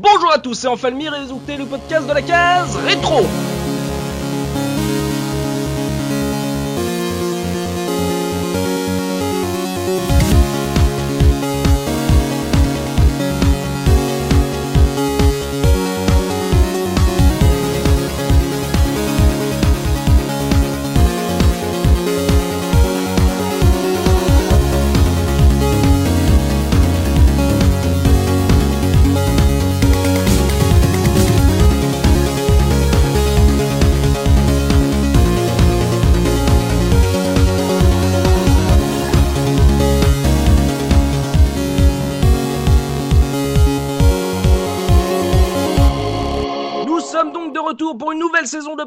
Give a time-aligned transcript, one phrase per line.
[0.00, 3.26] Bonjour à tous, c'est Enfalmir et vous écoutez le podcast de la case rétro.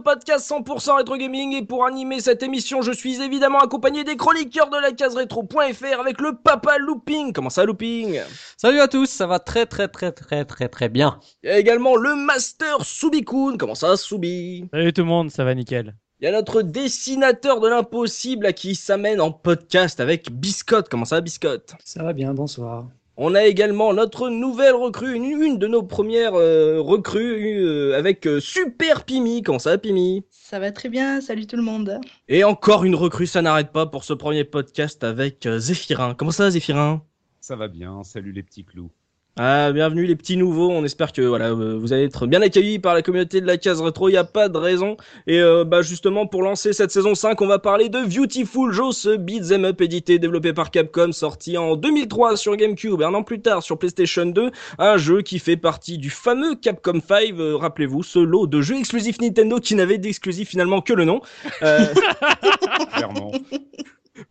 [0.01, 4.69] Podcast 100% rétro gaming et pour animer cette émission, je suis évidemment accompagné des chroniqueurs
[4.69, 7.33] de la case rétro.fr avec le papa Looping.
[7.33, 8.19] Comment ça Looping?
[8.57, 11.19] Salut à tous, ça va très très très très très très bien.
[11.43, 13.57] Il y a également le master Subikun.
[13.57, 14.65] Comment ça Subi?
[14.73, 15.95] Salut tout le monde, ça va nickel.
[16.19, 20.87] Il y a notre dessinateur de l'impossible à qui s'amène en podcast avec Biscotte.
[20.87, 21.73] Comment ça Biscotte?
[21.83, 22.85] Ça va bien, bonsoir.
[23.17, 28.25] On a également notre nouvelle recrue, une, une de nos premières euh, recrues euh, avec
[28.25, 29.43] euh, Super Pimi.
[29.43, 30.23] Comment ça Pimi?
[30.29, 31.99] Ça va très bien, salut tout le monde.
[32.29, 36.13] Et encore une recrue, ça n'arrête pas pour ce premier podcast avec euh, Zéphirin.
[36.15, 37.03] Comment ça, Zéphirin?
[37.41, 38.91] Ça va bien, salut les petits clous.
[39.37, 40.69] Ah, bienvenue les petits nouveaux.
[40.71, 43.57] On espère que voilà, euh, vous allez être bien accueillis par la communauté de la
[43.57, 44.09] case rétro.
[44.09, 44.97] Il n'y a pas de raison.
[45.25, 48.95] Et euh, bah justement, pour lancer cette saison 5, on va parler de Beautiful Joe,
[48.95, 53.39] ce beat'em up édité, développé par Capcom, sorti en 2003 sur GameCube un an plus
[53.41, 54.51] tard sur PlayStation 2.
[54.79, 57.33] Un jeu qui fait partie du fameux Capcom 5.
[57.39, 61.21] euh, Rappelez-vous, ce lot de jeux exclusifs Nintendo qui n'avait d'exclusif finalement que le nom.
[61.61, 63.31] Clairement.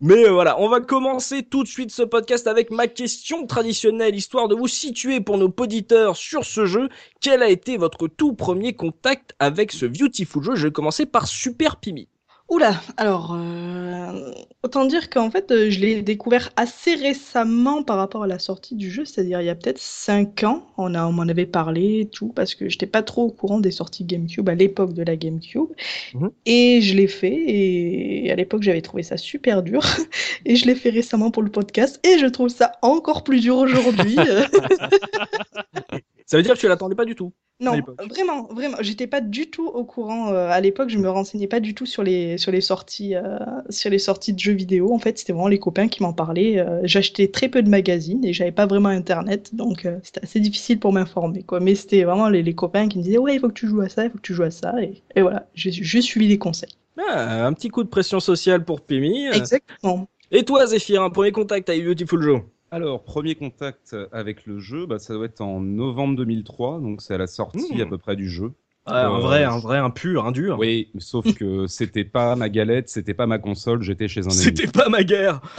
[0.00, 4.14] Mais euh, voilà, on va commencer tout de suite ce podcast avec ma question traditionnelle,
[4.14, 6.88] histoire de vous situer pour nos auditeurs sur ce jeu.
[7.20, 10.54] Quel a été votre tout premier contact avec ce Beautiful jeu?
[10.54, 12.08] Je vais commencer par Super Pimi.
[12.50, 14.32] Oula, alors, euh,
[14.64, 18.74] autant dire qu'en fait, euh, je l'ai découvert assez récemment par rapport à la sortie
[18.74, 22.00] du jeu, c'est-à-dire il y a peut-être 5 ans, on, a, on m'en avait parlé
[22.00, 25.04] et tout, parce que j'étais pas trop au courant des sorties GameCube à l'époque de
[25.04, 25.68] la GameCube.
[26.14, 26.30] Mhm.
[26.44, 29.82] Et je l'ai fait, et à l'époque j'avais trouvé ça super dur,
[30.44, 33.58] et je l'ai fait récemment pour le podcast, et je trouve ça encore plus dur
[33.58, 34.16] aujourd'hui.
[36.30, 39.50] Ça veut dire que tu l'attendais pas du tout Non, vraiment, vraiment, j'étais pas du
[39.50, 40.88] tout au courant euh, à l'époque.
[40.88, 43.36] Je me renseignais pas du tout sur les sur les sorties euh,
[43.68, 44.94] sur les sorties de jeux vidéo.
[44.94, 46.60] En fait, c'était vraiment les copains qui m'en parlaient.
[46.60, 50.78] Euh, j'achetais très peu de magazines et j'avais pas vraiment internet, donc c'était assez difficile
[50.78, 51.58] pour m'informer, quoi.
[51.58, 53.80] Mais c'était vraiment les, les copains qui me disaient ouais, il faut que tu joues
[53.80, 56.28] à ça, il faut que tu joues à ça, et, et voilà, j'ai juste suivi
[56.28, 56.70] les conseils.
[56.96, 59.26] ah, Un petit coup de pression sociale pour Pimi.
[59.26, 60.08] Exactement.
[60.30, 62.42] Et toi, Zéphyr, un premier contact avec Beautiful Joe?
[62.70, 67.14] Alors, premier contact avec le jeu, bah, ça doit être en novembre 2003, donc c'est
[67.14, 67.82] à la sortie Mmh.
[67.82, 68.52] à peu près du jeu.
[68.86, 70.56] Ah, Un Euh, vrai, un vrai, un pur, un dur.
[70.58, 74.40] Oui, sauf que c'était pas ma galette, c'était pas ma console, j'étais chez un ami.
[74.40, 75.40] C'était pas ma guerre.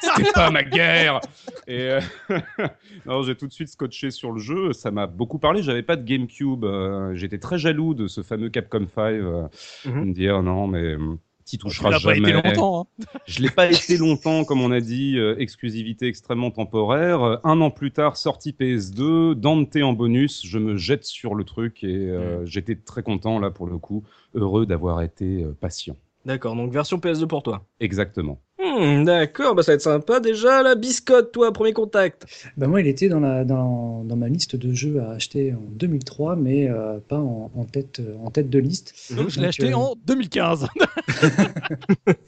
[0.00, 1.20] C'était pas ma guerre
[1.68, 2.00] Et euh,
[3.06, 5.96] non, j'ai tout de suite scotché sur le jeu, ça m'a beaucoup parlé, j'avais pas
[5.96, 9.48] de GameCube, euh, j'étais très jaloux de ce fameux Capcom 5, euh,
[9.84, 10.04] Mhm.
[10.06, 11.16] me dire non mais euh,
[11.46, 12.30] t'y Tu toucheras l'as pas jamais.
[12.32, 12.88] été longtemps.
[13.00, 13.04] Hein.
[13.26, 17.22] Je l'ai pas été longtemps, comme on a dit, euh, exclusivité extrêmement temporaire.
[17.22, 21.44] Euh, un an plus tard, sortie PS2, Dante en bonus, je me jette sur le
[21.44, 25.96] truc et euh, j'étais très content là pour le coup, heureux d'avoir été patient.
[26.26, 27.64] D'accord, donc version PS2 pour toi.
[27.80, 28.40] Exactement.
[28.58, 30.18] Hmm, D'accord, bah ça va être sympa.
[30.18, 32.24] Déjà, la biscotte, toi, premier contact.
[32.56, 35.60] Bah moi, il était dans, la, dans, dans ma liste de jeux à acheter en
[35.72, 38.94] 2003, mais euh, pas en, en tête, euh, en tête de liste.
[39.14, 40.68] Donc, je l'ai acheté euh, en 2015.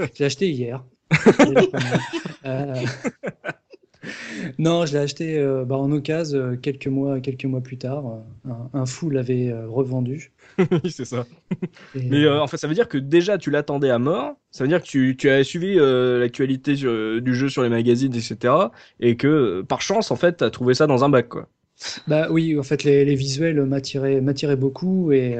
[0.00, 0.84] Je l'ai acheté hier.
[2.44, 2.74] Euh,
[4.58, 8.06] Non, je l'ai acheté euh, bah, en occasion euh, quelques mois, quelques mois plus tard.
[8.46, 10.32] Euh, Un, un fou l'avait revendu.
[10.58, 11.26] Oui, c'est ça.
[11.94, 14.36] Et, Mais euh, en fait, ça veut dire que déjà tu l'attendais à mort.
[14.50, 18.14] Ça veut dire que tu, tu as suivi euh, l'actualité du jeu sur les magazines,
[18.14, 18.72] etc.
[19.00, 21.48] Et que par chance, en fait, t'as trouvé ça dans un bac, quoi.
[22.06, 25.36] Bah oui, en fait, les, les visuels m'attiraient, beaucoup et,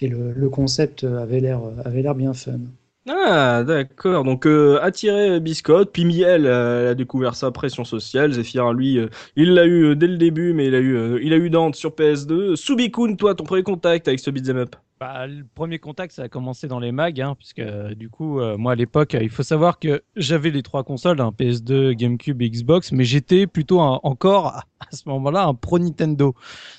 [0.00, 2.60] et le, le concept avait l'air bien fun.
[3.08, 4.22] Ah, d'accord.
[4.22, 8.32] Donc, euh, attiré euh, Biscotte, puis Miel euh, elle a découvert sa pression sociale.
[8.32, 11.36] Zephyr, lui, euh, il l'a eu dès le début, mais il a eu, il a
[11.36, 12.54] eu Dante sur PS2.
[12.54, 14.76] Subikun, toi, ton premier contact avec ce beat'em up?
[15.00, 17.60] Bah, le premier contact, ça a commencé dans les mags, hein, puisque
[17.96, 21.94] du coup, moi à l'époque, il faut savoir que j'avais les trois consoles, un PS2,
[21.94, 24.46] GameCube Xbox, mais j'étais plutôt encore
[24.78, 26.36] à ce moment-là un pro Nintendo.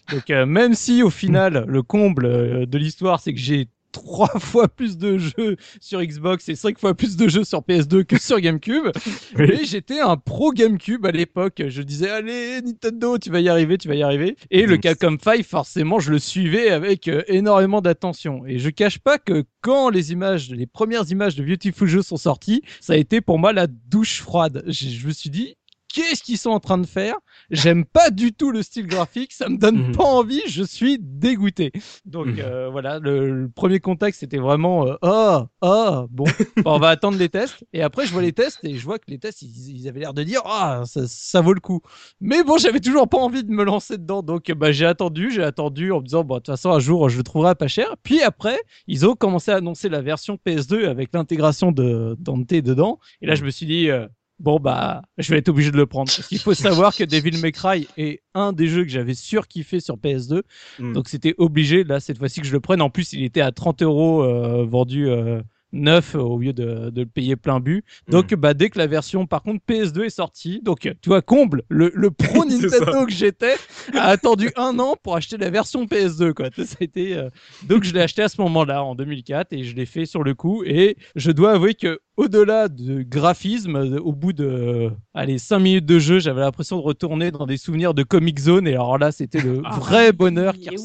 [0.10, 4.98] Donc même si au final, le comble de l'histoire, c'est que j'ai trois fois plus
[4.98, 8.88] de jeux sur Xbox et cinq fois plus de jeux sur PS2 que sur GameCube.
[9.40, 11.64] Et j'étais un pro GameCube à l'époque.
[11.66, 14.36] Je disais, allez, Nintendo, tu vas y arriver, tu vas y arriver.
[14.52, 14.74] Et le.
[14.78, 18.46] Capcom 5, forcément, je le suivais avec euh, énormément d'attention.
[18.46, 22.18] Et je cache pas que quand les images, les premières images de Beautiful Joe sont
[22.18, 24.64] sorties, ça a été pour moi la douche froide.
[24.68, 25.56] Je, je me suis dit,
[25.94, 27.16] qu'est-ce qu'ils sont en train de faire
[27.52, 29.92] J'aime pas du tout le style graphique, ça me donne Mhm.
[29.96, 31.72] pas envie, je suis dégoûté.
[32.06, 32.40] Donc Mhm.
[32.40, 36.26] euh, voilà, le, le premier contact c'était vraiment euh, ah ah bon,
[36.66, 37.64] on va attendre les tests.
[37.74, 40.00] Et après je vois les tests et je vois que les tests ils, ils avaient
[40.02, 41.82] l'air de dire ah ça, ça vaut le coup.
[42.20, 45.44] Mais bon j'avais toujours pas envie de me lancer dedans, donc bah j'ai attendu, j'ai
[45.44, 47.96] attendu en me disant bon de toute façon un jour je le trouverai pas cher.
[48.04, 48.58] Puis après
[48.88, 53.00] ils ont commencé à annoncer la version PS2 avec l'intégration de Dante dedans.
[53.22, 54.08] Et là je me suis dit euh,
[54.44, 57.38] Bon bah, je vais être obligé de le prendre parce qu'il faut savoir que Devil
[57.42, 60.42] May Cry est un des jeux que j'avais surkiffé sur PS2,
[60.80, 60.94] Mm.
[60.94, 62.82] donc c'était obligé là cette fois-ci que je le prenne.
[62.82, 65.42] En plus, il était à 30 euros euh, vendu euh,
[65.74, 67.84] neuf au lieu de, de le payer plein but.
[68.08, 71.64] Donc bah dès que la version par contre PS2 est sortie, donc tu vois comble
[71.70, 73.56] le, le pro Nintendo que j'étais
[73.94, 76.50] a attendu un an pour acheter la version PS2 quoi.
[76.56, 77.30] Ça a été, euh,
[77.68, 80.34] donc je l'ai acheté à ce moment-là en 2004 et je l'ai fait sur le
[80.36, 85.40] coup et je dois avouer que au-delà du graphisme, euh, au bout de euh, allez
[85.40, 88.74] 5 minutes de jeu, j'avais l'impression de retourner dans des souvenirs de Comic Zone et
[88.74, 89.76] alors là c'était le Ah.
[89.80, 90.78] vrai bonheur qui oui.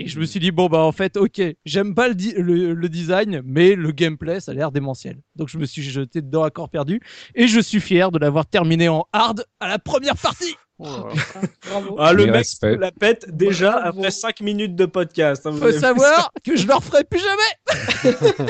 [0.00, 2.72] Et je me suis dit, bon, bah, en fait, ok, j'aime pas le, di- le,
[2.72, 5.18] le design, mais le gameplay, ça a l'air démentiel.
[5.34, 7.00] Donc, je me suis jeté dedans à corps perdu.
[7.34, 10.54] Et je suis fier de l'avoir terminé en hard à la première partie.
[10.78, 11.96] Bravo.
[11.98, 13.98] Ah, le mec la pète déjà Bravo.
[13.98, 15.44] après 5 minutes de podcast.
[15.44, 18.14] hein, vous Faut savoir que je le referai plus jamais.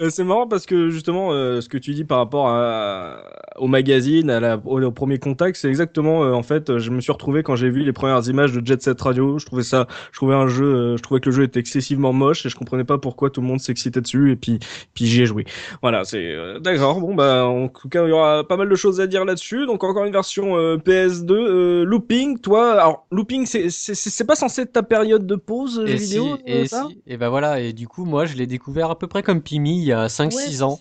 [0.00, 3.20] Euh, C'est marrant parce que justement, euh, ce que tu dis par rapport à,
[3.56, 6.90] au magazine, à la, au, au premier contact, c'est exactement euh, en fait, euh, je
[6.92, 9.40] me suis retrouvé quand j'ai vu les premières images de Jet Set Radio.
[9.40, 12.12] Je trouvais ça, je trouvais un jeu, euh, je trouvais que le jeu était excessivement
[12.12, 14.60] moche et je comprenais pas pourquoi tout le monde s'excitait dessus et puis,
[14.94, 15.44] puis j'y ai joué.
[15.82, 17.00] Voilà, c'est euh, d'accord.
[17.00, 19.66] Bon bah, en tout cas, il y aura pas mal de choses à dire là-dessus.
[19.66, 22.38] Donc encore une version euh, PS2, euh, Looping.
[22.38, 26.36] Toi, alors Looping, c'est pas censé être ta période de pause Et vidéo.
[26.36, 26.86] si, euh, et ça?
[26.88, 29.42] si, et ben voilà, et du coup, moi, je l'ai découvert à peu près comme
[29.42, 30.80] Pimi y a 5-6 Ouais, ans.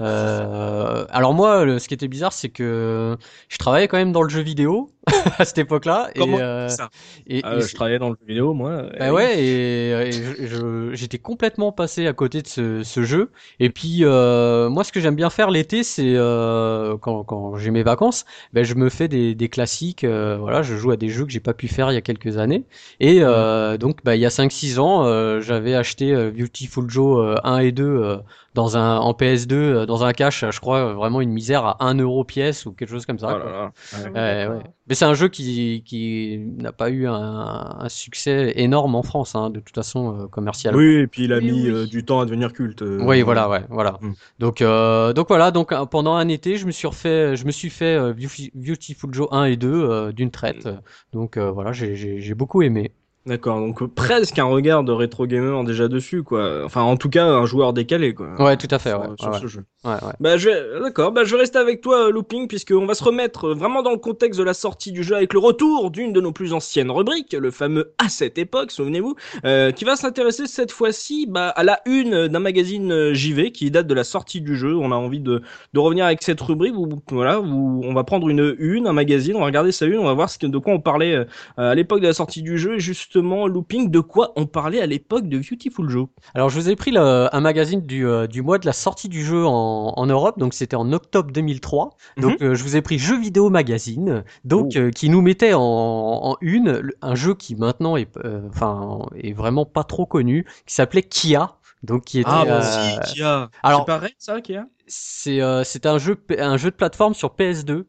[0.00, 3.16] Euh, alors moi, le- ce qui était bizarre, c'est que
[3.48, 4.90] je travaillais quand même dans le jeu vidéo
[5.38, 6.10] à cette époque-là.
[6.16, 6.90] Comment et, euh, ça?
[7.26, 8.84] et, Ah, et Je travaillais dans le jeu vidéo, moi.
[8.98, 10.46] Bah ouais, et, et
[10.94, 13.30] j'étais complètement passé à côté de ce, ce jeu.
[13.60, 17.70] Et puis euh, moi, ce que j'aime bien faire l'été, c'est euh, quand, quand j'ai
[17.70, 20.04] mes vacances, ben je me fais des, des classiques.
[20.04, 22.02] euh, voilà, je joue à des jeux que j'ai pas pu faire il y a
[22.02, 22.66] quelques années.
[23.00, 27.40] Et euh, donc, bah, il y a 5-6 ans, euh, j'avais acheté Beautiful Joe euh,
[27.44, 28.16] 1 et 2 euh,
[28.54, 31.94] dans un en PS2 euh, dans un cash, je crois vraiment une misère à 1
[31.94, 33.28] euro pièce ou quelque chose comme ça.
[33.34, 33.50] Oh là quoi.
[33.50, 33.72] là.
[33.92, 34.56] Oui, Ouais, d'accord.
[34.58, 34.70] ouais.
[34.88, 39.34] Mais c'est un jeu qui, qui n'a pas eu un, un succès énorme en France,
[39.36, 40.74] hein, de toute façon, euh, commercial.
[40.74, 41.70] Oui, et puis il a Oui, mis oui.
[41.70, 42.82] euh, du temps à devenir culte.
[42.82, 43.98] euh, Oui, voilà, ouais, voilà.
[44.00, 44.12] Mm.
[44.40, 47.70] Donc, euh, donc voilà, donc pendant un été, je me suis refait, je me suis
[47.70, 50.68] fait euh, Beauti- Beautiful Joe 1 et 2 euh, d'une traite.
[51.12, 52.92] Donc euh, voilà, j'ai, j'ai, j'ai beaucoup aimé.
[53.26, 56.64] D'accord, donc euh, presque un regard de rétro gamer déjà dessus, quoi.
[56.64, 58.28] Enfin, en tout cas, un joueur décalé, quoi.
[58.42, 59.08] Ouais, tout à fait, Sur, ouais.
[59.20, 59.64] sur ouais, ce jeu.
[59.84, 60.12] ouais, ouais.
[60.20, 60.80] Bah, je vais...
[60.82, 63.82] d'accord, bah, je vais rester avec toi, euh, Looping, puisqu'on va se remettre euh, vraiment
[63.82, 66.54] dans le contexte de la sortie du jeu avec le retour d'une de nos plus
[66.54, 69.14] anciennes rubriques, le fameux À cette époque, souvenez-vous,
[69.44, 73.70] euh, qui va s'intéresser cette fois-ci bah, à la une d'un magazine euh, JV qui
[73.70, 74.74] date de la sortie du jeu.
[74.76, 75.42] On a envie de,
[75.74, 79.36] de revenir avec cette rubrique où, voilà, où on va prendre une une, un magazine,
[79.36, 81.26] on va regarder sa une, on va voir ce que, de quoi on parlait
[81.58, 82.80] à l'époque de la sortie du jeu, et
[83.12, 86.06] justement, Looping, de quoi on parlait à l'époque de Beautiful Joe?
[86.34, 89.08] Alors, je vous ai pris le- un magazine du, euh, du mois de la sortie
[89.08, 91.90] du jeu en, en Europe, donc c'était en octobre 2003.
[92.18, 94.78] Donc, euh, je vous ai pris Jeux Vidéo Magazine, donc Oh.
[94.78, 99.32] euh, qui nous mettait en, en une un jeu qui maintenant est, euh, enfin, est
[99.32, 101.56] vraiment pas trop connu, qui s'appelait Kia.
[101.82, 103.48] Donc, qui était, Ah, bah, euh, si, qui a.
[103.62, 107.30] alors- C'est pareil, ça, qui a c'est euh, un jeu un jeu de plateforme sur
[107.34, 107.86] PS2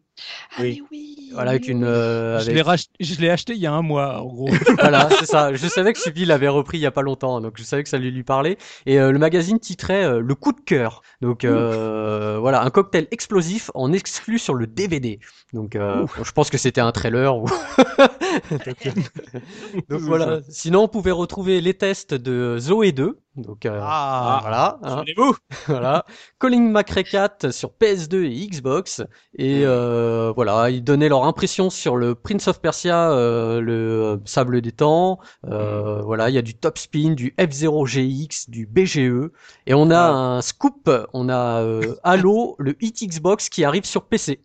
[0.56, 0.82] Ah, Oui.
[0.82, 1.18] mais oui.
[1.34, 3.82] Voilà avec une euh, Je avec- l'ai rach- je l'ai acheté il y a un
[3.82, 4.50] mois, en gros.
[4.80, 5.54] voilà c'est ça.
[5.54, 7.90] Je savais que Subi l'avait repris il y a pas longtemps donc je savais que
[7.90, 8.58] ça allait lui parler.
[8.86, 11.02] Et euh, le magazine titrait euh, le coup de cœur.
[11.22, 15.20] Donc euh, voilà un cocktail explosif en exclu sur le DVD
[15.54, 17.46] donc euh, je pense que c'était un trailer ou
[19.90, 20.40] donc voilà.
[20.50, 25.04] sinon on pouvait retrouver les tests de Zoé 2 donc euh, Ah, voilà hein.
[25.68, 26.06] Voilà.
[26.38, 29.02] Colin McRae 4 sur PS2 et Xbox.
[29.38, 34.18] Et euh, voilà, ils donnaient leur impression sur le Prince of Persia, euh, le euh,
[34.26, 35.20] Sable des Temps.
[35.46, 39.32] Euh, Voilà, il y a du Top Spin, du F0 GX, du BGE.
[39.66, 44.06] Et on a un scoop, on a euh, Halo, le Hit Xbox qui arrive sur
[44.08, 44.42] PC.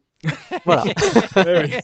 [0.64, 0.84] Voilà.
[0.84, 0.94] Ouais,
[1.46, 1.82] ouais.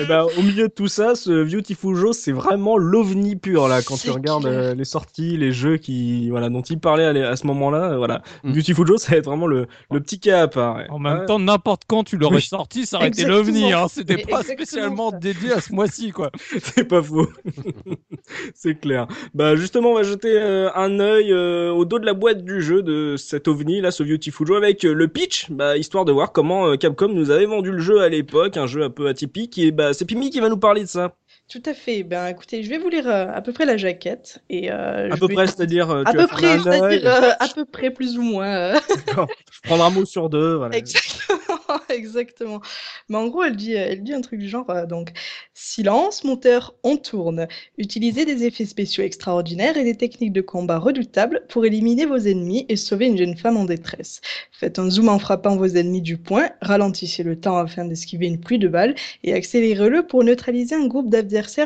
[0.00, 3.82] Eh ben, au milieu de tout ça, ce Beautiful Joe, c'est vraiment l'ovni pur là.
[3.82, 7.22] Quand tu regardes euh, les sorties, les jeux qui, voilà, dont il parlait à, les-
[7.22, 8.22] à ce moment-là, euh, voilà.
[8.44, 8.52] Mm.
[8.52, 10.76] Beautiful Joe, ça va être vraiment le, le petit cas à part.
[10.76, 10.86] ouais.
[10.90, 11.26] En même Ouais.
[11.26, 12.42] temps, n'importe quand tu l'aurais Oui.
[12.42, 13.72] sorti, ça aurait été l'ovni.
[13.72, 13.86] Hein.
[13.88, 15.18] C'était pas exactement spécialement ça.
[15.18, 16.30] dédié à ce mois-ci, quoi.
[16.62, 17.28] C'est pas faux.
[18.54, 19.06] c'est clair.
[19.34, 22.62] Bah justement, on va jeter euh, un œil euh, au dos de la boîte du
[22.62, 26.12] jeu de cet ovni là, ce Beautiful Joe avec euh, le pitch, bah histoire de
[26.12, 29.08] voir comment euh, Capcom nous avait vendu le jeu à l'époque, un jeu un peu
[29.08, 29.58] atypique.
[29.58, 31.16] Et bah c'est Pimi qui va nous parler de ça.
[31.46, 32.02] Tout à fait.
[32.02, 34.42] Ben, écoutez, je vais vous lire euh, à peu près la jaquette.
[34.48, 35.90] Et, euh, À je peu vais- près, c'est-à-dire.
[35.90, 38.46] euh, À peu près, c'est-à-dire euh, à peu près, plus ou moins.
[38.74, 38.78] euh.
[39.52, 40.54] Je prendrai un mot sur deux.
[40.56, 40.76] Voilà.
[40.76, 42.60] Exactement, exactement.
[43.08, 45.12] Mais en gros, elle dit, elle dit un truc du genre, euh, donc,
[45.52, 47.46] silence, monteur, on tourne.
[47.78, 52.64] Utilisez des effets spéciaux extraordinaires et des techniques de combat redoutables pour éliminer vos ennemis
[52.68, 54.20] et sauver une jeune femme en détresse.
[54.50, 58.40] Faites un zoom en frappant vos ennemis du poing, ralentissez le temps afin d'esquiver une
[58.40, 61.10] pluie de balles et accélérez-le pour neutraliser un groupe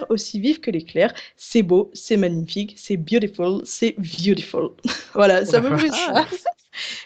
[0.08, 1.12] aussi vifs que l'éclair.
[1.36, 4.70] C'est beau, c'est magnifique, c'est beautiful, c'est beautiful.
[5.14, 6.50] voilà, ça me ça.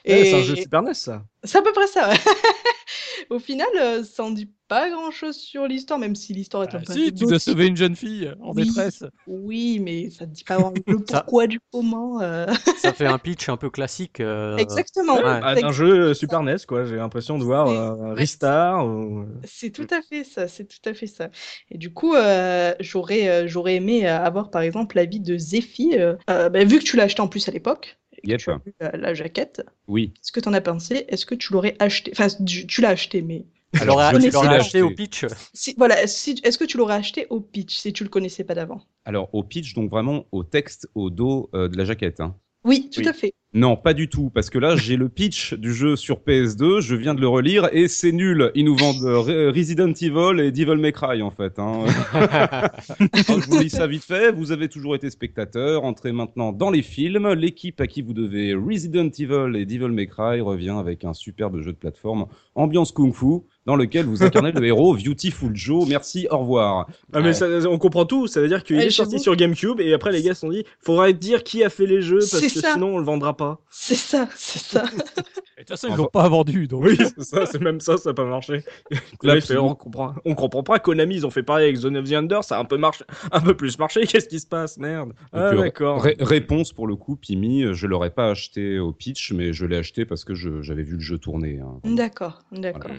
[0.07, 1.25] Ouais, c'est un jeu Super NES ça.
[1.45, 2.17] C'est à peu près ça, ouais.
[3.31, 6.79] Au final, euh, ça en dit pas grand-chose sur l'histoire, même si l'histoire est un
[6.79, 8.65] Ah, peu si, tu dois sauver une jeune fille en Oui.
[8.65, 9.05] détresse.
[9.27, 12.21] Oui, mais ça ne dit pas vraiment le Ça- pourquoi du comment.
[12.21, 12.47] euh.
[12.75, 14.21] Ça fait un pitch un peu classique.
[14.21, 15.17] euh, Exactement.
[15.17, 15.23] ouais.
[15.25, 16.85] Ah, C'est d'un jeu Super NES quoi.
[16.85, 18.87] J'ai l'impression de voir euh, Ristar.
[18.87, 21.31] ou- C'est tout à fait ça, c'est tout à fait ça.
[21.71, 25.93] Et du coup, euh, j'aurais j'aurais aimé avoir par exemple l'avis de Zephy,
[26.27, 28.41] bah, vu que tu l'as acheté en plus à l'époque, Yep.
[28.41, 30.13] tu as vu la, la jaquette, Oui.
[30.15, 31.05] qu'est-ce que tu en as pensé?
[31.09, 32.13] Est-ce que tu l'aurais acheté?
[32.15, 33.45] Enfin, tu, tu l'as acheté, mais
[33.81, 35.27] Alors, tu l'aurais acheté au pitch.
[35.55, 38.55] si, voilà, si, est-ce que tu l'aurais acheté au pitch si tu le connaissais pas
[38.55, 38.83] d'avant?
[39.05, 42.21] Alors, au pitch, donc vraiment au texte, au dos euh, de la jaquette.
[42.21, 42.37] hein.
[42.65, 43.09] Oui, tout Oui.
[43.09, 43.35] à fait.
[43.55, 46.95] Non, pas du tout, parce que là, j'ai le pitch du jeu sur PS2, je
[46.97, 48.51] viens de le relire, et c'est nul.
[48.55, 51.59] Ils nous vendent euh, Re- Resident Evil et Devil May Cry, en fait.
[51.59, 51.85] Hein.
[52.15, 54.33] Alors, je vous lis ça vite fait.
[54.33, 57.31] Vous avez toujours été spectateur, entrez maintenant dans les films.
[57.35, 61.61] L'équipe à qui vous devez Resident Evil et Devil May Cry revient avec un superbe
[61.61, 65.89] jeu de plateforme, ambiance kung-fu, dans lequel vous incarnez le héros Beautiful Joe.
[65.89, 66.87] Merci, au revoir.
[67.13, 69.93] Ah mais ça, on comprend tout, ça veut dire qu'il est sorti sur GameCube et
[69.95, 72.49] après les gars se sont dit faudra dire qui a fait les jeux parce que
[72.49, 72.73] ça.
[72.75, 73.61] sinon on le vendra pas.
[73.71, 74.85] C'est ça, c'est ça.
[75.59, 76.67] Et De toute façon, ils l'ont pas vendu.
[76.67, 76.83] Donc...
[76.83, 78.65] Oui, c'est ça, c'est même ça, ça n'a pas marché.
[79.23, 80.81] Là, fait, on comprend, on comprend pas.
[80.81, 83.05] Konami, ils ont fait pareil avec Zone of the Under, ça a un peu marché,
[83.31, 84.05] un peu plus marché.
[84.09, 86.03] Qu'est-ce qui se passe, merde Ah d'accord.
[86.03, 89.77] ré- réponse pour le coup, Pimi, je l'aurais pas acheté au pitch, mais je l'ai
[89.77, 91.61] acheté parce que je- j'avais vu le jeu tourner.
[91.61, 91.79] hein.
[91.85, 92.91] D'accord, d'accord.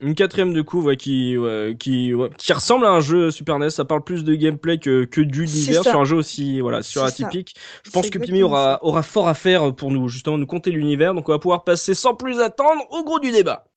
[0.00, 3.58] Une quatrième de coup, ouais, qui, ouais, qui, ouais, qui ressemble à un jeu Super
[3.58, 3.70] NES.
[3.70, 7.08] Ça parle plus de gameplay que, que d'univers sur un jeu aussi, voilà, sur ça.
[7.08, 7.54] atypique.
[7.84, 11.14] Je pense que Pimi aura, aura fort à faire pour nous, justement, nous conter l'univers.
[11.14, 13.69] Donc, on va pouvoir passer sans plus attendre au gros du débat.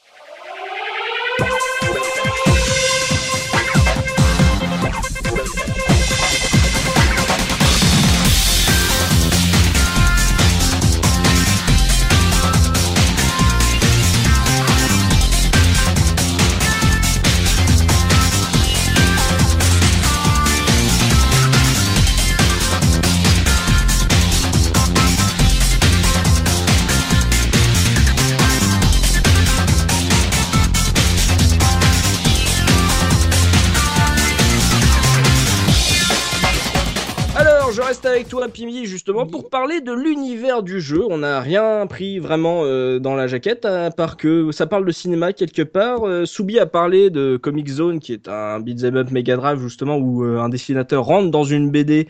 [38.43, 41.01] Toi, Pimi, justement, pour parler de l'univers du jeu.
[41.09, 44.91] On n'a rien pris vraiment euh, dans la jaquette, à part que ça parle de
[44.91, 46.03] cinéma quelque part.
[46.03, 49.95] Euh, Soubi a parlé de Comic Zone, qui est un beat'em up Mega Drive, justement,
[49.95, 52.07] où euh, un dessinateur rentre dans une BD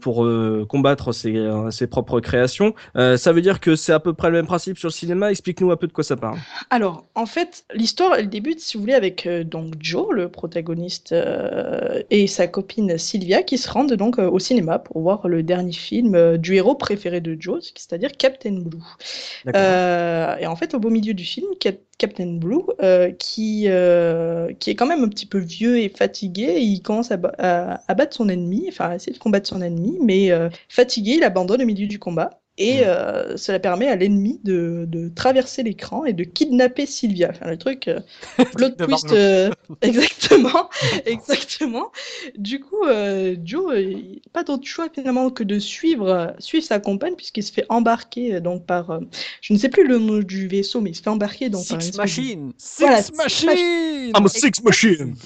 [0.00, 0.26] pour
[0.68, 1.34] combattre ses,
[1.70, 2.74] ses propres créations.
[2.94, 5.30] Ça veut dire que c'est à peu près le même principe sur le cinéma.
[5.30, 6.38] Explique-nous un peu de quoi ça parle.
[6.70, 11.14] Alors, en fait, l'histoire, elle débute, si vous voulez, avec donc Joe, le protagoniste,
[12.10, 16.14] et sa copine Sylvia, qui se rendent donc au cinéma pour voir le dernier film
[16.14, 18.78] euh, du héros préféré de Joe, c'est-à-dire Captain Blue.
[19.56, 23.68] Euh, et en fait, au beau milieu du film, Cap- Captain Blue, euh, qui,
[24.58, 27.94] qui est quand même un petit peu vieux et fatigué, il commence à, à- à
[27.94, 30.30] battre son ennemi, enfin à essayer de combattre son ennemi, mais
[30.68, 32.40] fatigué, il abandonne au milieu du combat.
[32.56, 37.30] Et euh, cela permet à l'ennemi de, de traverser l'écran et de kidnapper Sylvia.
[37.30, 37.98] Enfin, le truc, euh,
[38.54, 39.50] plot twist, euh,
[39.82, 40.70] exactement,
[41.04, 41.90] exactement.
[42.38, 46.64] Du coup, euh, Joe, euh, il n'a pas d'autre choix finalement que de suivre, suivre
[46.64, 49.00] sa compagne puisqu'il se fait embarquer donc par, euh,
[49.40, 51.74] je ne sais plus le nom du vaisseau, mais il se fait embarquer donc par
[51.76, 52.52] une Six espèce de- Machine.
[52.56, 55.16] Six Voilà, Six Machine I'm a six machine.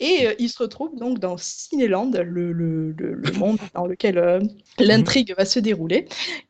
[0.00, 4.18] Et euh, il se retrouve donc dans Cinéland, le, le, le, le monde dans lequel
[4.18, 4.40] euh,
[4.78, 6.08] l'intrigue va se dérouler,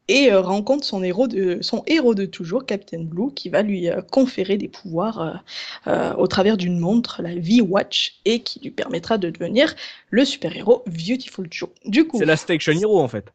[0.08, 3.88] et euh, rencontre son héros, de, son héros de toujours, Captain Blue, qui va lui
[4.10, 5.42] conférer des pouvoirs
[5.86, 9.74] au travers d'une montre, la V-Watch, et qui lui permettra de devenir
[10.10, 11.70] le super-héros Beautiful Joe.
[11.84, 13.32] Du coup, C'est la Station Hero en fait.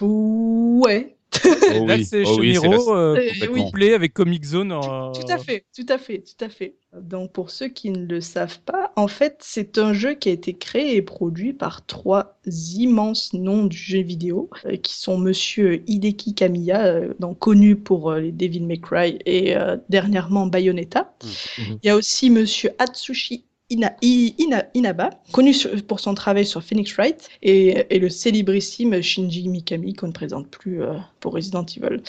[0.00, 4.72] ouais, Oh Là, oui, c'est oh oui, c'est la- Hero euh, couplé avec Comic Zone.
[4.72, 6.76] euh, Tout à fait, tout à fait, tout à fait.
[7.00, 10.32] Donc pour ceux qui ne le savent pas, en fait c'est un jeu qui a
[10.32, 15.82] été créé et produit par trois immenses noms du jeu vidéo, euh, qui sont Monsieur
[15.90, 21.12] Hideki Kamiya, euh, donc connu pour euh, les Devil May Cry et euh, dernièrement Bayonetta.
[21.58, 21.78] Mhm.
[21.82, 25.52] Il y a aussi Monsieur Atsushi Ina- I- Ina- Inaba, connu
[25.88, 30.48] pour son travail sur Phoenix Wright, et, et le célébrissime Shinji Mikami, qu'on ne présente
[30.48, 32.00] plus euh, pour Resident Evil.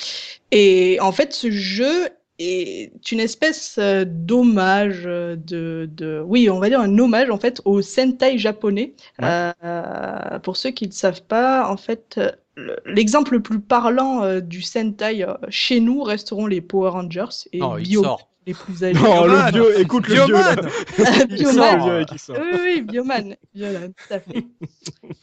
[0.52, 2.10] Et en fait, ce jeu
[2.40, 7.40] est une espèce euh, d'hommage euh, de, de, oui, on va dire un hommage en
[7.40, 8.94] fait au Sentai japonais.
[9.20, 9.52] Ouais.
[9.64, 12.20] Euh, pour ceux qui ne savent pas, en fait,
[12.56, 17.84] le- l'exemple le plus parlant du Sentai chez nous resteront les Power Rangers et il
[17.84, 18.30] Bio sort.
[18.48, 19.00] Les plus âgés.
[19.00, 20.16] Non, le vieux, écoute le.
[20.16, 20.56] Bioman
[21.28, 22.06] Bioman.
[22.30, 23.36] Oui, oui, Bioman.
[23.54, 24.48] Bioman, tout à fait.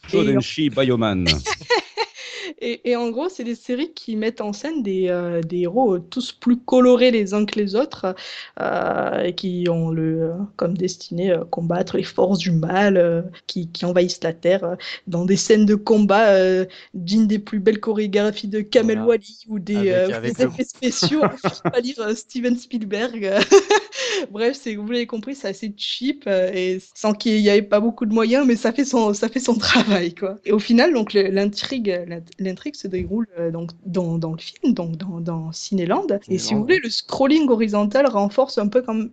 [0.09, 1.27] Shodenshi Bioman.
[2.59, 5.95] et, et en gros, c'est des séries qui mettent en scène des, euh, des héros
[5.95, 8.15] euh, tous plus colorés les uns que les autres
[8.61, 14.23] euh, et qui ont le, comme destinée combattre les forces du mal qui, qui envahissent
[14.23, 16.35] la Terre dans des scènes de combat
[16.93, 19.09] d'une des plus belles chorégraphies de Kamel Voilà.
[19.09, 21.21] Wally ou des, Avec- avec des le- effets spéciaux
[21.65, 23.31] à lire Steven Spielberg.
[24.31, 28.13] Bref, vous l'avez compris, c'est assez cheap et sans qu'il n'y avait pas beaucoup de
[28.13, 30.37] moyens, mais ça fait son, ça fait son travail, quoi.
[30.45, 34.37] Et au final, donc le- l'intrigue, l'int- l'intrigue se déroule euh, donc dans, dans le
[34.37, 36.05] film, donc dans, dans Cinéland.
[36.29, 39.11] Et si vous voulez, le scrolling horizontal renforce un peu comme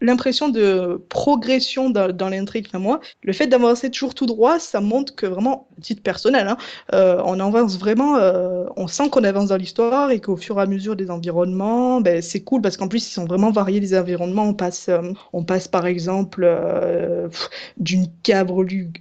[0.00, 2.66] l'impression de progression dans, dans l'intrigue.
[2.68, 6.56] Enfin, moi, le fait d'avancer toujours tout droit, ça montre que vraiment, titre personnel, hein,
[6.94, 10.62] euh, on avance vraiment, euh, on sent qu'on avance dans l'histoire et qu'au fur et
[10.62, 13.94] à mesure des environnements, ben, c'est cool parce qu'en plus ils sont vraiment variés les
[13.94, 14.44] environnements.
[14.44, 16.48] On passe, euh, on passe par exemple
[17.76, 18.50] d'une cave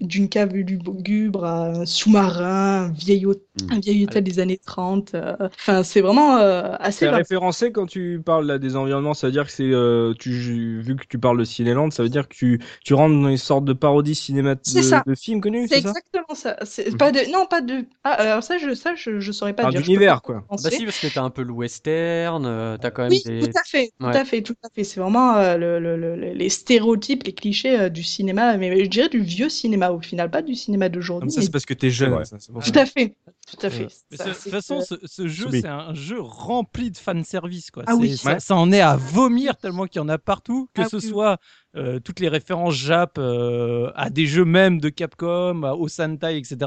[0.02, 3.74] d'une cave lugubre à un sous-marin, un vieil, hôtel, Mm.
[3.74, 5.14] un vieil hôtel des années 30.
[5.16, 7.06] euh, Enfin, c'est vraiment euh, assez.
[7.06, 10.32] C'est référencé quand tu parles là, des environnements, ça veut dire que c'est euh, tu
[10.82, 13.38] vu que tu parles de Cinéland, ça veut dire que tu, tu rentres dans une
[13.38, 15.04] sorte de parodie cinéma C'est de, ça.
[15.06, 15.90] de films connus, C'est ça?
[15.90, 16.56] exactement ça.
[16.98, 17.86] Pas de, non, pas de.
[18.04, 19.82] Ah, alors ça, je, ça, je, je saurais pas Enfin, dire.
[19.82, 20.44] D'univers, quoi.
[20.50, 23.40] Bah si, parce que t'as un peu le western, euh, t'as quand même Oui, des...
[23.40, 24.16] tout à fait, tout Ouais.
[24.16, 24.84] à fait, tout à fait.
[24.84, 28.84] C'est vraiment euh, le, le- le- le- les stéréotypes, les clichés euh, du cinéma, mais
[28.86, 31.32] je dirais du vieux cinéma au final, pas du cinéma Comme d'aujourd'hui.
[31.32, 32.24] ça, mais- c'est parce que t'es jeune.
[32.26, 32.82] ça, Tout ça.
[32.82, 33.88] à fait, tout à fait.
[34.12, 37.72] Ça, ce- de toute façon, que- ce, ce jeu, c'est un jeu rempli de fanservice.
[37.72, 37.84] Quoi.
[37.88, 38.16] Ah oui.
[38.18, 38.40] Ça, Ouais.
[38.40, 41.02] ça en est à vomir tellement qu'il y en a partout, que Ah ce oui,
[41.08, 41.38] soit
[41.76, 46.38] euh, toutes les références Jap euh, à des jeux même de Capcom, à- au Sentai,
[46.38, 46.58] etc.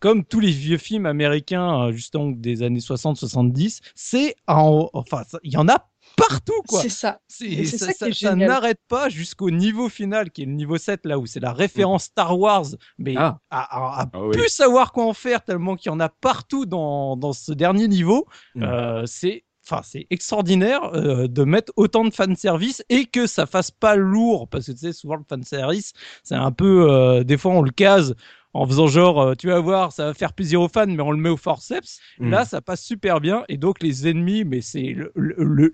[0.00, 3.80] Comme tous les vieux films américains, euh, justement des années 60-70.
[3.94, 6.80] C'est en, enfin, il y en a partout, quoi.
[6.82, 7.20] c'est ça.
[7.28, 11.04] C'est- ça, ça qui ça- n'arrête pas jusqu'au niveau final, qui est le niveau 7,
[11.04, 12.66] là où c'est la référence Star Wars,
[12.98, 13.38] mais Ah.
[13.50, 14.36] à, à- à Ah oui.
[14.36, 17.88] plus savoir quoi en faire, tellement qu'il y en a partout dans, dans ce dernier
[17.88, 18.26] niveau.
[18.54, 18.62] Mm.
[18.62, 23.72] Euh, c'est Enfin, c'est extraordinaire euh, de mettre autant de fanservice et que ça fasse
[23.72, 27.50] pas lourd parce que tu sais souvent le fanservice c'est un peu euh, des fois
[27.50, 28.14] on le case
[28.56, 31.12] en faisant genre euh, tu vas voir ça va faire plaisir aux fans mais on
[31.12, 32.30] le met au forceps Mm.
[32.30, 33.44] Là, ça passe super bien.
[33.48, 34.96] Et donc, les ennemis, mais c'est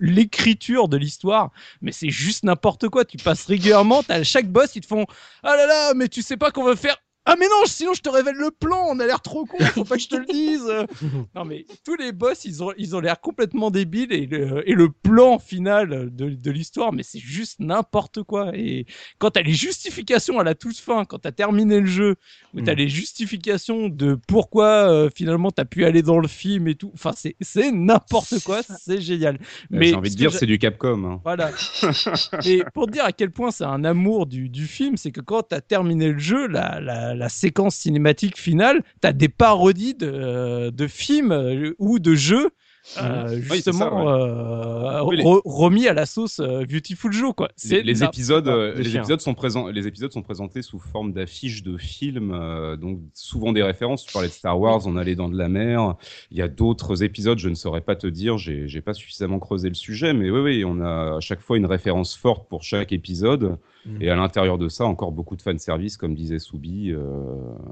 [0.01, 1.51] l'écriture de l'histoire.
[1.81, 3.05] Mais c'est juste n'importe quoi.
[3.05, 5.05] Tu passes régulièrement, t'as chaque boss, ils te font
[5.43, 6.97] Ah là là, mais tu sais pas qu'on va faire.
[7.25, 9.85] Ah mais non, sinon je te révèle le plan, on a l'air trop con, faut
[9.85, 10.65] pas que je te le dise.
[11.35, 14.73] non mais tous les boss, ils ont ils ont l'air complètement débiles et le, et
[14.73, 18.51] le plan final de, de l'histoire, mais c'est juste n'importe quoi.
[18.55, 18.85] Et
[19.19, 22.15] quand t'as les justifications à la toute fin, quand t'as terminé le jeu,
[22.53, 22.77] où t'as Mm.
[22.77, 27.13] les justifications de pourquoi euh, finalement t'as pu aller dans le film et tout, enfin
[27.15, 29.39] c'est c'est n'importe quoi, c'est génial.
[29.69, 31.03] Mais j'ai envie de dire, c'est du Capcom.
[31.05, 31.21] hein.
[31.23, 31.51] voilà.
[32.45, 35.21] Et pour te dire à quel point c'est un amour du, du film, c'est que
[35.21, 39.29] quand tu as terminé le jeu, la, la, la séquence cinématique finale, tu as des
[39.29, 42.49] parodies de, de films euh, ou de jeux.
[42.97, 44.03] euh, Oui, c'est justement ça, ouais.
[44.07, 47.49] euh, Oui, les- re- remis à la sauce euh, Beautiful Joe quoi.
[47.63, 51.77] Les, épisodes, euh, les épisodes sont présents, les épisodes sont présentés sous forme d'affiches de
[51.77, 54.05] films, euh, donc souvent des références.
[54.05, 55.95] Tu parlais de Star Wars, on a les Dents de la Mer.
[56.29, 59.39] Il y a d'autres épisodes, je ne saurais pas te dire, j'ai j'ai pas suffisamment
[59.39, 62.63] creusé le sujet, mais oui, oui, on a à chaque fois une référence forte pour
[62.63, 63.57] chaque épisode.
[63.99, 66.99] Et à l'intérieur de ça, encore beaucoup de fanservice, comme disait Soubi, euh,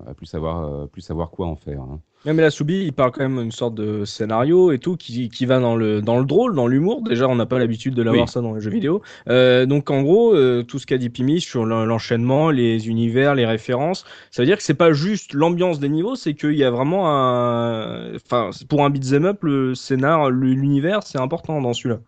[0.08, 1.82] à plus savoir, euh, plus savoir quoi en faire.
[1.82, 2.02] hein.
[2.26, 5.30] Ouais, mais la Soubi, il parle quand même d'une sorte de scénario et tout qui,
[5.30, 7.02] qui va dans le, dans le drôle, dans l'humour.
[7.02, 8.30] Déjà, on n'a pas l'habitude de l'avoir Oui.
[8.30, 9.02] ça dans les jeux vidéo.
[9.30, 13.34] Euh, donc, en gros, euh, tout ce qu'a dit Pimi sur l'en- l'enchaînement, les univers,
[13.34, 16.63] les références, ça veut dire que c'est pas juste l'ambiance des niveaux, c'est qu'il y
[16.63, 18.13] a vraiment un.
[18.15, 22.02] Enfin, pour un beat'em up, le scénar, l'univers, c'est important dans celui-là.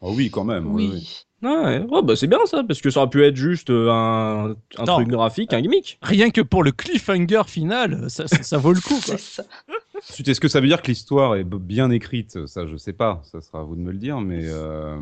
[0.00, 0.66] Oh oui, quand même.
[0.72, 1.22] oui, oui.
[1.46, 4.50] Ouais, ouais, bah c'est bien ça, parce que ça aurait pu être juste euh, un,
[4.78, 4.94] un Non.
[4.96, 5.98] truc graphique, un gimmick.
[6.02, 8.98] Rien que pour le cliffhanger final, ça, ça, ça vaut le coup.
[10.10, 12.46] Ensuite, Est-ce que ça veut dire que l'histoire est bien écrite?
[12.46, 13.20] Ça, je sais pas.
[13.24, 14.98] Ça sera à vous de me le dire, mais euh,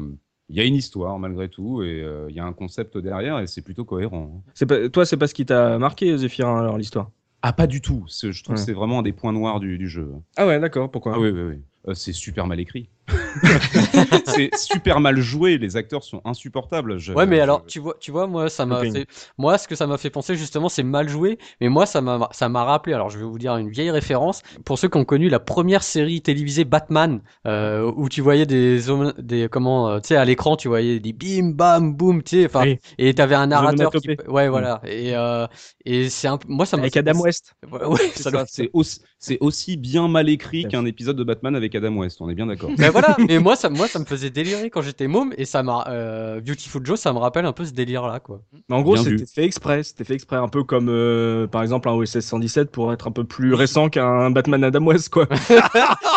[0.48, 3.38] il y a une histoire malgré tout et euh, il y a un concept derrière
[3.38, 4.33] et c'est plutôt cohérent.
[4.37, 4.50] hein.
[4.54, 7.11] C'est pas, toi, c'est pas ce qui t'a marqué, Zéphirin, alors l'histoire?
[7.42, 8.04] Ah, pas du tout.
[8.09, 8.61] C'est- Je trouve Ouais.
[8.61, 10.11] que c'est vraiment un des points noirs du, du jeu.
[10.37, 10.90] Ah ouais, d'accord.
[10.90, 11.12] Pourquoi?
[11.14, 11.61] Ah oui, oui, oui.
[11.88, 12.88] Euh, c'est super mal écrit.
[14.27, 15.59] c'est super mal joué.
[15.59, 16.99] Les acteurs sont insupportables.
[16.99, 19.07] Je- Ouais, mais je- alors, tu vois, tu vois, moi, ça m'a fait,
[19.38, 22.29] moi, ce que ça m'a fait penser, justement, c'est mal joué, mais moi, ça m'a,
[22.33, 25.05] ça m'a rappelé, alors, je vais vous dire une vieille référence, pour ceux qui ont
[25.05, 30.01] connu la première série télévisée Batman, euh, où tu voyais des, hommes- des, comment, euh,
[30.01, 32.79] tu sais, à l'écran, tu voyais des bim, bam, boum, tu sais, enfin, Oui.
[32.99, 35.47] et t'avais un narrateur qui, ouais, voilà, et, euh,
[35.85, 37.55] et c'est un moi, ça m'a Avec fait Adam West.
[37.71, 41.97] Ouais, ouais, C'est aussi, c'est aussi bien mal écrit qu'un épisode de Batman avec Adam
[41.97, 42.19] West.
[42.21, 42.71] On est bien d'accord.
[42.94, 45.85] Voilà, mais moi ça, moi ça me faisait délirer quand j'étais môme et ça m'a
[45.88, 48.40] euh, Beautiful Joe, ça me rappelle un peu ce délire là quoi.
[48.68, 49.83] Mais en gros, c'était fait exprès.
[49.83, 53.11] C'était fait exprès, un peu comme, euh, par exemple, un OSS 117 pour être un
[53.11, 55.26] peu plus récent qu'un Batman Adam West, quoi.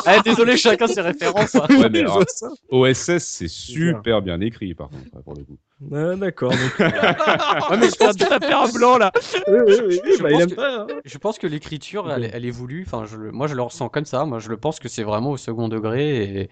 [0.05, 1.55] Ah, désolé, chacun ses références.
[1.55, 1.65] hein.
[1.69, 2.23] Ouais, mais alors.
[2.69, 5.57] OSS, c'est super bien écrit, par contre, pour le coup.
[5.93, 6.51] Ah, d'accord.
[6.51, 6.87] donc- Ouais,
[7.79, 9.11] mais je de taper un blanc là.
[9.47, 10.75] oui, oui, oui, Je bah, il pense aime que- pas.
[10.81, 10.87] hein.
[11.05, 12.83] Je pense que l'écriture, elle, est- elle est voulue.
[12.87, 14.25] Enfin, je, le- moi je le ressens comme ça.
[14.25, 16.49] Moi je le pense que c'est vraiment au second degré et,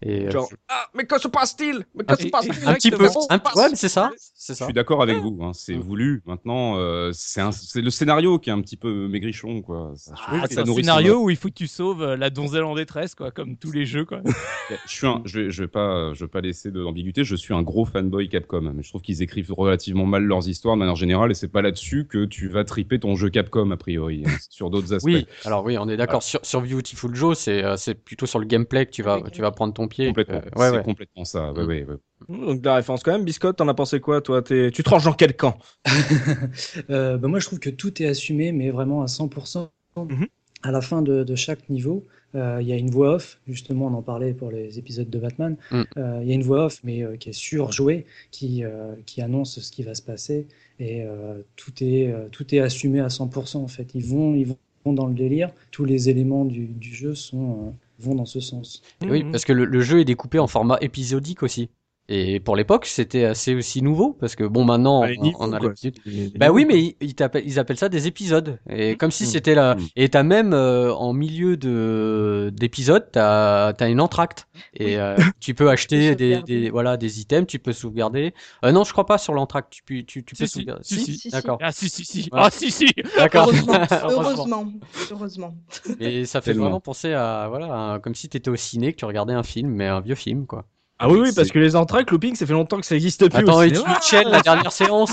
[0.00, 1.84] et euh, ah, mais que se passe-t-il?
[1.94, 2.68] Mais Ah, que se passe-t-il?
[2.68, 3.06] un petit peu.
[3.30, 4.64] Un, ouais, mais c'est ça, c'est Je ça.
[4.66, 6.22] suis d'accord avec vous, hein, c'est voulu.
[6.24, 7.42] Maintenant, euh, c'est
[7.80, 9.92] le scénario qui est un petit peu maigrichon, quoi.
[9.96, 12.62] Ça- Ah, c'est ça un scénario où il faut que tu sauves euh, la donzelle
[12.64, 14.04] en détresse, quoi, comme tous les jeux.
[14.04, 14.20] Quoi.
[14.86, 17.24] Je suis un, je vais, je vais pas, je vais pas laisser de l'ambiguïté.
[17.24, 20.74] Je suis un gros fanboy Capcom, mais je trouve qu'ils écrivent relativement mal leurs histoires
[20.76, 23.76] de manière générale, et c'est pas là-dessus que tu vas triper ton jeu Capcom a
[23.76, 25.06] priori, hein, sur d'autres aspects.
[25.06, 26.22] Oui, alors oui, on est d'accord.
[26.22, 29.40] Sur, sur Beautiful Joe, c'est euh, c'est plutôt sur le gameplay que tu vas, tu
[29.40, 30.42] vas prendre ton Complètement.
[30.46, 30.82] Euh, ouais, c'est ouais.
[30.82, 31.52] complètement ça.
[31.52, 31.66] Ouais, Mm.
[31.66, 31.96] ouais, ouais.
[32.28, 33.24] Donc, de la référence quand même.
[33.24, 34.42] Biscotte, t'en as pensé quoi, toi?
[34.42, 35.58] T'es- Tu tranches dans quel camp?
[36.90, 39.70] Euh, bah, moi, je trouve que tout est assumé, mais vraiment à 100%.
[39.96, 40.26] Mhm.
[40.62, 43.40] À la fin de, de chaque niveau, euh, il y a une voix off.
[43.46, 45.56] Justement, on en parlait pour les épisodes de Batman.
[45.70, 45.82] Mm.
[45.96, 49.22] Euh, Il y a une voix off, mais euh, qui est surjouée, qui, euh, qui
[49.22, 50.46] annonce ce qui va se passer.
[50.80, 53.62] Et euh, tout, est, euh, tout est assumé à 100%.
[53.62, 54.46] En fait, ils vont, ils
[54.84, 55.50] vont dans le délire.
[55.70, 58.82] Tous les éléments du, du jeu sont, euh, vont dans ce sens.
[59.02, 61.70] Oui, parce que le, le jeu est découpé en format épisodique aussi.
[62.10, 65.52] Et pour l'époque, c'était assez aussi nouveau parce que bon, maintenant, Bah, on, niveaux, on
[65.52, 65.98] a l'habitude.
[66.36, 68.58] Bah oui, mais ils, t'appellent- ils appellent ça des épisodes.
[68.70, 69.26] Et comme si Mm.
[69.26, 69.74] c'était là.
[69.74, 69.86] Mm.
[69.96, 74.48] Et t'as même euh, en milieu de d'épisode, t'as as une entracte.
[74.72, 78.32] Et euh, tu peux acheter des, des voilà des items, tu peux sauvegarder.
[78.64, 79.70] Euh, non, je crois pas sur l'entracte.
[79.70, 80.84] Tu peux tu, tu peux Si, sauvegarder.
[80.84, 81.18] si, si.
[81.18, 81.28] Si.
[81.28, 81.58] D'accord.
[81.60, 82.28] Ah si, si, si.
[82.32, 82.86] Ah si, si.
[83.18, 83.48] D'accord.
[83.52, 83.74] Heureusement,
[84.10, 84.64] Heureusement.
[85.10, 85.54] heureusement.
[86.00, 89.04] Et ça fait vraiment penser à voilà, à- comme si t'étais au ciné, que tu
[89.04, 90.64] regardais un film, mais un vieux film quoi.
[91.00, 93.38] Ah oui, oui, parce que les entractes, looping, ça fait longtemps que ça existe plus.
[93.38, 93.70] Attends, et.
[93.70, 95.12] Mitchell, la dernière séance,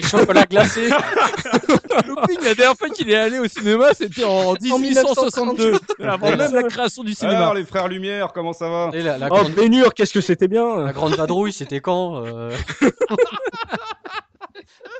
[0.00, 0.88] le chocolat glacé.
[2.06, 6.62] Looping, la dernière fois qu'il est allé au cinéma, c'était en 1862, avant même la
[6.64, 7.38] création du cinéma.
[7.38, 10.20] Alors, les frères Lumière, comment ça va Et la, la Oh, grande, Bénure, qu'est-ce que
[10.20, 12.50] c'était bien la grande vadrouille, c'était quand euh,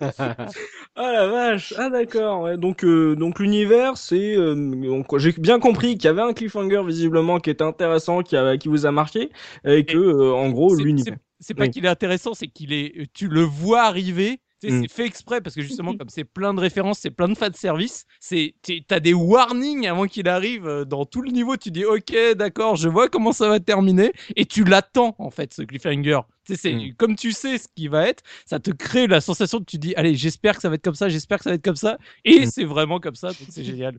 [0.00, 2.56] Ah la vache Ah d'accord, ouais.
[2.56, 4.36] donc, euh, donc l'univers, c'est...
[4.36, 8.36] euh, donc, J'ai bien compris qu'il y avait un cliffhanger visiblement qui était intéressant, qui,
[8.36, 9.30] a, qui vous a marqué,
[9.64, 11.16] et que, euh, en gros, l'univers...
[11.40, 11.70] c'est- pas Oui.
[11.70, 14.40] qu'il est intéressant, c'est qu'il est, tu le vois arriver.
[14.64, 14.82] Mm.
[14.82, 17.52] C'est fait exprès parce que justement, comme c'est plein de références, c'est plein de fan
[17.52, 18.06] service.
[18.20, 18.54] C'est,
[18.88, 21.56] t'as des warnings avant qu'il arrive dans tout le niveau.
[21.56, 25.52] Tu dis, ok, d'accord, je vois comment ça va terminer, et tu l'attends en fait
[25.52, 26.20] ce cliffhanger.
[26.54, 26.94] C'est Mm.
[26.96, 29.94] comme tu sais ce qui va être, ça te crée la sensation que tu dis,
[29.96, 31.98] allez, j'espère que ça va être comme ça, j'espère que ça va être comme ça,
[32.24, 32.46] et Mm.
[32.46, 33.98] c'est vraiment comme ça, donc c'est génial.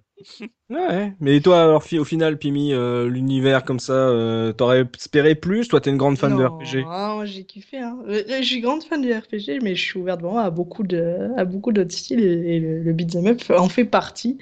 [0.70, 5.36] Ouais, mais toi, alors, fi- au final, Pimi, euh, l'univers comme ça, euh, t'aurais espéré
[5.36, 5.68] plus?
[5.70, 6.90] Toi, t'es une grande fan de Non, RPG.
[6.90, 7.78] ah, moi, j'ai kiffé.
[7.78, 8.00] Hein.
[8.08, 11.30] Euh, Je suis grande fan du RPG, mais je suis ouverte vraiment à beaucoup de,
[11.38, 14.38] à beaucoup d'autres styles et, et le, le beat'em up en fait partie.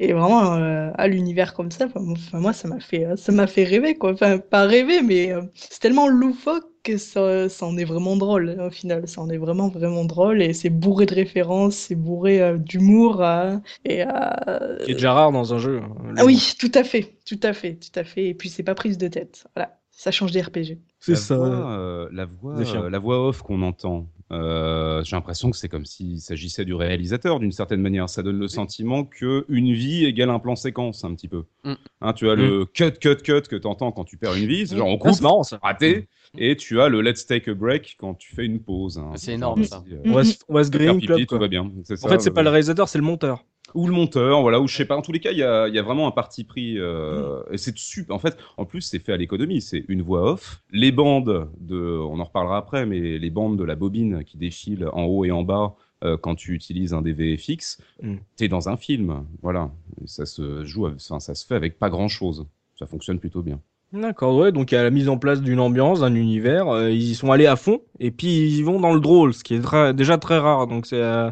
[0.00, 2.00] Et vraiment euh, à l'univers comme ça, enfin,
[2.40, 4.12] moi ça m'a fait, ça m'a fait rêver quoi.
[4.14, 8.56] Enfin pas rêver, mais euh, c'est tellement loufoque que ça, ça en est vraiment drôle
[8.60, 9.06] au final.
[9.08, 13.22] Ça en est vraiment vraiment drôle et c'est bourré de références, c'est bourré euh, d'humour
[13.22, 15.80] euh, et euh, Qui est déjà rare dans un jeu.
[15.82, 18.26] hein, ah oui, tout à fait, tout à fait, tout à fait.
[18.28, 19.46] Et puis c'est pas prise de tête.
[19.54, 20.78] Voilà, ça change des RPG.
[21.00, 21.36] C'est ça.
[21.36, 24.08] Voix, euh, la voix, euh, la voix off qu'on entend.
[24.32, 28.08] Euh, J'ai l'impression que c'est comme s'il s'agissait du réalisateur d'une certaine manière.
[28.08, 31.44] Ça donne le sentiment que une vie égale un plan séquence un petit peu.
[31.64, 31.72] Mm.
[32.00, 34.66] Hein, tu as le cut, cut, cut que tu entends quand tu perds une vie,
[34.66, 35.58] c'est genre on coupe, c'est marrant ça.
[35.62, 38.98] raté, et tu as le let's take a break quand tu fais une pause.
[38.98, 39.10] hein.
[39.16, 39.84] C'est énorme, ça.
[40.04, 41.70] On va se, on va se griller une clope, tout va bien.
[41.84, 43.44] C'est En ça, fait, c'est pas le réalisateur, c'est le monteur.
[43.74, 44.96] Ou le monteur, voilà, ou je sais pas.
[44.96, 46.78] En tous les cas, il y a, y a vraiment un parti pris.
[46.78, 48.14] euh, et c'est super.
[48.14, 49.60] En fait, en plus, c'est fait à l'économie.
[49.60, 50.62] C'est une voix off.
[50.70, 54.88] Les bandes de, on en reparlera après, mais les bandes de la bobine qui défilent
[54.92, 58.16] en haut et en bas euh, quand tu utilises un DVFX, Mm.
[58.36, 59.24] t'es dans un film.
[59.42, 59.70] Voilà,
[60.02, 62.46] Et ça se joue, enfin, ça se fait avec pas grand chose.
[62.78, 63.60] Ça fonctionne plutôt bien.
[63.92, 66.90] D'accord, ouais, donc il y a la mise en place d'une ambiance, d'un univers, euh,
[66.90, 69.54] ils y sont allés à fond, et puis ils vont dans le drôle, ce qui
[69.54, 71.30] est très- déjà très rare, donc c'est euh,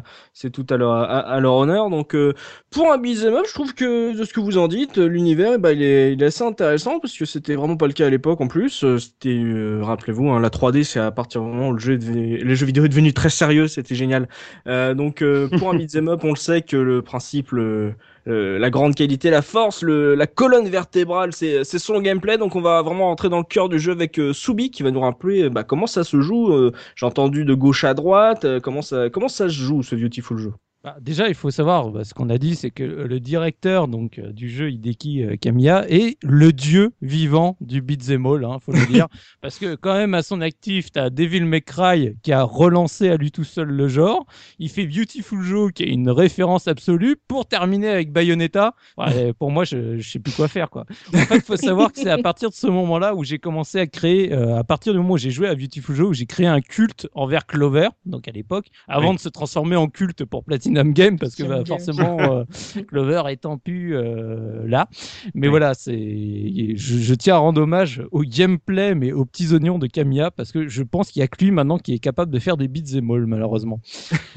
[0.53, 1.89] tout à leur, à, leur honneur.
[1.89, 2.33] Donc euh,
[2.69, 5.53] pour un beat'em up, je trouve que de ce que vous en dites, euh, l'univers,
[5.55, 8.05] eh ben, il, est, il est assez intéressant, parce que c'était vraiment pas le cas
[8.05, 8.83] à l'époque en plus.
[8.83, 11.93] Euh, C'était, euh, rappelez-vous, hein, la 3D, c'est à partir du moment où le jeu
[11.95, 14.27] est les jeux vidéo est devenu très sérieux, c'était génial.
[14.67, 17.95] Euh, donc euh, pour un beat'em up, on le sait que le principe, le,
[18.27, 22.37] euh, la grande qualité, la force, le, la colonne vertébrale, c'est son gameplay.
[22.37, 24.91] Donc on va vraiment rentrer dans le cœur du jeu avec euh, Subi qui va
[24.91, 26.51] nous rappeler euh, bah, comment ça se joue.
[26.53, 28.45] euh, J'ai entendu de gauche à droite.
[28.61, 30.53] comment ça comment ça se joue ce Beautiful jeu?
[30.83, 34.17] Bah, déjà, il faut savoir, bah, ce qu'on a dit, c'est que le directeur donc
[34.17, 38.71] euh, du jeu Hideki euh, Kamiya est le dieu vivant du beat'em all, hein, faut
[38.71, 39.07] le dire,
[39.41, 43.17] parce que quand même à son actif, t'as Devil May Cry qui a relancé à
[43.17, 44.25] lui tout seul le genre.
[44.57, 48.73] Il fait Beautiful Joe qui est une référence absolue pour terminer avec Bayonetta.
[48.97, 50.85] Ouais, pour moi, je, je sais plus quoi faire quoi.
[51.13, 53.77] En fait, il faut savoir que c'est à partir de ce moment-là où j'ai commencé
[53.79, 56.25] à créer, euh, à partir du moment où j'ai joué à Beautiful Joe, où j'ai
[56.25, 59.15] créé un culte envers Clover, donc à l'époque, avant Oui.
[59.17, 62.43] de se transformer en culte pour Platinum Game, parce que bah, forcément, euh,
[62.87, 64.87] Clover étant plus euh, là.
[65.33, 69.79] Mais voilà, c'est, je, je tiens à rendre hommage au gameplay, mais aux petits oignons
[69.79, 72.31] de Kamiya, parce que je pense qu'il y a que lui maintenant qui est capable
[72.31, 73.79] de faire des beats all, malheureusement.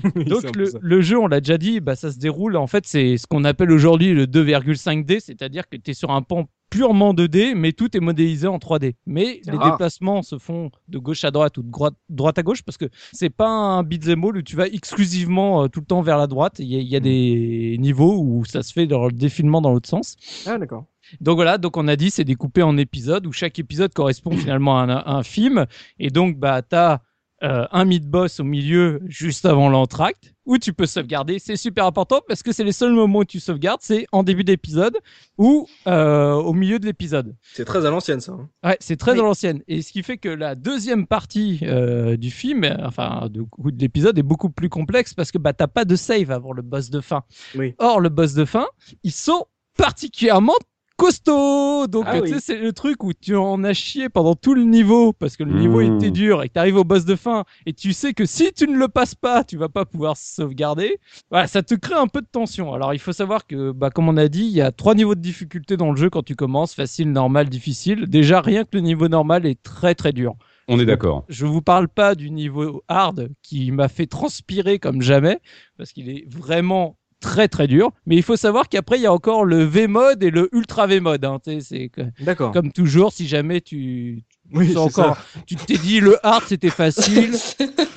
[0.14, 2.56] Donc le, le jeu, on l'a déjà dit, bah, ça se déroule.
[2.56, 6.22] En fait, c'est ce qu'on appelle aujourd'hui le 2,5D, c'est-à-dire que tu es sur un
[6.22, 8.94] pan purement 2D, mais tout est modélisé en 3D.
[9.06, 9.72] Mais C'est les rare.
[9.72, 11.70] déplacements se font de gauche à droite ou de
[12.08, 15.68] droite, à gauche, parce que c'est pas un beat'em all où tu vas exclusivement euh,
[15.68, 16.56] tout le temps vers la droite.
[16.58, 19.70] Il y a, y a des niveaux où ça se fait dans le défilement dans
[19.72, 20.16] l'autre sens.
[20.46, 20.86] Ah d'accord.
[21.20, 24.78] Donc voilà, donc on a dit c'est découpé en épisodes où chaque épisode correspond finalement
[24.78, 25.66] à un, à un film.
[26.00, 26.98] Et donc bah t'as
[27.42, 31.38] euh, un mid-boss au milieu juste avant l'entracte où tu peux sauvegarder.
[31.38, 34.44] C'est super important parce que c'est les seuls moments où tu sauvegardes, c'est en début
[34.44, 34.96] d'épisode
[35.38, 37.34] ou euh, au milieu de l'épisode.
[37.54, 38.32] C'est très à l'ancienne ça.
[38.32, 38.48] hein.
[38.62, 39.18] Ouais, c'est très Oui.
[39.20, 39.62] à l'ancienne.
[39.68, 44.18] Et ce qui fait que la deuxième partie euh, du film, enfin de, de l'épisode,
[44.18, 47.00] est beaucoup plus complexe parce que bah t'as pas de save avant le boss de
[47.00, 47.22] fin.
[47.54, 47.74] Oui.
[47.78, 48.66] Or le boss de fin,
[49.02, 50.54] ils sont particulièrement
[50.96, 51.86] costauds.
[51.86, 52.28] Donc Ah tu oui.
[52.30, 55.44] sais, c'est le truc où tu en as chié pendant tout le niveau parce que
[55.44, 55.96] le niveau Mmh.
[55.96, 58.66] était dur et que t'arrives au boss de fin et tu sais que si tu
[58.68, 60.98] ne le passes pas, tu vas pas pouvoir sauvegarder.
[61.30, 62.72] Voilà, ça te crée un peu de tension.
[62.74, 65.14] Alors il faut savoir que, bah, comme on a dit, il y a trois niveaux
[65.14, 68.06] de difficulté dans le jeu quand tu commences facile, normal, difficile.
[68.06, 70.34] Déjà rien que le niveau normal est très très dur.
[70.68, 71.24] On est d'accord.
[71.28, 75.38] Je vous parle pas du niveau hard qui m'a fait transpirer comme jamais
[75.76, 77.90] parce qu'il est vraiment très très dur.
[78.06, 80.86] Mais il faut savoir qu'après il y a encore le V mode et le ultra
[80.86, 81.24] V mode.
[81.24, 81.40] Hein.
[81.60, 82.52] C'est D'accord.
[82.52, 87.32] comme toujours si jamais tu Oui, c'est encore tu t'es dit le hard c'était facile.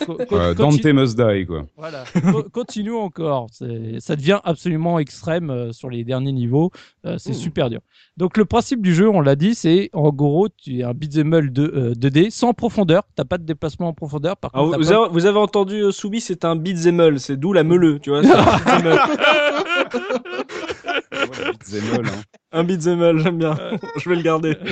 [0.05, 1.65] Co- co- Euh, continue- Dante must die, quoi.
[1.75, 3.47] voilà, Co- continue encore.
[3.51, 6.71] C'est- Ça devient absolument extrême euh, sur les derniers niveaux.
[7.05, 7.33] Euh, c'est Mmh.
[7.33, 7.81] super dur.
[8.15, 11.33] Donc le principe du jeu, on l'a dit, c'est en gros tu es un beat'em
[11.33, 13.03] all de, euh, 2D sans profondeur.
[13.15, 14.37] T'as pas de déplacement en profondeur.
[14.37, 17.63] Par contre, vous, avez, vous avez entendu euh, Soubi, c'est un beat'em c'est d'où la
[17.63, 18.23] meuleux, tu vois.
[18.23, 18.49] c'est un
[21.51, 22.21] beat'em all, hein.
[22.53, 23.57] Un beat'em j'aime bien.
[23.97, 24.55] Je vais le garder.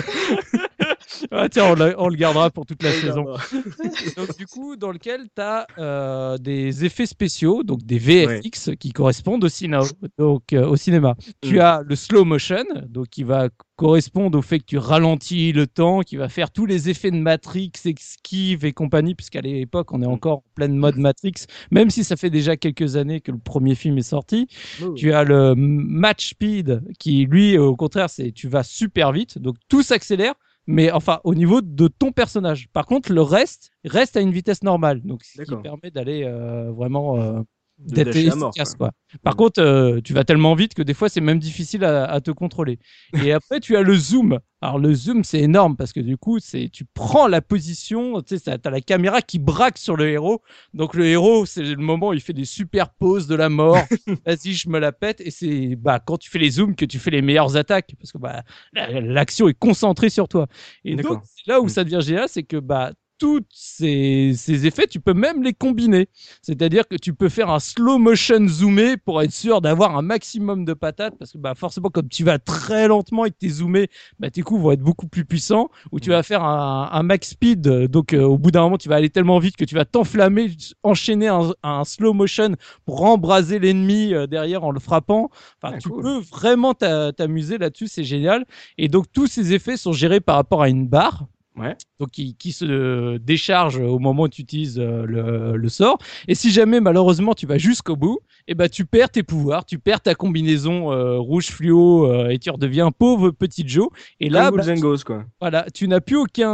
[1.32, 3.26] Ah, tiens, on, on le gardera pour toute la saison.
[4.18, 9.44] donc du coup dans lequel tu as des effets spéciaux donc des VFX qui correspondent
[9.44, 9.82] au, cinéma
[10.18, 11.16] donc euh, au cinéma.
[11.42, 11.60] Tu Mm.
[11.60, 16.02] as le slow motion donc qui va correspondre au fait que tu ralentis le temps
[16.02, 20.06] qui va faire tous les effets de Matrix esquive et compagnie puisqu'à l'époque on est
[20.08, 21.34] encore en pleine mode Matrix
[21.72, 24.48] même si ça fait déjà quelques années que le premier film est sorti.
[24.96, 29.56] Tu as le match speed qui lui au contraire c'est tu vas super vite donc
[29.70, 30.34] tout s'accélère
[30.68, 32.70] mais enfin au niveau de ton personnage.
[32.74, 35.02] Par contre le reste reste à une vitesse normale.
[35.02, 37.42] Donc ce qui permet d'aller euh, vraiment euh,
[37.78, 38.90] d'être efficace quoi.
[38.90, 38.92] quoi.
[39.24, 39.38] Par Mm.
[39.38, 42.32] contre, euh, tu vas tellement vite que des fois c'est même difficile à, à te
[42.32, 42.80] contrôler.
[43.14, 44.40] Et après tu as le zoom.
[44.62, 48.38] Alors le zoom c'est énorme parce que du coup c'est tu prends la position, tu
[48.40, 50.42] sais t'as la caméra qui braque sur le héros.
[50.74, 53.86] Donc le héros c'est le moment où il fait des super poses de la mort.
[54.26, 56.98] Vas-y je me la pète et c'est bah quand tu fais les zooms que tu
[56.98, 60.48] fais les meilleures attaques parce que bah la- l'action est concentrée sur toi.
[60.86, 61.70] Et donc là où Mm.
[61.70, 66.08] ça devient génial, c'est que bah tous ces, ces effets, tu peux même les combiner.
[66.42, 70.66] C'est-à-dire que tu peux faire un slow motion zoomé pour être sûr d'avoir un maximum
[70.66, 73.50] de patates, parce que bah, forcément, comme tu vas très lentement et que tu es
[73.50, 73.88] zoomé,
[74.20, 77.30] bah, tes coups vont être beaucoup plus puissants, ou tu vas faire un, un max
[77.30, 79.86] speed, donc euh, au bout d'un moment, tu vas aller tellement vite que tu vas
[79.86, 80.52] t'enflammer,
[80.84, 85.30] enchaîner un, un slow motion pour embraser l'ennemi euh, derrière en le frappant.
[85.62, 86.04] Enfin, Ah, tu cool.
[86.04, 88.46] peux vraiment t'a- t'amuser là-dessus, c'est génial.
[88.78, 91.26] Et donc, tous ces effets sont gérés par rapport à une barre.
[91.58, 91.76] Ouais.
[92.00, 95.98] Donc, qui, qui se décharge au moment où tu utilises euh, le, le sort.
[96.28, 99.80] Et si jamais, malheureusement, tu vas jusqu'au bout, eh ben, tu perds tes pouvoirs, tu
[99.80, 103.88] perds ta combinaison euh, rouge fluo euh, et tu redeviens pauvre petit Joe.
[104.20, 105.24] Et là, bah, Zengos, quoi.
[105.40, 106.52] voilà, tu n'as plus aucun,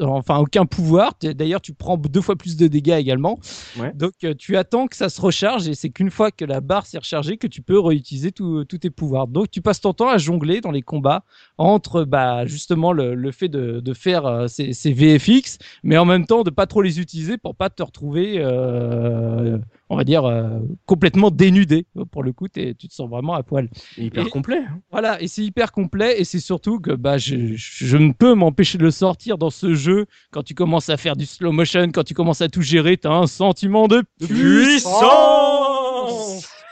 [0.00, 1.14] enfin aucun pouvoir.
[1.20, 3.40] D'ailleurs, tu prends deux fois plus de dégâts également.
[3.78, 3.92] Ouais.
[3.94, 6.98] Donc, tu attends que ça se recharge et c'est qu'une fois que la barre s'est
[6.98, 9.26] rechargée que tu peux réutiliser tous tous tes pouvoirs.
[9.26, 11.24] Donc, tu passes ton temps à jongler dans les combats
[11.58, 16.04] entre, bah, justement le, le fait de, de faire euh, ces, ces VFX, mais en
[16.04, 19.58] même temps de pas trop les utiliser pour pas te retrouver, euh,
[19.88, 21.86] on va dire, euh, complètement dénudé.
[22.10, 23.68] Pour le coup, tu te sens vraiment à poil.
[23.96, 24.58] Hyper Et- complet.
[24.58, 24.80] hein.
[24.90, 28.78] Voilà, et c'est hyper complet, et c'est surtout que bah, je, je ne peux m'empêcher
[28.78, 30.06] de le sortir dans ce jeu.
[30.30, 33.06] Quand tu commences à faire du slow motion, quand tu commences à tout gérer, tu
[33.08, 35.02] as un sentiment de puissance.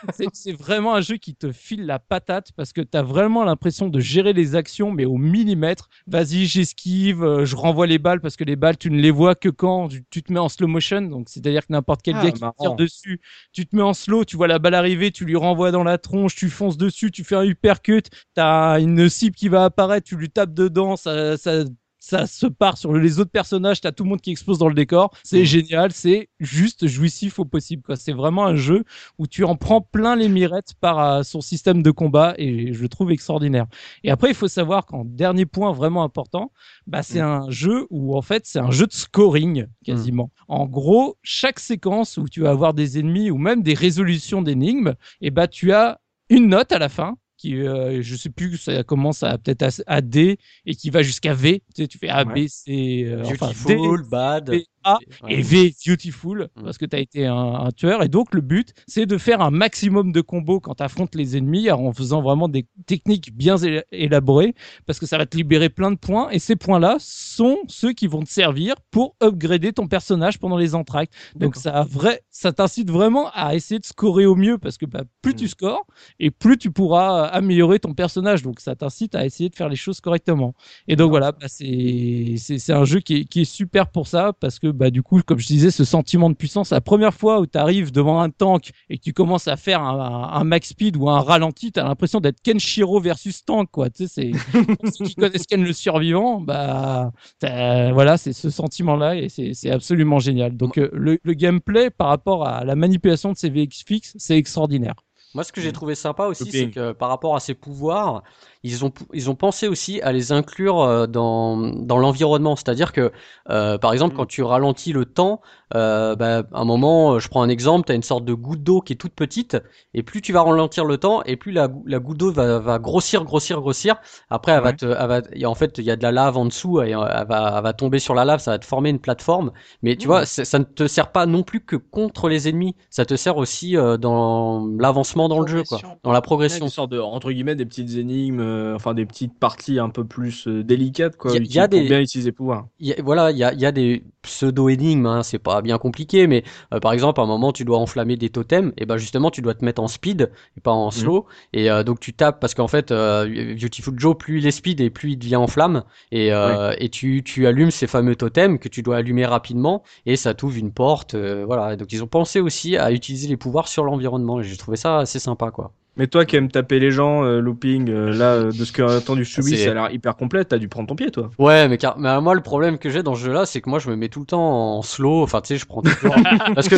[0.08, 3.44] C'est- C'est vraiment un jeu qui te file la patate parce que tu as vraiment
[3.44, 5.88] l'impression de gérer les actions, mais au millimètre.
[6.06, 9.34] Vas-y, j'esquive, euh, je renvoie les balles parce que les balles, tu ne les vois
[9.34, 11.02] que quand tu, te mets en slow motion.
[11.02, 12.54] Donc, c'est-à-dire que n'importe quel Ah, gars qui marrant.
[12.58, 13.20] tire dessus,
[13.52, 15.98] tu te mets en slow, tu vois la balle arriver, tu lui renvoies dans la
[15.98, 20.16] tronche, tu fonces dessus, tu fais un uppercut, t'as une cible qui va apparaître, tu
[20.16, 21.64] lui tapes dedans, ça, ça,
[22.00, 24.74] ça se part sur les autres personnages, t'as tout le monde qui explose dans le
[24.74, 25.12] décor.
[25.22, 27.82] C'est génial, c'est juste jouissif au possible.
[27.82, 27.96] quoi.
[27.96, 28.84] C'est vraiment un jeu
[29.18, 32.82] où tu en prends plein les mirettes par euh, son système de combat et je
[32.82, 33.66] le trouve extraordinaire.
[34.02, 36.52] Et après, il faut savoir qu'en dernier point vraiment important,
[36.86, 40.30] bah, c'est un jeu où en fait c'est un jeu de scoring quasiment.
[40.48, 44.94] En gros, chaque séquence où tu vas avoir des ennemis ou même des résolutions d'énigmes,
[45.20, 48.82] et bah tu as une note à la fin qui euh, je sais plus ça
[48.84, 52.08] commence à peut-être à, à D et qui va jusqu'à V tu sais tu fais
[52.10, 52.44] A Ouais.
[52.44, 53.76] B C euh, enfin, D,
[54.10, 54.50] bad.
[54.50, 55.34] B, A Ouais.
[55.34, 56.62] et V beautiful Mm.
[56.64, 59.40] parce que tu as été un, un tueur et donc le but c'est de faire
[59.40, 63.56] un maximum de combos quand tu affrontes les ennemis en faisant vraiment des techniques bien
[63.56, 64.54] éla- élaborées
[64.86, 68.06] parce que ça va te libérer plein de points et ces points-là sont ceux qui
[68.06, 71.12] vont te servir pour upgrader ton personnage pendant les entractes.
[71.36, 75.02] Donc ça vrai ça t'incite vraiment à essayer de scorer au mieux parce que bah,
[75.22, 75.86] plus tu scores
[76.18, 78.42] et plus tu pourras améliorer ton personnage.
[78.42, 80.54] Donc ça t'incite à essayer de faire les choses correctement.
[80.88, 84.06] Et donc voilà, bah, c'est c'est c'est un jeu qui est, qui est super pour
[84.06, 87.14] ça parce que bah du coup, comme je disais, ce sentiment de puissance, la première
[87.14, 90.28] fois où tu arrives devant un tank et que tu commences à faire un, un-
[90.40, 93.90] un max speed ou un ralenti, tu as l'impression d'être Kenshiro versus tank quoi.
[93.90, 97.10] Tu sais, c'est ceux qui connaissent Ken le survivant, bah
[97.42, 100.56] voilà, c'est ce sentiment-là et c'est c'est absolument génial.
[100.56, 103.84] Donc euh, le, le gameplay par rapport à la manipulation de ces VX
[104.16, 104.94] c'est extraordinaire.
[105.32, 108.24] Moi, ce que j'ai trouvé sympa aussi, c'est que par rapport à ces pouvoirs,
[108.62, 112.56] ils ont, ils ont pensé aussi à les inclure euh, dans, dans l'environnement.
[112.56, 113.10] C'est-à-dire que,
[113.48, 114.16] euh, par exemple, Mm.
[114.16, 115.40] quand tu ralentis le temps,
[115.74, 118.62] euh, bah, à un moment, je prends un exemple, tu as une sorte de goutte
[118.62, 119.56] d'eau qui est toute petite,
[119.94, 122.58] et plus tu vas ralentir le temps, et plus la, gou- la goutte d'eau va,
[122.58, 123.96] va grossir, grossir, grossir.
[124.30, 124.74] Après, elle va Ouais.
[124.74, 126.90] te, elle va, et en fait, il y a de la lave en dessous, et
[126.90, 129.52] elle va, elle va tomber sur la lave, ça va te former une plateforme.
[129.82, 130.08] Mais tu Mm.
[130.08, 133.36] vois, ça ne te sert pas non plus que contre les ennemis, ça te sert
[133.36, 136.64] aussi euh, dans l'avancement dans le jeu, quoi, dans la Ouais, progression.
[136.64, 140.04] des sortes de, entre guillemets, des petites énigmes, euh, enfin des petites parties un peu
[140.04, 141.32] plus euh, délicates, quoi.
[141.32, 142.66] Y a- y a des- bien utiliser pouvoir.
[142.78, 145.60] Il y a- voilà, il y a, il y a des pseudo-énigmes, hein, c'est pas
[145.62, 148.86] bien compliqué, mais euh, par exemple, à un moment, tu dois enflammer des totems, et
[148.86, 152.12] ben justement, tu dois te mettre en speed et pas en slow, et donc tu
[152.14, 155.46] tapes parce qu'en fait, Beautiful Joe, plus il est speed et plus il devient en
[155.46, 156.30] flamme, et,
[156.78, 160.56] et tu, tu allumes ces fameux totems que tu dois allumer rapidement, et ça t'ouvre
[160.58, 161.76] une porte, voilà.
[161.76, 164.98] Donc ils ont pensé aussi à utiliser les pouvoirs sur l'environnement, et j'ai trouvé ça
[164.98, 165.72] assez sympa, quoi.
[166.00, 168.80] Mais toi qui aimes taper les gens, euh, looping, euh, là, euh, de ce que
[168.80, 171.30] entendu Subi, C'est- ça a l'air hyper complet, t'as dû prendre ton pied, toi.
[171.38, 171.98] Ouais, mais, car...
[171.98, 174.08] mais moi, le problème que j'ai dans ce jeu-là, c'est que moi, je me mets
[174.08, 176.14] tout le temps en slow, enfin, tu sais, je prends toujours...
[176.54, 176.76] parce que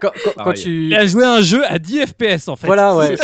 [0.00, 0.60] quand, quand- quand Pareil.
[0.64, 0.86] tu...
[0.88, 2.66] Il a joué un jeu à 10 FPS en fait.
[2.66, 3.14] Voilà, ouais.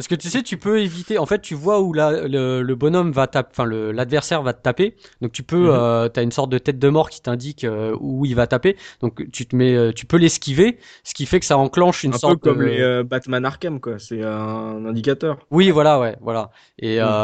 [0.00, 1.18] Parce que tu sais, tu peux éviter.
[1.18, 4.62] En fait, tu vois où la, le, le bonhomme va taper, enfin l'adversaire va te
[4.62, 4.96] taper.
[5.20, 5.70] Donc tu peux, Mhm.
[5.74, 8.76] euh, t'as une sorte de tête de mort qui t'indique euh, où il va taper.
[9.02, 12.14] Donc tu te mets, euh, tu peux l'esquiver, ce qui fait que ça enclenche une
[12.14, 12.62] un peu sorte comme de.
[12.62, 13.98] les euh, Batman Arkham, quoi.
[13.98, 15.38] C'est un indicateur.
[15.50, 16.52] Oui, voilà, ouais, voilà.
[16.78, 17.16] Et Mhm.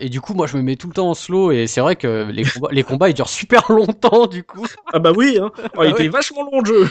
[0.00, 1.96] et du coup, moi, je me mets tout le temps en slow et c'est vrai
[1.96, 4.66] que les combats, les combats, ils durent super longtemps du coup.
[4.92, 5.50] Ah bah oui, hein.
[5.76, 6.08] Oh, il Ah était ouais.
[6.08, 6.88] vachement long le jeu.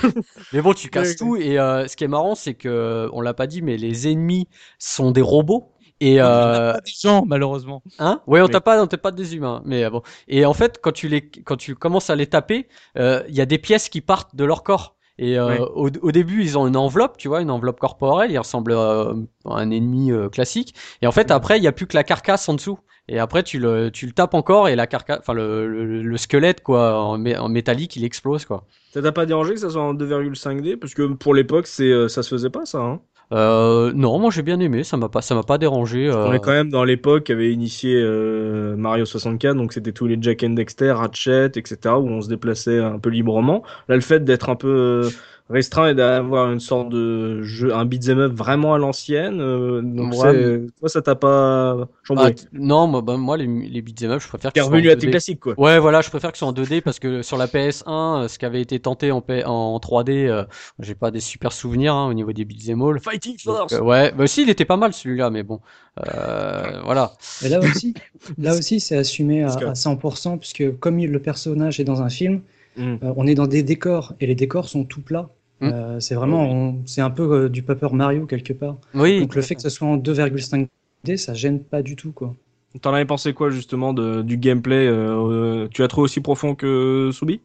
[0.52, 3.34] Mais bon, tu casses Ouais, tout et ce qui est marrant, c'est que on l'a
[3.34, 4.48] pas dit, mais les ennemis
[4.80, 5.72] sont des robots.
[6.02, 7.82] Et euh, Pas des gens, malheureusement.
[8.00, 8.22] Hein?
[8.28, 8.52] Ouais, on Oui.
[8.52, 9.62] tape pas, on tape pas des humains.
[9.66, 10.02] Mais euh, bon.
[10.28, 13.42] Et en fait, quand tu les, quand tu commences à les taper, euh, il y
[13.42, 14.96] a des pièces qui partent de leur corps.
[15.18, 15.60] Et euh, Ouais.
[15.60, 18.30] au, au début, ils ont une enveloppe, tu vois, une enveloppe corporelle.
[18.32, 19.14] Ils ressemblent euh,
[19.46, 20.76] à un ennemi euh, classique.
[21.02, 22.78] Et en fait, après, il y a plus que la carcasse en dessous.
[23.08, 26.18] Et après, tu le, tu le tapes encore et la carcasse, enfin le, le, le
[26.18, 28.66] squelette quoi, en, mé- en métallique, il explose quoi.
[28.96, 32.08] Ça t'a pas dérangé que ça soit en 2,5D Parce que pour l'époque, c'est euh,
[32.08, 32.80] ça se faisait pas ça.
[32.80, 33.02] Hein?
[33.32, 34.84] Euh, non, moi j'ai bien aimé.
[34.84, 36.08] Ça m'a pas, ça m'a pas dérangé.
[36.08, 36.28] euh.
[36.28, 40.06] On est quand même dans l'époque qui avait initié euh, Mario 64, donc c'était tous
[40.08, 43.64] les Jack and Dexter, Ratchet, etc., où on se déplaçait un peu librement.
[43.88, 45.10] Là, le fait d'être un peu euh,
[45.50, 50.14] restreint et d'avoir une sorte de jeu, un beat'em up vraiment à l'ancienne, euh, donc
[50.14, 51.88] Ouais, toi ça t'a pas
[52.32, 54.90] t- non, moi, bah, moi les, les beat'em up, je préfère T'es qu'ils soient revenu
[54.90, 55.12] en à tes 2D.
[55.12, 55.56] classiques quoi.
[55.58, 58.28] Ouais, voilà, je préfère que ce soit en 2D parce que sur la PS1, euh,
[58.28, 60.46] ce qui avait été tenté en, P- en 3D, euh,
[60.80, 63.00] j'ai pas des super souvenirs hein, au niveau des beat'em all.
[63.00, 65.60] Fighting Donc, Force euh, ouais, bah si, il était pas mal celui-là, mais bon,
[66.08, 67.14] euh, voilà.
[67.44, 67.94] Et là aussi,
[68.38, 72.02] là aussi, c'est assumé à, Parce que- à 100%, puisque comme le personnage est dans
[72.02, 72.42] un film,
[72.78, 72.96] Mm.
[73.04, 75.30] euh, on est dans des décors, et les décors sont tout plats.
[75.62, 75.70] Mm.
[75.72, 78.78] Euh, c'est vraiment, on- c'est un peu euh, du Paper Mario quelque part.
[78.94, 79.22] Oui.
[79.22, 82.36] Donc le fait que ce soit en 2,5D, ça gêne pas du tout, quoi.
[82.82, 87.10] T'en avais pensé quoi justement de, du gameplay euh, Tu l'as trouvé aussi profond que
[87.14, 87.40] Soubi?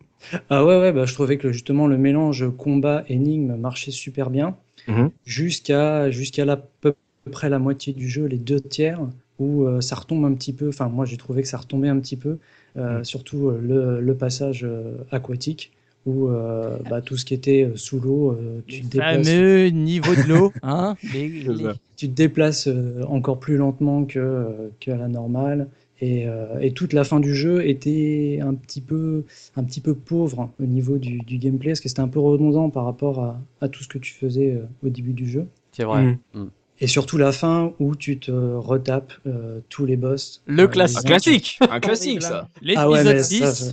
[0.51, 4.57] Ah ouais, ouais, bah, je trouvais que justement le mélange combat-énigme marchait super bien,
[4.89, 5.11] Mhm.
[5.25, 6.95] jusqu'à jusqu'à la peu
[7.31, 9.01] près la moitié du jeu, les deux tiers,
[9.39, 10.69] où euh, ça retombe un petit peu.
[10.69, 12.39] Enfin, moi j'ai trouvé que ça retombait un petit peu,
[12.77, 13.05] euh, Mhm.
[13.05, 15.73] surtout euh, le, le passage euh, aquatique,
[16.07, 20.15] où euh, bah, tout ce qui était sous l'eau, euh, tu, te déplaces, fameux niveau
[20.17, 20.53] de l'eau.
[20.63, 25.69] Hein les, les- tu te déplaces euh, encore plus lentement que qu'à la normale.
[26.03, 29.95] Et, euh, et toute la fin du jeu était un petit peu, un petit peu
[29.95, 33.39] pauvre au niveau du, du gameplay, parce que c'était un peu redondant par rapport à,
[33.61, 35.47] à tout ce que tu faisais au début du jeu.
[35.73, 36.11] C'est vrai.
[36.35, 36.51] Mhm.
[36.83, 40.43] Et surtout la fin où tu te retapes euh, tous les boss.
[40.47, 40.99] Le Euh, classique.
[40.99, 43.73] Un classique Un classique ça Ah ouais, L'épisode mais 6, ça, ça-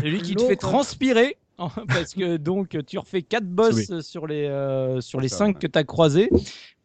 [0.00, 1.36] celui qui te fait transpirer.
[1.88, 5.60] Parce que donc tu refais quatre boss sur les euh, sur les Ça, cinq ouais.
[5.60, 6.28] que tu as croisés,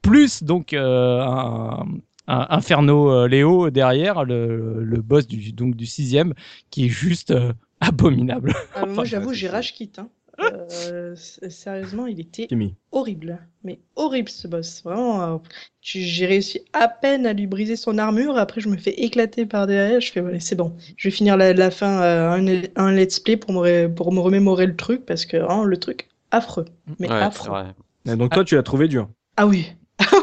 [0.01, 1.86] plus donc euh, un,
[2.27, 6.34] un Inferno euh, Léo derrière le, le boss du donc du sixième
[6.69, 7.51] qui est juste euh,
[7.82, 8.53] abominable.
[8.75, 9.99] Ah, moi, ouais, j'avoue, j'ai rage quitte.
[9.99, 10.07] Hein.
[10.39, 12.75] Euh, s- sérieusement, il était Kimi.
[12.91, 13.39] horrible.
[13.63, 14.82] Mais horrible ce boss.
[14.84, 15.38] Vraiment, euh,
[15.82, 18.38] j'ai réussi à peine à lui briser son armure.
[18.38, 19.99] Après, je me fais éclater par derrière.
[20.01, 20.75] Je fais, ouais, c'est bon.
[20.97, 24.19] Je vais finir la, la fin, euh, un, un let's play pour me, pour me
[24.19, 26.65] remémorer le truc parce que vraiment, le truc affreux.
[26.99, 27.63] Mais Ouais, c'est affreux.
[28.05, 29.09] Donc toi tu l'as trouvé dur.
[29.38, 29.67] Ah oui.
[29.99, 30.20] Ah oui.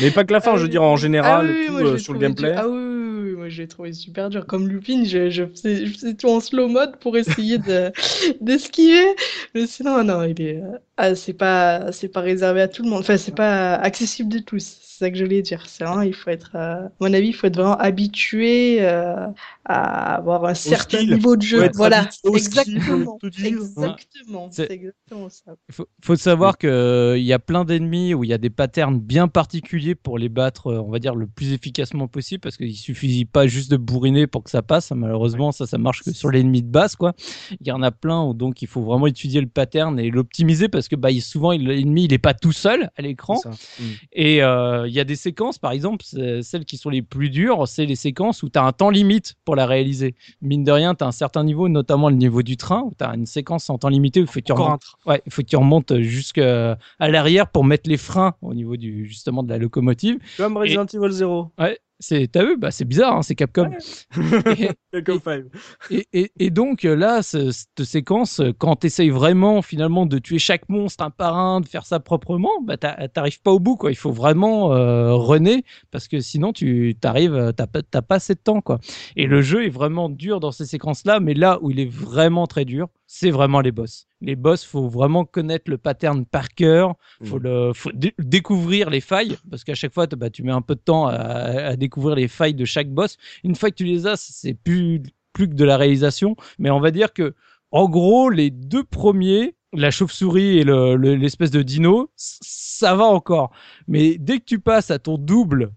[0.00, 1.82] Mais pas que la fin, Ah je veux dire en général, Ah oui, tout, moi,
[1.92, 2.52] euh, sur le gameplay.
[2.56, 4.46] Ah oui, oui, oui, moi je l'ai trouvé super dur.
[4.46, 7.90] Comme Lupin, je, je, faisais, je faisais tout en slow mode pour essayer de
[8.40, 9.06] d'esquiver.
[9.54, 10.62] Mais sinon, non, il est.
[10.62, 13.00] euh, Ah, c'est pas, c'est pas réservé à tout le monde.
[13.00, 14.78] Enfin, c'est pas accessible de tous.
[14.82, 15.62] C'est ça que je voulais dire.
[15.66, 19.26] C'est vraiment, il faut être, euh, à mon avis, il faut être vraiment habitué euh,
[19.64, 21.14] à avoir un certain skill.
[21.14, 21.68] niveau de jeu.
[21.74, 23.18] Voilà, exactement.
[23.44, 24.50] Exactement.
[24.50, 25.52] C'est- exactement ça.
[25.68, 28.38] Il faut, faut savoir que euh, il y a plein d'ennemis où il y a
[28.38, 32.40] des patterns bien particuliers pour les battre, euh, on va dire, le plus efficacement possible,
[32.40, 34.90] parce qu'il suffit pas juste de bourriner pour que ça passe.
[34.92, 37.12] Malheureusement, ça, ça marche que sur l'ennemi de base, quoi.
[37.60, 40.68] Il y en a plein où donc il faut vraiment étudier le pattern et l'optimiser
[40.68, 43.38] parce que bah, il- souvent l'ennemi il est pas tout seul à l'écran.
[43.46, 43.82] Mm.
[44.12, 47.66] Et euh, il y a des séquences, par exemple, celles qui sont les plus dures,
[47.68, 50.14] c'est les séquences où tu as un temps limite pour la réaliser.
[50.42, 53.04] Mine de rien, tu as un certain niveau, notamment le niveau du train, où tu
[53.04, 55.42] as une séquence en temps limité où il faut que tu remontes, ouais, il faut
[55.42, 59.58] que tu remontes jusqu'à l'arrière pour mettre les freins au niveau du, justement de la
[59.58, 60.18] locomotive.
[60.36, 61.50] Comme Resident Evil 0.
[61.58, 63.70] Ouais, c'est, t'as vu, bah, c'est bizarre, hein, c'est Capcom.
[64.58, 65.44] Et- Capcom 5.
[65.90, 70.04] et, et, et donc euh, là, ce- cette séquence, euh, quand tu essayes vraiment finalement
[70.06, 73.50] de tuer chaque monstre un par un, de faire ça proprement, bah t'a- t'arrives pas
[73.52, 73.90] au bout quoi.
[73.90, 78.34] Il faut vraiment euh, runner parce que sinon tu t'arrives, t'as pas, t'as pas assez
[78.34, 78.78] de temps quoi.
[79.16, 82.46] Et le jeu est vraiment dur dans ces séquences-là, mais là où il est vraiment
[82.46, 84.06] très dur, c'est vraiment les boss.
[84.20, 86.94] Les boss, faut vraiment connaître le pattern par cœur,
[87.24, 87.42] faut Mhm.
[87.42, 90.74] le, faut dé- découvrir les failles parce qu'à chaque fois, bah, tu mets un peu
[90.74, 93.16] de temps à, à découvrir les failles de chaque boss.
[93.44, 95.02] Une fois que tu les as, c'est plus
[95.32, 97.34] plus que de la réalisation, mais on va dire que
[97.70, 103.04] en gros, les deux premiers, la chauve-souris et le- le- l'espèce de dino, ça va
[103.04, 103.50] encore.
[103.86, 105.72] Mais dès que tu passes à ton double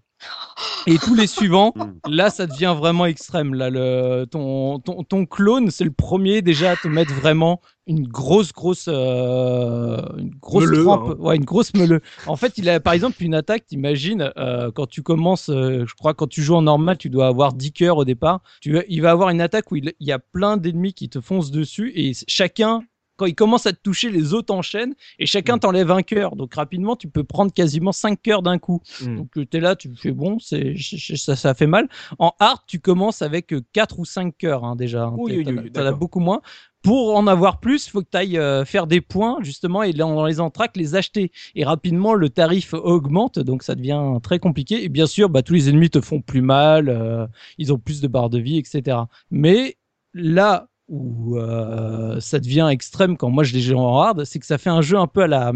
[0.86, 2.10] et tous les suivants, Mm.
[2.10, 3.54] là, ça devient vraiment extrême.
[3.54, 8.06] Là, le, ton, ton, ton clone, c'est le premier déjà à te mettre vraiment une
[8.06, 11.16] grosse, grosse, euh, une grosse Meuleux, hein.
[11.18, 12.00] Ouais, une grosse meuleux.
[12.26, 15.94] En fait, il a par exemple une attaque, t'imagines, euh, quand tu commences, euh, je
[15.94, 18.40] crois, quand tu joues en normal, tu dois avoir 10 cœurs au départ.
[18.60, 21.20] Tu, il va avoir une attaque où il, il y a plein d'ennemis qui te
[21.20, 22.82] foncent dessus et chacun
[23.20, 25.60] quand il commence à te toucher, les autres enchaînent et chacun Mm.
[25.60, 26.36] t'enlève un cœur.
[26.36, 28.80] Donc rapidement, tu peux prendre quasiment 5 cœurs d'un coup.
[29.02, 29.16] Mm.
[29.16, 30.74] Donc tu es là, tu fais bon, c'est
[31.16, 31.88] ça, ça fait mal.
[32.18, 35.04] En hard, tu commences avec 4 ou 5 cœurs hein, déjà.
[35.04, 35.14] hein.
[35.18, 36.40] Oui, oui, oui, as- t'en as beaucoup moins.
[36.82, 40.14] Pour en avoir plus, il faut que tu ailles faire des points justement et dans
[40.14, 41.30] dans les entraques les acheter.
[41.54, 44.82] Et rapidement, le tarif augmente, donc ça devient très compliqué.
[44.82, 47.26] Et bien sûr, bah, tous les ennemis te font plus mal, euh,
[47.58, 48.96] ils ont plus de barres de vie, etc.
[49.30, 49.76] Mais
[50.14, 54.46] là où euh, ça devient extrême quand moi je les joue en hard, c'est que
[54.46, 55.52] ça fait un jeu un peu à la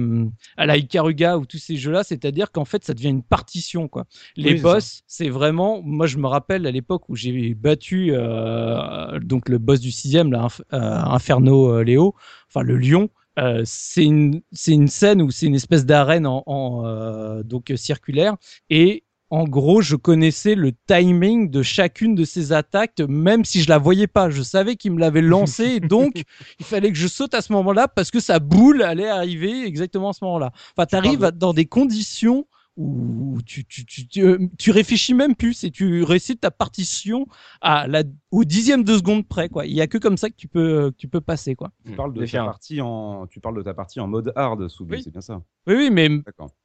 [0.57, 4.05] à la Ikaruga ou tous ces jeux-là, c'est-à-dire qu'en fait ça devient une partition quoi.
[4.37, 9.19] Les Oui, boss, c'est vraiment, moi je me rappelle à l'époque où j'ai battu euh,
[9.21, 12.15] donc le boss du sixième, là, euh, Inferno euh, Léo,
[12.49, 13.11] enfin le lion.
[13.39, 17.71] euh, c'est une c'est une scène où c'est une espèce d'arène en, en, euh, donc
[17.71, 18.37] euh, circulaire
[18.71, 23.69] et en gros, je connaissais le timing de chacune de ses attaques, même si je
[23.69, 24.31] la voyais pas.
[24.31, 26.23] Je savais qu'il me l'avait lancé, et donc
[26.61, 30.11] il fallait que je saute à ce moment-là parce que sa boule allait arriver exactement
[30.11, 30.53] à ce moment-là.
[30.77, 32.47] Enfin, tu arrives dans des conditions
[32.77, 37.27] où tu, tu, tu, tu, euh, tu réfléchis même plus et tu récites ta partition
[37.61, 38.03] à la,
[38.33, 39.49] au dixième de seconde près.
[39.49, 39.67] Quoi.
[39.67, 41.55] Il y a que comme ça que tu peux, que tu peux passer.
[41.55, 41.71] Quoi.
[41.87, 45.03] Tu parles de ta partie en, tu parles de ta partie en mode hard, Oui.
[45.03, 45.41] c'est bien ça.
[45.67, 46.09] Oui, oui, mais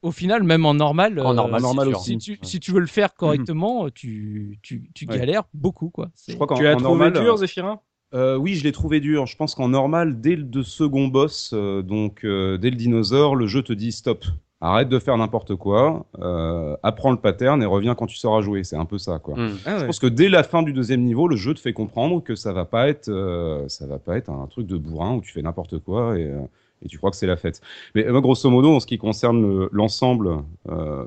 [0.02, 2.12] au final, même en normal, En euh, normal, si, normal tu- aussi.
[2.12, 5.18] si tu, si tu veux le faire correctement, tu, tu, tu Ouais.
[5.20, 5.90] galères beaucoup.
[5.90, 6.10] Quoi.
[6.28, 7.80] Je crois Tu l'as en trouvé normal, dur, Zéphirin?
[8.16, 9.28] Euh, oui, je l'ai trouvé dur.
[9.28, 13.36] Je pense qu'en normal, dès le de second boss, euh, donc euh, dès le dinosaure,
[13.36, 14.26] le jeu te dit stop.
[14.62, 18.66] Arrête de faire n'importe quoi, euh, apprends le pattern et reviens quand tu sauras jouer.
[18.66, 19.36] C'est un peu ça, quoi.
[19.38, 19.56] Hmm.
[19.66, 19.86] Ah Je ouais.
[19.86, 22.52] pense que dès la fin du deuxième niveau, le jeu te fait comprendre que ça
[22.52, 25.42] va pas être, euh, ça va pas être un truc de bourrin où tu fais
[25.42, 26.40] n'importe quoi et, euh,
[26.84, 27.62] et tu crois que c'est la fête.
[27.96, 30.44] Mais grosso modo, en ce qui concerne le- l'ensemble,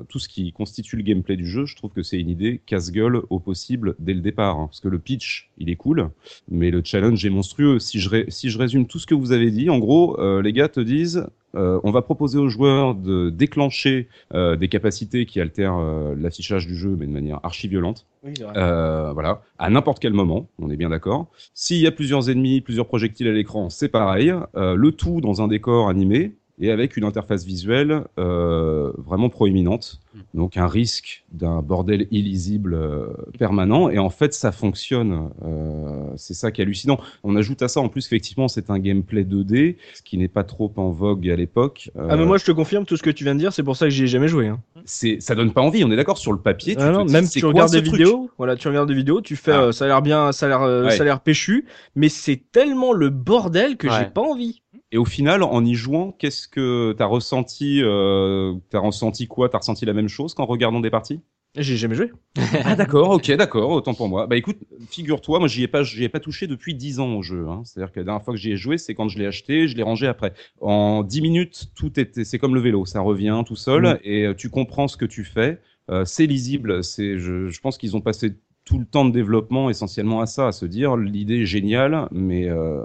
[0.09, 3.21] tout ce qui constitue le gameplay du jeu, je trouve que c'est une idée casse-gueule
[3.29, 4.57] au possible dès le départ.
[4.59, 4.65] hein.
[4.67, 6.09] parce que le pitch, il est cool,
[6.49, 7.77] mais le challenge est monstrueux.
[7.79, 10.53] Si je, ré- si je résume tout ce que vous avez dit, en gros, les
[10.53, 15.39] gars te disent, euh, on va proposer aux joueurs de déclencher euh, des capacités qui
[15.39, 18.05] altèrent euh, l'affichage du jeu, mais de manière archi violente.
[18.23, 18.33] Oui.
[18.55, 21.27] Euh, voilà, à n'importe quel moment, on est bien d'accord.
[21.53, 24.33] S'il y a plusieurs ennemis, plusieurs projectiles à l'écran, c'est pareil.
[24.55, 29.99] Euh, le tout dans un décor animé et avec une interface visuelle euh, vraiment proéminente.
[30.35, 33.07] Donc un risque d'un bordel illisible euh,
[33.39, 33.89] permanent.
[33.89, 35.29] Et en fait, ça fonctionne.
[35.43, 36.99] Euh, c'est ça qui est hallucinant.
[37.23, 40.43] On ajoute à ça en plus qu'effectivement, c'est un gameplay 2D, ce qui n'est pas
[40.43, 41.89] trop en vogue à l'époque.
[41.97, 43.63] Euh, Ah mais moi je te confirme tout ce que tu viens de dire, c'est
[43.63, 44.47] pour ça que j'y ai jamais joué.
[44.47, 44.59] Hein.
[44.85, 45.83] c'est, ça donne pas envie.
[45.83, 46.75] On est d'accord sur le papier.
[46.75, 48.67] tu Ah te non, dis, même c'est tu quoi regardes des truc vidéos, voilà, tu
[48.67, 49.61] regardes des vidéos, tu fais, Ah.
[49.63, 50.91] euh, ça a l'air bien, ça a l'air, euh, Ouais.
[50.91, 54.11] ça a l'air péchu, mais c'est tellement le bordel que j'ai Ouais.
[54.13, 54.61] pas envie.
[54.93, 59.49] Et au final, en y jouant, qu'est-ce que t'as ressenti euh, T'as ressenti quoi?
[59.49, 61.19] T'as ressenti la même chose qu'en regardant des parties?
[61.57, 62.11] J'ai jamais joué.
[62.63, 64.27] Ah d'accord, ok, d'accord, autant pour moi.
[64.27, 64.57] Bah écoute,
[64.89, 67.47] figure-toi, moi j'y ai pas, j'y ai pas touché depuis 10 ans au jeu.
[67.49, 67.63] Hein.
[67.65, 69.75] C'est-à-dire que la dernière fois que j'y ai joué, c'est quand je l'ai acheté, je
[69.75, 70.33] l'ai rangé après.
[70.61, 73.97] En 10 minutes, tout était, c'est comme le vélo, ça revient tout seul Mm.
[74.03, 75.59] et euh, tu comprends ce que tu fais.
[75.89, 76.83] Euh, c'est lisible.
[76.83, 78.35] C'est, je, je pense qu'ils ont passé
[78.65, 82.47] tout le temps de développement essentiellement à ça, à se dire l'idée est géniale, mais
[82.47, 82.79] euh,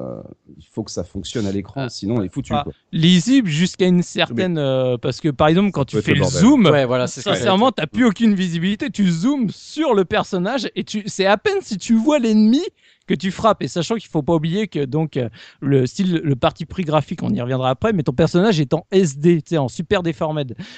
[0.59, 2.53] il faut que ça fonctionne à l'écran, Ah, sinon il est foutu.
[2.53, 2.73] ah, quoi.
[2.93, 4.59] Lisible jusqu'à une certaine.
[4.59, 6.41] euh, parce que par exemple, quand tu fais le bordel.
[6.41, 8.91] zoom, Ouais, voilà, sincèrement, t'as plus aucune visibilité.
[8.91, 12.63] Tu zoomes sur le personnage et tu, c'est à peine si tu vois l'ennemi
[13.09, 13.63] que tu frappes.
[13.63, 15.29] Et sachant qu'il faut pas oublier que donc euh,
[15.61, 18.87] le style, le parti pris graphique, on y reviendra après, mais ton personnage est en
[18.93, 20.03] SD, tu sais, en super.
[20.03, 20.15] Ouais.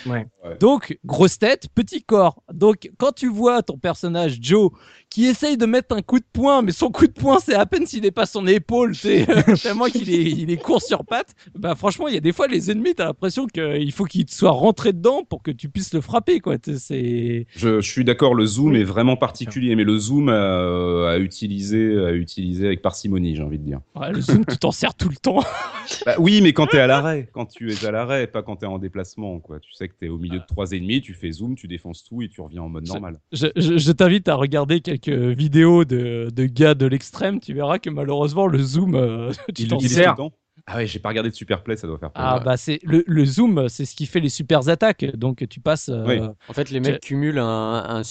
[0.06, 0.56] Ouais.
[0.60, 2.42] Donc grosse tête, petit corps.
[2.52, 4.70] Donc quand tu vois ton personnage Joe
[5.10, 7.66] qui essaye de mettre un coup de poing, mais son coup de poing c'est à
[7.66, 9.26] peine s'il dépasse son épaule, sais,
[9.62, 11.34] tellement qu'il est, il est court sur pattes.
[11.54, 14.32] Bah franchement, il y a des fois les ennemis, t'as l'impression qu'il faut qu'ils te
[14.32, 16.56] soient rentrés dedans pour que tu puisses le frapper, quoi.
[16.78, 21.18] C'est Je, je suis d'accord, le zoom est vraiment particulier, mais le zoom à, à
[21.18, 23.80] utiliser, à utiliser avec parcimonie, j'ai envie de dire.
[23.96, 25.42] Ouais, le zoom, tu t'en sers tout le temps.
[26.06, 28.66] Bah oui, mais quand t'es à l'arrêt, quand tu es à l'arrêt, pas quand t'es
[28.66, 29.60] en déplacement, quoi.
[29.60, 32.22] Tu sais que t'es au milieu de trois ennemis, tu fais zoom, tu défonces tout
[32.22, 33.20] et tu reviens en mode Je- normal.
[33.32, 37.40] Je, je- je t'invite à regarder quelques vidéos de, de gars de l'extrême.
[37.40, 40.32] Tu verras que malheureusement, le zoom, euh, tu Il temps
[40.66, 42.22] Ah ouais, j'ai pas regardé de Superplay, ça doit faire peur.
[42.24, 45.04] Ah bah c'est le, le zoom, c'est ce qui fait les super attaques.
[45.16, 45.88] Donc tu passes.
[45.88, 46.20] euh, Oui.
[46.48, 48.02] En fait, les mecs cumulent un,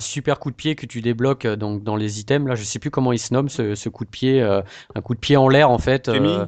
[0.00, 2.48] super coup de pied que tu débloques euh, donc dans les items.
[2.48, 4.62] Là, je sais plus comment il se nomme ce, ce coup de pied, euh,
[4.94, 6.08] un coup de pied en l'air en fait.
[6.08, 6.46] Euh,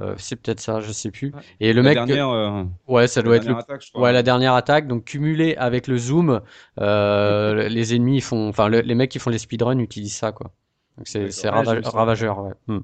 [0.00, 1.32] euh, c'est peut-être ça, je sais plus.
[1.32, 1.40] Ouais.
[1.60, 3.90] Et le la mec, dernière, euh, ouais, ça la doit être le dernière attaque, je
[3.90, 4.02] crois.
[4.02, 6.40] Ouais, la dernière attaque, donc cumulé avec le zoom,
[6.80, 10.50] euh, les ennemis font, enfin le- les mecs qui font les speedruns utilisent ça quoi.
[10.96, 11.60] Donc c'est D'accord.
[11.66, 12.38] Ouais, rava- ravageur.
[12.42, 12.52] Ouais.
[12.68, 12.80] Hmm.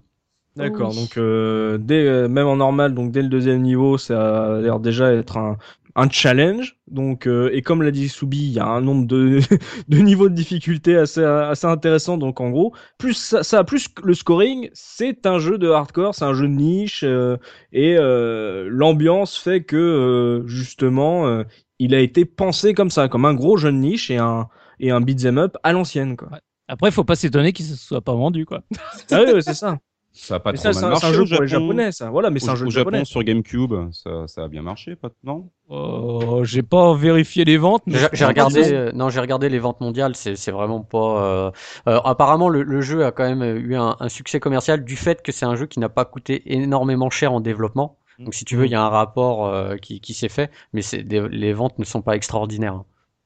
[0.56, 0.96] D'accord, Oui.
[0.96, 4.80] donc euh, dès, euh, même en normal, donc dès le deuxième niveau, ça a l'air
[4.80, 5.58] déjà être un,
[5.96, 6.76] un challenge.
[6.88, 9.40] Donc, euh, et comme l'a dit Soubi, il y a un nombre de,
[9.88, 12.18] de niveaux de difficulté assez, assez intéressant.
[12.18, 16.24] Donc, en gros, plus ça, ça plus le scoring, c'est un jeu de hardcore, c'est
[16.24, 17.36] un jeu de niche, euh,
[17.72, 21.44] et euh, l'ambiance fait que justement,
[21.78, 24.48] il a été pensé comme ça, comme un gros jeu de niche et un
[24.80, 26.30] et un beat'em up à l'ancienne, quoi.
[26.68, 28.62] Après, faut pas s'étonner qu'il ne soit pas vendu, quoi.
[29.10, 29.78] ah oui, c'est ça.
[30.12, 31.42] Ça a pas Mais trop ça, mal c'est un- marché c'est un jeu au pour
[31.42, 31.48] les Japon.
[31.48, 32.10] japonais, ça.
[32.10, 33.04] Voilà, mais c'est un jeu au de Japon japonais.
[33.04, 37.84] sur GameCube, ça, ça a bien marché, pas non Euh, j'ai pas vérifié les ventes,
[37.86, 40.16] mais J'ai regardé, euh, non, j'ai regardé les ventes mondiales.
[40.16, 41.22] C'est, c'est vraiment pas.
[41.24, 41.50] euh,
[41.88, 45.22] euh, apparemment, le, le jeu a quand même eu un, un succès commercial du fait
[45.22, 47.98] que c'est un jeu qui n'a pas coûté énormément cher en développement.
[48.24, 50.82] Donc, si tu veux, il y a un rapport euh, qui, qui s'est fait, mais
[50.82, 52.82] c'est des- les ventes ne sont pas extraordinaires.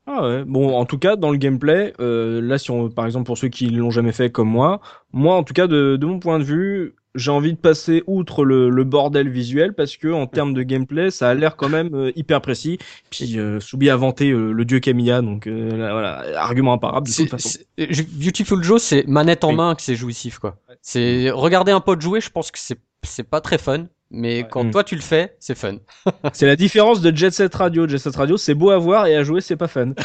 [0.06, 0.44] Ah ouais.
[0.44, 3.48] Bon, en tout cas, dans le gameplay, euh, là, si on, par exemple, pour ceux
[3.48, 4.80] qui l'ont jamais fait comme moi,
[5.12, 8.44] moi, en tout cas, de, de mon point de vue, j'ai envie de passer outre
[8.44, 11.94] le, le bordel visuel parce que en termes de gameplay, ça a l'air quand même
[11.94, 12.76] euh, hyper précis.
[13.08, 17.06] Puis euh, Soubi a vanté euh, le dieu Camilla, donc euh, là, voilà, argument imparable
[17.08, 17.58] de toute façon.
[17.80, 19.54] euh, Beautiful Joe, c'est manette en Oui.
[19.54, 20.56] main que c'est jouissif, quoi.
[20.82, 23.84] C'est regarder un pote jouer, je pense que c'est c'est pas très fun,
[24.14, 24.48] mais Ouais.
[24.50, 24.70] quand Mm.
[24.70, 25.76] toi tu le fais, c'est fun.
[26.32, 27.86] C'est la différence de Jet Set Radio.
[27.88, 29.92] Jet Set Radio, c'est beau à voir et à jouer, c'est pas fun.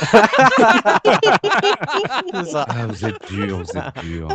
[2.33, 2.65] C'est ça.
[2.69, 4.27] Ah, vous êtes dur, vous êtes dur.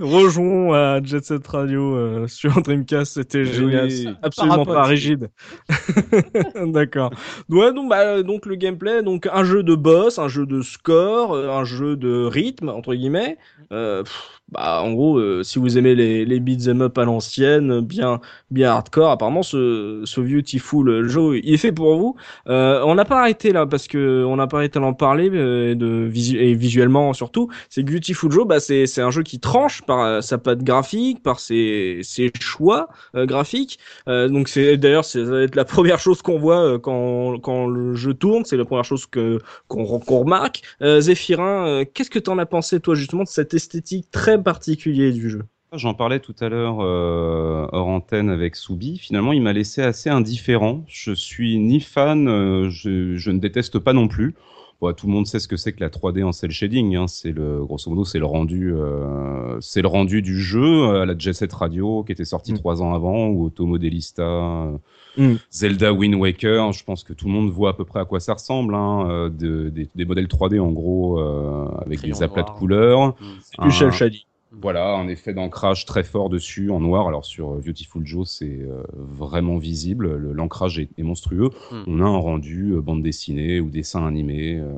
[0.00, 4.08] Rejoins à Jet Set Radio euh, sur Dreamcast, c'était génial, oui.
[4.22, 5.30] absolument pas rigide.
[6.66, 7.10] D'accord.
[7.48, 11.34] Ouais, donc, bah, donc le gameplay, donc un jeu de boss, un jeu de score,
[11.34, 13.36] euh, un jeu de rythme entre guillemets.
[13.72, 17.80] Euh, pff, bah, en gros, euh, si vous aimez les, les beat'em up à l'ancienne,
[17.80, 22.16] bien bien hardcore, apparemment ce, ce Beautiful Joe, il est fait pour vous.
[22.48, 25.74] Euh, on n'a pas arrêté là parce que on n'a pas arrêté d'en parler euh,
[25.74, 27.48] de visu- et visuellement surtout.
[27.68, 31.22] C'est Beautiful Joe, bah c'est c'est un jeu qui tranche par euh, sa patte graphique,
[31.22, 33.78] par ses ses choix euh, graphiques.
[34.08, 38.44] Euh, donc c'est d'ailleurs c'est- la première chose qu'on voit quand quand le jeu tourne,
[38.44, 39.38] c'est la première chose que
[39.68, 40.62] qu'on qu'on remarque.
[41.00, 45.42] Zéphirin, qu'est-ce que t'en as pensé toi justement de cette esthétique très particulière du jeu
[45.72, 48.96] J'en parlais tout à l'heure euh, hors antenne avec Soubi.
[48.98, 50.84] Finalement, il m'a laissé assez indifférent.
[50.86, 54.36] Je suis ni fan, euh, je, je ne déteste pas non plus.
[54.80, 56.94] Bon, tout le monde sait ce que c'est que la 3D en cell shading.
[56.94, 57.06] Hein.
[57.08, 61.18] C'est le, grosso modo, c'est le rendu, euh, c'est le rendu du jeu à la
[61.18, 62.58] Jet Set Radio qui était sorti Mm.
[62.58, 64.76] trois ans avant ou Automodelista, euh,
[65.16, 65.34] Mm.
[65.50, 66.72] Zelda Wind Waker.
[66.72, 68.74] Je pense que tout le monde voit à peu près à quoi ça ressemble.
[68.76, 69.08] Hein.
[69.10, 73.14] euh, de- des, des modèles 3D en gros euh, avec des aplats de couleurs.
[73.60, 74.20] Du shell Un- shading.
[74.60, 77.08] Voilà, un effet d'ancrage très fort dessus en noir.
[77.08, 80.16] Alors sur euh, Beautiful Joe, c'est euh, vraiment visible.
[80.16, 81.50] Le- L'ancrage est, est monstrueux.
[81.70, 81.82] Mm.
[81.86, 84.72] On a un rendu euh, bande dessinée ou dessin animé, euh,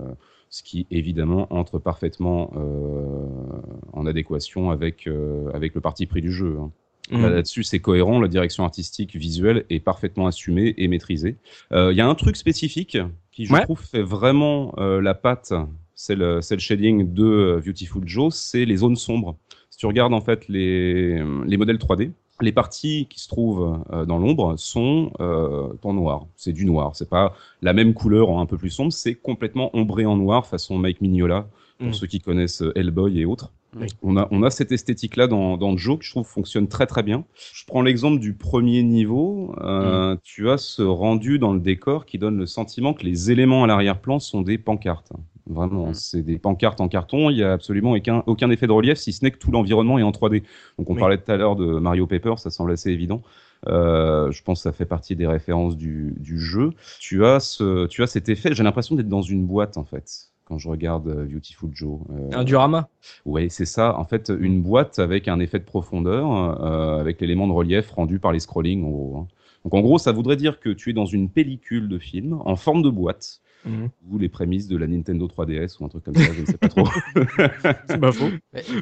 [0.51, 3.61] ce qui évidemment entre parfaitement euh,
[3.93, 6.57] en adéquation avec euh, avec le parti pris du jeu.
[6.61, 6.71] hein.
[7.11, 7.23] Mm.
[7.23, 8.19] Là- Là-dessus, c'est cohérent.
[8.21, 11.37] La direction artistique visuelle est parfaitement assumée et maîtrisée.
[11.73, 12.99] Euh, Il y a un truc spécifique
[13.31, 13.63] qui, je Ouais.
[13.63, 15.53] trouve, fait vraiment euh, la patte,
[15.95, 19.37] c'est le, le shading de Beautiful Joe, c'est les zones sombres.
[19.77, 22.11] Si tu regardes en fait les, les modèles 3D,
[22.41, 26.25] les parties qui se trouvent euh, dans l'ombre sont euh, en noir.
[26.35, 26.97] C'est du noir.
[26.97, 28.91] C'est pas la même couleur en un peu plus sombre.
[28.91, 31.47] C'est complètement ombré en noir, façon Mike Mignola,
[31.79, 31.93] pour Mm.
[31.93, 33.53] ceux qui connaissent euh, Hellboy et autres.
[33.79, 33.89] Oui.
[34.03, 37.03] On a, on a cette esthétique-là dans, dans Joe que je trouve fonctionne très très
[37.03, 37.25] bien.
[37.53, 39.55] Je prends l'exemple du premier niveau.
[39.61, 43.63] Euh, Tu as ce rendu dans le décor qui donne le sentiment que les éléments
[43.63, 45.13] à l'arrière-plan sont des pancartes.
[45.49, 45.95] Vraiment, Mm.
[45.95, 47.31] c'est des pancartes en carton.
[47.31, 49.99] Il y a absolument aucun, aucun effet de relief, si ce n'est que tout l'environnement
[49.99, 50.43] est en 3D.
[50.79, 51.01] Donc, on Oui.
[51.01, 53.23] parlait tout à l'heure de Mario Paper, ça semble assez évident.
[53.69, 56.71] Euh, je pense que ça fait partie des références du, du jeu.
[57.01, 58.55] Tu as ce, tu as cet effet.
[58.55, 61.99] J'ai l'impression d'être dans une boîte en fait quand je regarde euh, Beautiful Joe.
[62.11, 62.89] Euh, Un diorama.
[63.25, 63.99] oui, c'est ça.
[63.99, 66.31] En fait, une boîte avec un effet de profondeur,
[66.65, 69.17] euh, avec l'élément de relief rendu par les scrollings, en gros.
[69.19, 69.27] hein.
[69.65, 72.55] Donc, en gros, ça voudrait dire que tu es dans une pellicule de film en
[72.55, 73.89] forme de boîte, Mhm.
[74.11, 76.57] ou les prémices de la Nintendo 3DS ou un truc comme ça, je ne sais
[76.57, 76.85] pas trop.
[77.89, 78.29] C'est pas faux.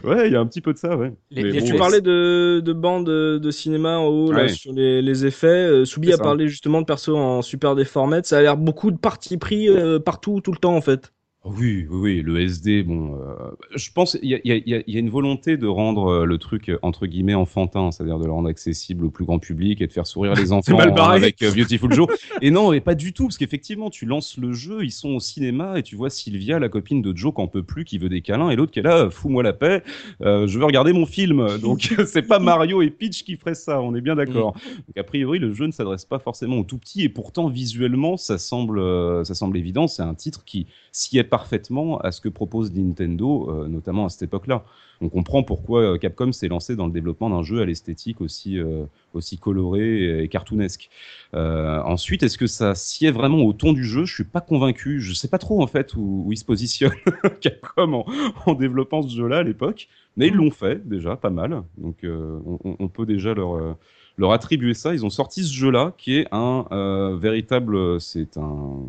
[0.04, 1.12] ouais, il y a un petit peu de ça, ouais.
[1.30, 4.42] Les- Mais les- bon, Tu Ouais, parlais de, de bande de, cinéma en haut là,
[4.42, 4.48] Ouais.
[4.48, 5.46] sur les, les effets.
[5.46, 6.22] Euh, Soubi a ça.
[6.22, 8.20] parlé justement de perso en super déformé.
[8.24, 11.13] Ça a l'air beaucoup de parti pris euh, partout, tout le temps en fait.
[11.44, 15.10] Oui, oui, oui, le SD, bon, euh, je pense il y y, a, y une
[15.10, 19.04] volonté de rendre euh, le truc euh, entre guillemets enfantin, c'est-à-dire de le rendre accessible
[19.04, 22.08] au plus grand public et de faire sourire les enfants avec euh, Beautiful Joe.
[22.40, 25.20] et non, mais pas du tout, parce qu'effectivement, tu lances le jeu, ils sont au
[25.20, 28.22] cinéma et tu vois Sylvia, la copine de Joe, qu'en peut plus, qui veut des
[28.22, 29.82] câlins, et l'autre qui est là, fous-moi la paix,
[30.22, 31.58] euh, je veux regarder mon film.
[31.58, 34.54] Donc c'est pas Mario et Peach qui feraient ça, on est bien d'accord.
[34.54, 38.16] Donc a priori, le jeu ne s'adresse pas forcément aux tout petits, et pourtant visuellement,
[38.16, 38.80] ça semble,
[39.26, 39.88] ça semble évident.
[39.88, 44.08] C'est un titre qui, s'y est parfaitement à ce que propose Nintendo, euh, notamment à
[44.08, 44.64] cette époque-là.
[45.00, 48.56] On comprend pourquoi euh, Capcom s'est lancé dans le développement d'un jeu à l'esthétique aussi,
[48.56, 50.90] euh, aussi coloré et cartoonesque.
[51.32, 54.04] Ensuite, est-ce que ça sied vraiment au ton du jeu?
[54.04, 55.00] Je suis pas convaincu.
[55.00, 56.92] Je sais pas trop en fait où, où ils se positionnent
[57.40, 58.04] Capcom
[58.46, 61.64] en, développant ce jeu-là à l'époque, mais ils l'ont fait déjà pas mal.
[61.78, 63.76] Donc on, peut déjà leur
[64.18, 64.94] leur attribuer ça.
[64.94, 68.84] Ils ont sorti ce jeu-là qui est un véritable, c'est un,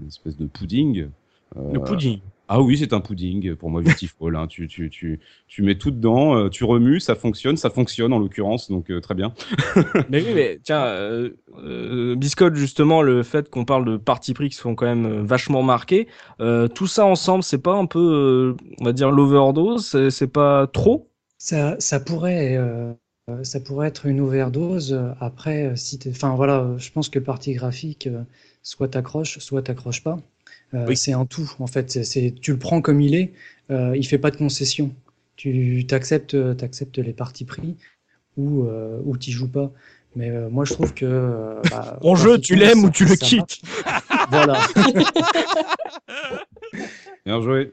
[0.00, 1.06] une espèce de pudding.
[1.56, 2.20] Euh, Le pudding.
[2.48, 4.36] Ah oui, c'est un pudding pour moi Beautiful.
[4.36, 4.46] hein.
[4.46, 8.20] tu, tu, tu, tu mets tout dedans, euh, tu remues, ça fonctionne, ça fonctionne en
[8.20, 9.34] l'occurrence, donc euh, très bien.
[10.08, 14.48] Mais oui, mais tiens, euh, euh, Biscotte, justement, le fait qu'on parle de parti pris
[14.50, 16.06] qui sont quand même vachement marqués,
[16.40, 20.68] euh, tout ça ensemble, c'est pas un peu, euh, on va dire, l'overdose C'est pas
[20.68, 21.10] trop?
[21.38, 22.92] Ça, ça pourrait, euh,
[23.42, 24.92] ça pourrait être une overdose.
[25.20, 28.22] Après, si enfin voilà, je pense que partie graphique, euh,
[28.62, 30.18] soit t'accroches, soit t'accroches pas.
[30.74, 30.96] Euh, Oui.
[30.96, 31.98] C'est un tout, en fait.
[32.40, 33.32] Tu le prends comme il est.
[33.70, 34.94] Euh, il fait pas de concession.
[35.36, 37.76] Tu t'acceptes, t'acceptes les parties pris
[38.36, 39.70] ou euh, ou t'y joues pas.
[40.14, 43.16] Mais euh, moi, je trouve que euh, bah, En jeu, tu l'aimes ou tu le
[43.16, 43.60] quittes.
[44.30, 44.58] Voilà.
[47.24, 47.72] Bien joué.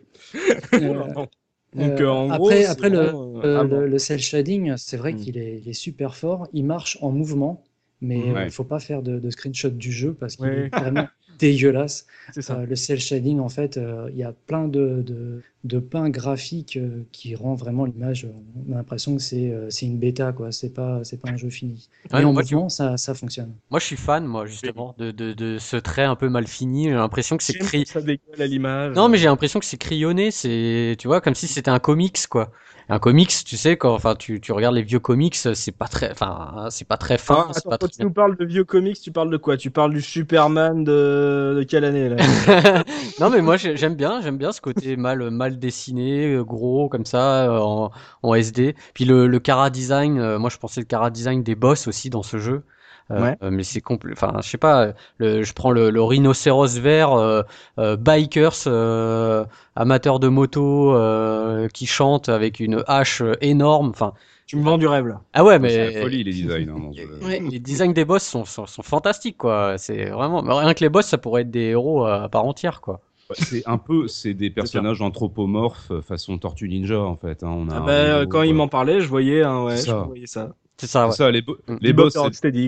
[0.74, 1.30] Euh, Donc,
[1.76, 3.12] Euh, euh, en après, gros, après le, euh,
[3.44, 3.82] euh, à le, voir.
[3.82, 5.18] le cel shading, c'est vrai Mm.
[5.18, 6.48] qu'il est, il est super fort.
[6.54, 7.64] Il marche en mouvement,
[8.02, 8.46] mais il Ouais.
[8.46, 10.70] ne faut pas faire de, de screenshot du jeu parce qu'il Ouais.
[10.72, 11.08] est vraiment
[11.52, 12.06] dégueulasse.
[12.32, 12.56] c'est ça.
[12.56, 16.10] Euh, le cel shading, en fait, euh, il y a plein de, de, de pains
[16.10, 18.28] graphiques euh, qui rend vraiment l'image.
[18.68, 20.52] On a l'impression que c'est euh, une bêta, quoi.
[20.52, 21.90] C'est pas, c'est pas un jeu fini.
[22.12, 23.54] Ouais, Mais en moi, tu- mouvement, ça, ça fonctionne.
[23.72, 26.86] Moi, je suis fan, moi, justement, de, de, de ce trait un peu mal fini.
[26.86, 27.86] J'ai l'impression que c'est cri...
[27.86, 28.96] ça dégueule à l'image.
[28.96, 30.32] Non, mais j'ai l'impression que c'est crayonné.
[30.32, 32.52] C'est, tu vois, comme si c'était un comics, quoi.
[32.90, 36.12] Un comics, tu sais, quand, enfin, tu, tu regardes les vieux comics, c'est pas très,
[36.12, 38.46] enfin, c'est pas très fin, Ah, c'est attends, pas quand très tu nous parles de
[38.46, 39.56] vieux comics, tu parles de quoi?
[39.58, 42.18] Tu parles du Superman de, de quelle année là?
[43.20, 47.06] Non mais moi j'ai- j'aime bien, j'aime bien ce côté mal mal dessiné, gros comme
[47.06, 48.76] ça euh, en, en SD.
[48.94, 52.10] Puis le, le cara design, euh, moi je pensais le cara design des boss aussi
[52.10, 52.64] dans ce jeu.
[53.12, 53.38] Euh, Ouais.
[53.44, 54.14] euh, mais c'est complet.
[54.14, 54.94] Enfin, je sais pas.
[55.18, 57.42] Le, je prends le, le rhinocéros vert, euh,
[57.80, 59.46] euh, bikers, euh,
[59.76, 63.90] amateurs de moto euh, qui chantent avec une hache énorme.
[63.90, 64.14] Enfin,
[64.46, 65.22] Tu me vends du rêve là.
[65.34, 66.70] ah ouais, C'est mais la folie les designs.
[66.70, 66.92] hein.
[67.22, 67.40] Ouais.
[67.40, 69.78] les designs des boss sont, sont, sont fantastiques quoi.
[69.78, 72.82] C'est vraiment mais rien que les boss, ça pourrait être des héros à part entière
[72.82, 73.02] quoi.
[73.40, 77.44] C'est un peu, c'est des personnages anthropomorphes façon Tortue Ninja en fait.
[77.44, 77.50] hein.
[77.50, 79.92] On a Ah bah, héros, quand il euh, m'en parlait, je voyais, hein, ouais, je
[79.92, 80.54] voyais ça.
[80.84, 81.04] C'est ça.
[81.04, 81.28] c'est Ouais.
[81.28, 81.76] ça, les, bo- Mm.
[81.82, 82.14] les boss,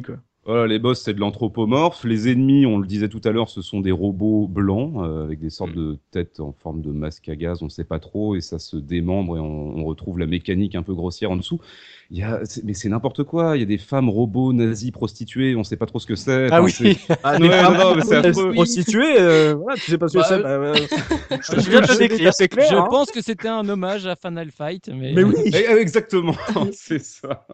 [0.01, 0.15] quoi.
[0.45, 2.03] Voilà, les boss, c'est de l'anthropomorphe.
[2.05, 5.39] Les ennemis, on le disait tout à l'heure, ce sont des robots blancs euh, avec
[5.39, 7.61] des sortes de têtes en forme de masque à gaz.
[7.61, 10.75] On ne sait pas trop et ça se démembre et on, on retrouve la mécanique
[10.75, 11.59] un peu grossière en dessous.
[12.11, 13.57] Il y a, mais c'est n'importe quoi.
[13.57, 15.55] Il y a des femmes robots nazies prostituées.
[15.55, 16.45] On ne sait pas trop ce que c'est.
[16.51, 16.71] Ah Enfin, oui.
[16.71, 20.19] c'est- Ah, Ouais, non, non, mais c'est prostituées, euh, voilà, tu sais pas ce que
[20.19, 20.41] Bah, c'est.
[20.43, 21.39] Bah, ouais.
[21.63, 22.33] Je viens de le décrire.
[22.33, 22.67] C'est clair.
[22.69, 22.87] Je hein.
[22.89, 26.35] pense que c'était un hommage à Final Fight, mais, Mais oui, Eh, eh, Exactement,
[26.71, 27.45] c'est ça.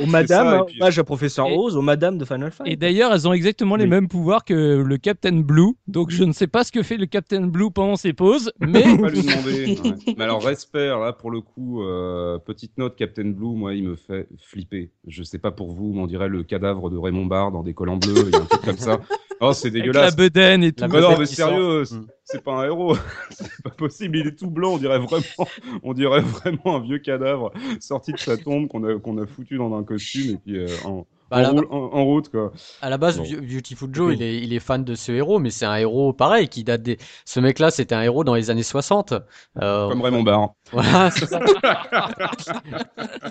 [0.00, 2.50] aux madame, ça, et hein, puis- hommage à Professeur Et- Oz, aux madame de Final
[2.50, 2.66] Fight.
[2.70, 3.90] Et d'ailleurs, elles ont exactement les Oui.
[3.90, 5.72] mêmes pouvoirs que le Captain Blue.
[5.88, 8.82] Donc je ne sais pas ce que fait le Captain Blue pendant ses pauses, mais
[8.96, 9.78] va lui demander.
[9.82, 10.14] ouais.
[10.18, 13.93] Mais alors, respect, là, pour le coup, euh, petite note, Captain Blue, moi, il me
[13.96, 14.90] fait flipper.
[15.06, 17.74] Je sais pas pour vous, mais on dirait le cadavre de Raymond Barre dans des
[17.74, 19.00] collants bleus, il y a un truc comme ça.
[19.40, 20.16] Oh, c'est avec la dégueulasse.
[20.16, 20.84] bedaine et tout.
[20.88, 22.00] Mais non, mais sérieux, sort.
[22.24, 22.96] c'est- pas un héros.
[23.30, 25.48] c'est pas possible, il est tout blanc, on dirait vraiment,
[25.82, 29.56] on dirait vraiment un vieux cadavre sorti de sa tombe qu'on a, qu'on a foutu
[29.58, 32.52] dans un costume et puis euh, en, en roule- en- en route, quoi.
[32.82, 33.24] À la base, Bon.
[33.24, 36.12] Beau- Beautiful Joe, il est, il est fan de ce héros, mais c'est un héros
[36.12, 36.98] pareil qui date des.
[37.24, 39.14] Ce mec-là, c'était un héros dans les années 60.
[39.62, 40.50] Euh, Comme Raymond Barre.
[40.72, 41.40] Voilà, c'est ça.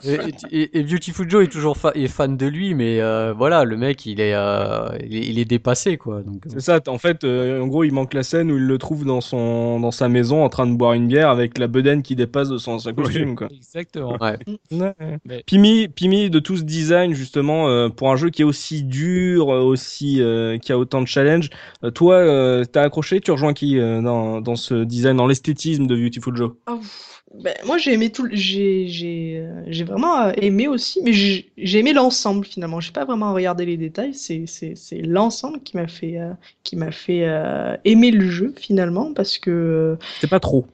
[0.04, 0.18] et,
[0.52, 3.78] et- et Beautiful Joe est toujours fa- est fan de lui, mais euh, voilà, le
[3.78, 6.22] mec, il est, euh, il est, il est dépassé, quoi.
[6.22, 8.78] Donc, C'est ça, en fait, euh, en gros, il manque la scène où il le
[8.78, 12.02] trouve dans son dans sa maison en train de boire une bière avec la bedaine
[12.04, 13.48] qui dépasse de son costume, quoi.
[13.54, 14.18] Exactement.
[14.22, 14.38] ouais.
[15.26, 18.84] Mais- Pimi, Pimi, de tout ce design justement euh, pour un jeu qui est aussi
[18.84, 21.50] dur, euh, aussi euh, qui a autant de challenges.
[21.94, 26.52] toi, t'as accroché, tu rejoins qui dans dans ce design, dans l'esthétisme de Beautiful Joe?
[26.66, 26.80] Ah,
[27.44, 32.80] ben, moi j'ai aimé tout, j'ai vraiment aimé aussi, mais j'ai aimé l'ensemble finalement.
[32.80, 34.14] J'ai pas vraiment regardé les détails.
[34.14, 36.20] C'est c'est c'est l'ensemble qui m'a fait
[36.64, 37.26] qui m'a fait
[37.86, 40.66] aimer le jeu finalement parce que C'était pas trop,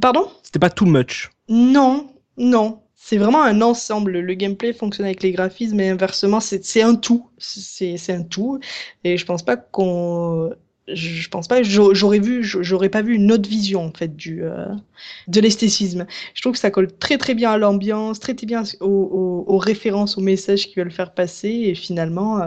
[0.00, 0.28] pardon?
[0.42, 1.30] c'était pas too much.
[1.48, 2.82] Non, non.
[3.02, 4.18] C'est vraiment un ensemble.
[4.20, 7.28] Le gameplay fonctionne avec les graphismes et inversement, c'est un tout.
[7.38, 8.60] C'est un tout.
[9.04, 10.50] Et je pense pas qu'on.
[10.86, 11.62] Je pense pas.
[11.62, 12.42] j'a- J'aurais vu.
[12.44, 14.66] J'aurais pas vu une autre vision en fait du euh,
[15.28, 16.06] de l'esthétisme.
[16.34, 19.44] Je trouve que ça colle très très bien à l'ambiance, très très bien aux, aux-
[19.54, 21.48] aux références, aux messages qu'ils veulent faire passer.
[21.48, 22.46] Et finalement, euh,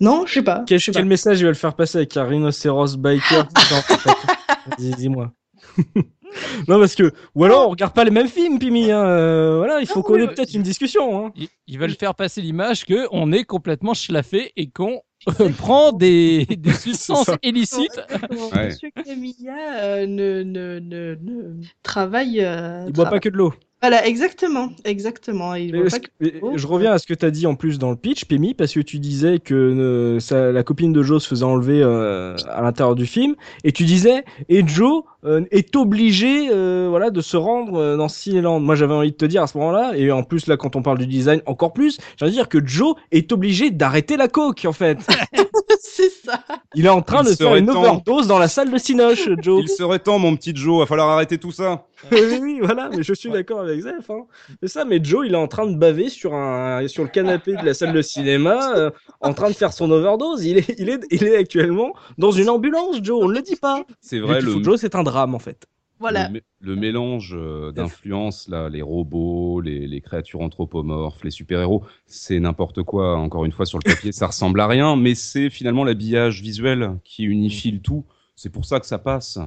[0.00, 0.64] non, je sais pas.
[0.66, 1.08] Quel, je sais quel pas.
[1.08, 3.48] message ils veulent faire passer avec un rhinocéros biker
[4.78, 5.32] Dis-moi.
[6.68, 7.12] Non, parce que.
[7.34, 8.90] Ou alors, on regarde pas les mêmes films, Pimi.
[8.90, 9.04] Hein.
[9.06, 11.26] euh, voilà, il faut qu'on ait peut-être une discussion.
[11.26, 11.32] Hein.
[11.36, 15.00] Ils, ils veulent faire passer l'image que on est complètement schlaffé et qu'on
[15.40, 18.00] euh, prend des, des substances illicites.
[18.30, 18.66] Ouais.
[18.66, 22.40] Monsieur Camilla euh, ne, ne, ne, ne travaille.
[22.42, 23.54] euh, Il boit pas que de l'eau.
[23.88, 25.52] Voilà, exactement, exactement.
[25.52, 27.90] Mais pas que- mais je reviens à ce que tu as dit en plus dans
[27.90, 31.44] le pitch, Pemi, parce que tu disais que euh, la copine de Joe se faisait
[31.44, 36.48] enlever euh, à l'intérieur du film, et tu disais, et Joe euh, est obligé
[36.88, 38.58] voilà, de se rendre dans Cinéland.
[38.58, 40.82] Moi j'avais envie de te dire à ce moment-là, et en plus là quand on
[40.82, 44.26] parle du design encore plus, j'ai envie de dire que Joe est obligé d'arrêter la
[44.26, 44.98] coke en fait.
[46.26, 46.42] Ça.
[46.74, 47.80] Il est en train Il de faire une temps.
[47.80, 49.62] overdose dans la salle de Cinoche, Joe.
[49.62, 51.86] Il serait temps, mon petit Joe, va falloir arrêter tout ça.
[52.12, 54.10] oui, oui, voilà, mais je suis d'accord avec Zef.
[54.10, 54.24] Hein.
[54.62, 57.54] C'est ça, mais Joe, il est en train de baver sur, un, sur le canapé
[57.54, 60.44] de la salle de cinéma, euh, en train de faire son overdose.
[60.44, 63.56] Il est, il, est, il est actuellement dans une ambulance, Joe, on ne le dit
[63.56, 63.84] pas.
[64.00, 65.66] C'est vrai, le, Joe, c'est un drame, en fait.
[65.98, 66.28] Voilà.
[66.28, 71.84] le, mé- le mélange euh, d'influences, là, les robots, les, les créatures anthropomorphes, les super-héros,
[72.06, 73.16] c'est n'importe quoi.
[73.18, 76.98] Encore une fois, sur le papier, ça ressemble à rien, mais c'est finalement l'habillage visuel
[77.04, 78.04] qui unifie le tout.
[78.34, 79.38] C'est pour ça que ça passe,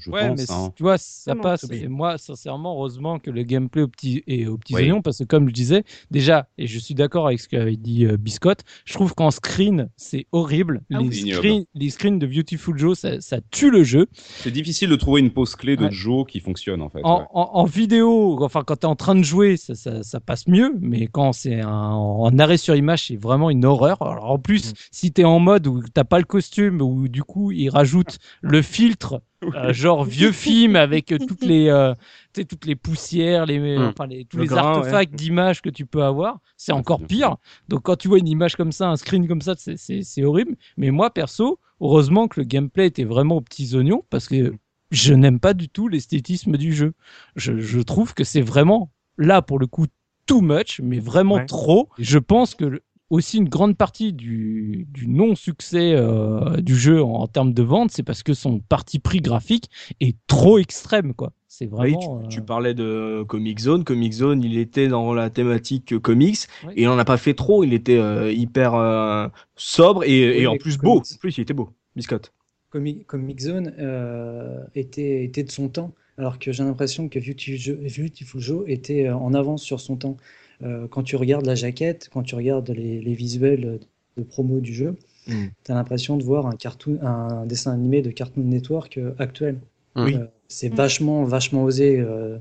[0.00, 0.38] je Ouais, pense.
[0.38, 0.72] mais hein.
[0.76, 1.66] tu vois, ça passe.
[1.70, 4.82] Et moi, sincèrement, heureusement que le gameplay au petit, est aux petits Oui.
[4.82, 8.06] oignons, parce que comme je disais, déjà, et je suis d'accord avec ce qu'avait dit
[8.06, 10.82] euh, Biscotte, je trouve qu'en screen, c'est horrible.
[10.92, 14.06] Ah les, screens, les screens de Beautiful Joe, ça, ça tue le jeu.
[14.38, 15.90] C'est difficile de trouver une pause clé de Ouais.
[15.92, 17.00] Joe qui fonctionne, en fait.
[17.04, 17.24] En, ouais.
[17.32, 20.46] en- en vidéo, enfin, quand tu es en train de jouer, ça, ça, ça passe
[20.48, 24.00] mieux, mais quand c'est en arrêt sur image, c'est vraiment une horreur.
[24.02, 27.22] Alors, en plus, si tu es en mode où t'as pas le costume, où du
[27.22, 31.94] coup, ils rajoutent le filtre, euh, genre vieux film avec euh, toutes les, euh,
[32.32, 33.82] tu sais, toutes les poussières, les, Mm.
[33.82, 37.36] enfin, les, tous Le les grain, artefacts d'images que tu peux avoir, c'est encore pire.
[37.68, 40.24] Donc, quand tu vois une image comme ça, un screen comme ça, c'est- c'est c'est
[40.24, 40.56] horrible.
[40.76, 44.54] Mais moi, perso, heureusement que le gameplay était vraiment aux petits oignons, parce que
[44.90, 46.92] je n'aime pas du tout l'esthétisme du jeu.
[47.36, 49.86] Je, je trouve que c'est vraiment, là, pour le coup,
[50.26, 51.46] too much, mais vraiment Ouais.
[51.46, 51.88] trop.
[51.98, 57.14] Je pense que le- aussi une grande partie du, du non-succès euh, du jeu en,
[57.14, 59.68] en termes de vente, c'est parce que son parti pris graphique
[60.00, 61.32] est trop extrême, quoi.
[61.48, 62.20] C'est Oui, vraiment.
[62.20, 63.82] tu, euh, tu parlais de Comic Zone.
[63.82, 66.72] Comic Zone, il était dans la thématique comics, Oui.
[66.76, 67.64] et il en a pas fait trop.
[67.64, 70.98] Il était euh, hyper euh, sobre et, en plus beau.
[70.98, 71.70] En plus, il était beau.
[71.96, 72.32] Biscotte.
[72.70, 77.58] Comic, Comic Zone euh, était, était de son temps, alors que j'ai l'impression que Beautiful
[77.58, 80.16] Joe, Beautiful Joe était en avance sur son temps.
[80.62, 83.80] Euh, quand tu regardes la jaquette, quand tu regardes les, les visuels
[84.16, 84.96] de promo du jeu,
[85.26, 85.32] Mm.
[85.64, 89.58] tu as l'impression de voir un, cartoon, un dessin animé de Cartoon Network euh, actuel.
[89.94, 90.14] Oui.
[90.16, 90.76] Euh, c'est Mm.
[90.76, 92.00] vachement, vachement osé.
[92.00, 92.38] Euh,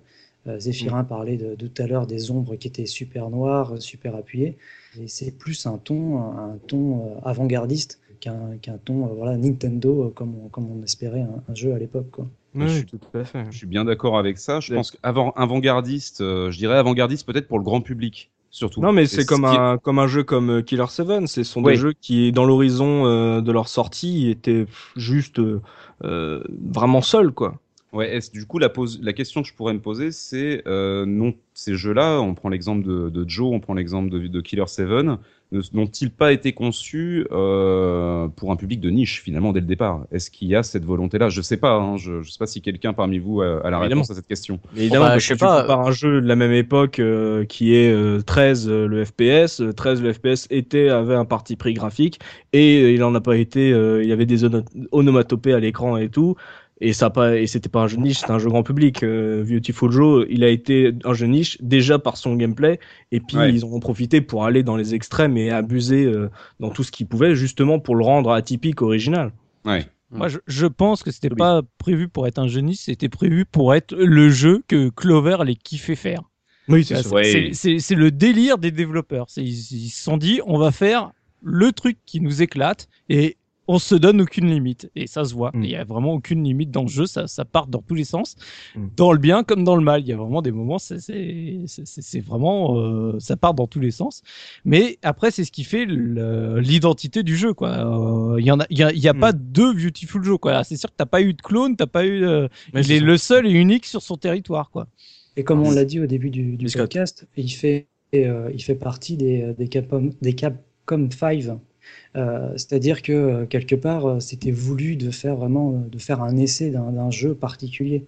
[0.47, 4.15] euh, Zéphirin parlait de, de tout à l'heure des ombres qui étaient super noires, super
[4.15, 4.57] appuyées.
[4.99, 10.47] Et c'est plus un ton, un ton avant-gardiste qu'un ton euh, voilà, Nintendo, comme on,
[10.47, 12.15] comme on espérait un, un jeu à l'époque.
[12.55, 13.45] Oui, Oui, tout à fait.
[13.51, 14.59] Je suis bien d'accord avec ça.
[14.59, 14.77] Je Ouais.
[14.77, 18.81] pense qu'avant-gardiste, euh, je dirais avant-gardiste peut-être pour le grand public, surtout.
[18.81, 21.27] Non, mais c'est ce comme qui un, comme un jeu comme euh, Killer 7.
[21.27, 21.73] Ce sont Oui.
[21.73, 27.59] des jeux qui, dans l'horizon euh, de leur sortie, étaient juste euh, vraiment seuls, quoi.
[27.91, 31.33] Ouais, du coup, la, pose, la question que je pourrais me poser, c'est euh, non,
[31.55, 34.87] ces jeux-là, on prend l'exemple de, de Joe, on prend l'exemple de, de Killer 7,
[35.51, 40.05] ne- n'ont-ils pas été conçus euh, pour un public de niche finalement dès le départ?
[40.11, 41.29] Est-ce qu'il y a cette volonté-là?
[41.29, 41.73] Je sais pas.
[41.73, 44.01] hein, je, ne sais pas si quelqu'un parmi vous a, a la Évidemment.
[44.01, 44.59] réponse à cette question.
[44.73, 45.61] Mais évidemment, bah, je sais pas.
[45.61, 49.61] compares un jeu de la même époque euh, qui est euh, 13 euh, le FPS.
[49.61, 52.19] euh, 13 le FPS était avait un parti pris graphique
[52.53, 53.71] et euh, il en a pas été.
[53.73, 56.35] euh, il y avait des ono- onomatopées à l'écran et tout.
[56.81, 58.63] Et ça a pas et c'était pas un jeu de niche, c'était un jeu grand
[58.63, 59.03] public.
[59.03, 62.79] Euh, Beautiful Joe, il a été un jeu niche déjà par son gameplay.
[63.11, 63.53] Et puis Ouais.
[63.53, 66.29] ils en ont profité pour aller dans les extrêmes et abuser euh,
[66.61, 69.31] dans tout ce qu'ils pouvaient justement pour le rendre atypique, original.
[69.65, 69.85] Ouais.
[70.11, 71.37] Moi, je, je pense que c'était Oui.
[71.37, 75.37] pas prévu pour être un jeu niche, c'était prévu pour être le jeu que Clover
[75.41, 76.21] allait kiffer faire.
[76.69, 77.05] Oui, C'est.
[77.11, 77.51] Ouais.
[77.53, 79.25] c'est- le délire des développeurs.
[79.29, 79.49] C'est- Ils
[79.85, 81.11] ils se sont dit, on va faire
[81.43, 83.37] le truc qui nous éclate et
[83.71, 84.89] on se donne aucune limite.
[84.95, 85.51] Et ça se voit.
[85.53, 85.63] Mm.
[85.63, 87.05] Il y a vraiment aucune limite dans le jeu.
[87.05, 88.35] Ça, ça part dans tous les sens,
[88.75, 88.87] Mm.
[88.97, 90.01] dans le bien comme dans le mal.
[90.01, 94.21] Il y a vraiment des moments, c'est- vraiment, euh, ça part dans tous les sens.
[94.65, 97.53] Mais après, c'est ce qui fait l'identité du jeu.
[97.53, 97.69] quoi.
[97.69, 99.19] Euh, Il y en a, y a, il y a Mm.
[99.19, 100.39] pas deux Beautiful Joe.
[100.39, 100.63] quoi.
[100.63, 102.23] C'est sûr que t'as pas eu de clone, t'as pas eu.
[102.23, 104.69] euh, Mais il est le seul et unique sur son territoire.
[104.71, 104.87] quoi.
[105.37, 109.15] Et comme on l'a dit au début du, podcast, il fait, euh, il fait partie
[109.15, 111.59] des, des, Capcom, des Capcom 5.
[112.15, 116.35] Euh, C'est-à-dire que euh, quelque part, euh, c'était voulu de faire vraiment de faire un
[116.37, 118.05] essai d'un jeu particulier.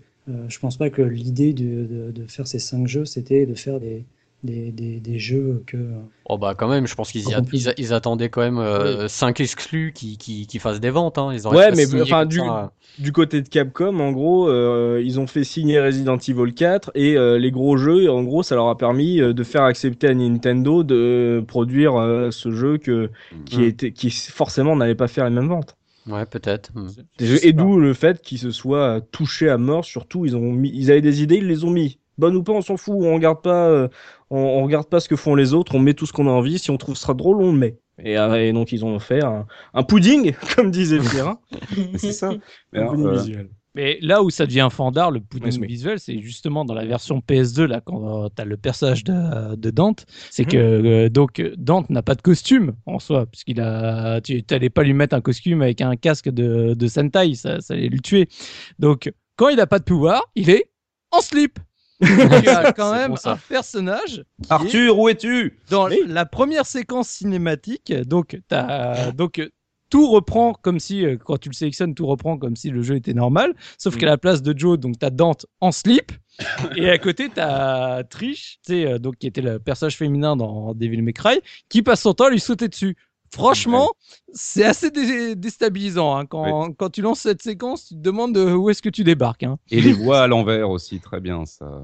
[0.48, 4.06] Je pense pas que l'idée de faire ces cinq jeux, c'était de faire des,
[4.44, 5.78] des, des, des jeux que.
[6.26, 7.24] Oh bah quand même, je pense qu'ils
[7.54, 11.18] ils, ils attendaient quand même 5 exclus qui, qui, qui fassent des ventes.
[11.18, 11.32] Hein.
[11.34, 12.72] Ils Ouais, mais enfin, du- ça.
[13.00, 17.16] Du côté de Capcom, en gros, euh, ils ont fait signer Resident Evil 4 et
[17.16, 20.14] euh, les gros jeux, en gros, ça leur a permis euh, de faire accepter à
[20.14, 23.10] Nintendo de produire euh, ce jeu que,
[23.46, 23.64] qui, Mm.
[23.64, 25.78] était, qui forcément n'allait pas faire les mêmes ventes.
[26.08, 26.72] Ouais, peut-être.
[26.74, 26.88] Hmm.
[27.44, 29.86] Et d'où le fait qu'ils se soient touchés à mort.
[29.86, 32.00] Surtout, ils ont mis, ils avaient des idées, ils les ont mis.
[32.18, 32.96] Bonne ou pas, on s'en fout.
[32.98, 33.88] On regarde pas, euh,
[34.32, 35.76] on, on regarde pas ce que font les autres.
[35.76, 36.58] On met tout ce qu'on a envie.
[36.58, 37.78] Si on trouve ça drôle, on le met.
[38.04, 41.36] Et, euh, et donc ils ont fait un, un pudding, comme disait Pierre.
[41.78, 42.32] Mais c'est ça.
[42.74, 43.50] Mais un alors, pudding euh, visuel.
[43.74, 45.68] Mais là où ça devient fandard, le pudding oui.
[45.68, 49.70] visuel, c'est justement dans la version PS2, là, quand tu as le personnage de, de
[49.70, 50.06] Dante.
[50.30, 50.52] C'est Mhm.
[50.52, 54.20] que euh, donc Dante n'a pas de costume en soi, puisqu'il a.
[54.22, 57.74] Tu n'allais pas lui mettre un costume avec un casque de, de Sentai, ça, ça
[57.74, 58.28] allait le tuer.
[58.80, 60.70] Donc, quand il n'a pas de pouvoir, il est
[61.12, 61.58] en slip.
[62.02, 65.60] Tu as quand même bon, un personnage est Arthur, où es-tu?
[65.70, 66.02] dans Oui.
[66.08, 69.42] la première séquence cinématique, donc t'as donc
[69.90, 72.96] tout reprend comme si euh, quand tu le sélectionnes, tout reprend comme si le jeu
[72.96, 73.98] était normal, sauf Mm.
[74.00, 76.14] qu'à la place de Joe, donc t'as Dante en slip.
[76.78, 77.30] Et à côté,
[78.10, 81.82] Trish, tu sais, euh, donc qui était le personnage féminin dans Devil May Cry, qui
[81.82, 82.96] passe son temps à lui sauter dessus.
[83.34, 83.90] Franchement,
[84.34, 86.18] c'est assez dé- déstabilisant.
[86.18, 86.26] hein.
[86.26, 89.44] Quand, quand tu lances cette séquence, tu te demandes de où est-ce que tu débarques.
[89.44, 89.58] hein.
[89.72, 91.82] Et les voix à l'envers aussi, très bien ça.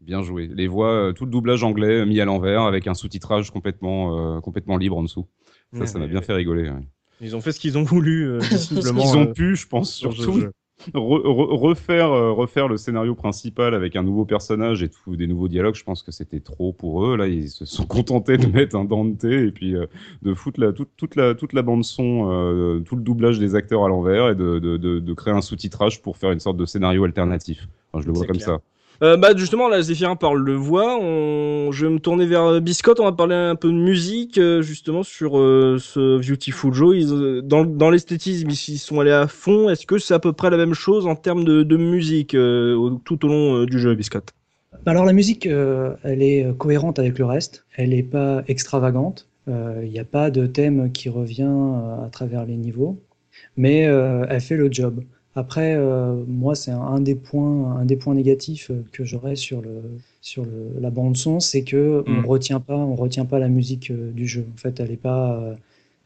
[0.00, 0.48] Bien joué.
[0.52, 4.36] Les voix, euh, tout le doublage anglais euh, mis à l'envers avec un sous-titrage complètement,
[4.36, 5.26] euh, complètement libre en dessous.
[5.74, 6.70] Ça, ça m'a bien fait rigoler.
[6.70, 6.88] ouais.
[7.20, 9.02] Ils ont fait ce qu'ils ont voulu, euh, visiblement.
[9.04, 10.52] Ils ont euh, pu, je pense, sur ce surtout jeu.
[10.94, 15.26] Re- re- refaire, euh, refaire le scénario principal avec un nouveau personnage et tout, des
[15.26, 15.74] nouveaux dialogues.
[15.74, 17.16] Je pense que c'était trop pour eux.
[17.16, 19.86] Là, ils se sont contentés de mettre un Dante et puis euh,
[20.22, 23.54] de foutre la, toute, toute la, toute la bande son, euh, tout le doublage des
[23.54, 26.56] acteurs à l'envers et de, de, de, de créer un sous-titrage pour faire une sorte
[26.56, 27.68] de scénario alternatif.
[27.92, 28.46] Enfin, je le vois comme clair.
[28.46, 28.60] ça.
[29.00, 30.98] Euh, bah justement, là, Zéphirin parle de voix.
[31.00, 32.98] Je vais me tourner vers euh, Biscotte.
[32.98, 37.42] On va parler un peu de musique, euh, justement, sur ce Beautiful Joe.
[37.44, 39.68] Dans dans l'esthétisme, ils sont allés à fond.
[39.68, 43.28] Est-ce que c'est à peu près la même chose en termes de, musique tout au
[43.28, 44.32] long du jeu, Biscotte?
[44.84, 47.64] Bah Alors la musique, elle est cohérente avec le reste.
[47.76, 49.28] Elle n'est pas extravagante.
[49.46, 51.44] Il n'y a pas de thème qui revient
[52.04, 52.98] à travers les niveaux,
[53.56, 55.02] mais elle fait le job.
[55.34, 59.36] Après, euh, moi, c'est un, un des points, un des points négatifs euh, que j'aurais
[59.36, 59.82] sur le
[60.20, 62.24] sur le, la bande son, c'est que Mm.
[62.24, 64.46] on retient pas, on retient pas la musique euh, du jeu.
[64.54, 65.54] En fait, elle n'est pas, euh,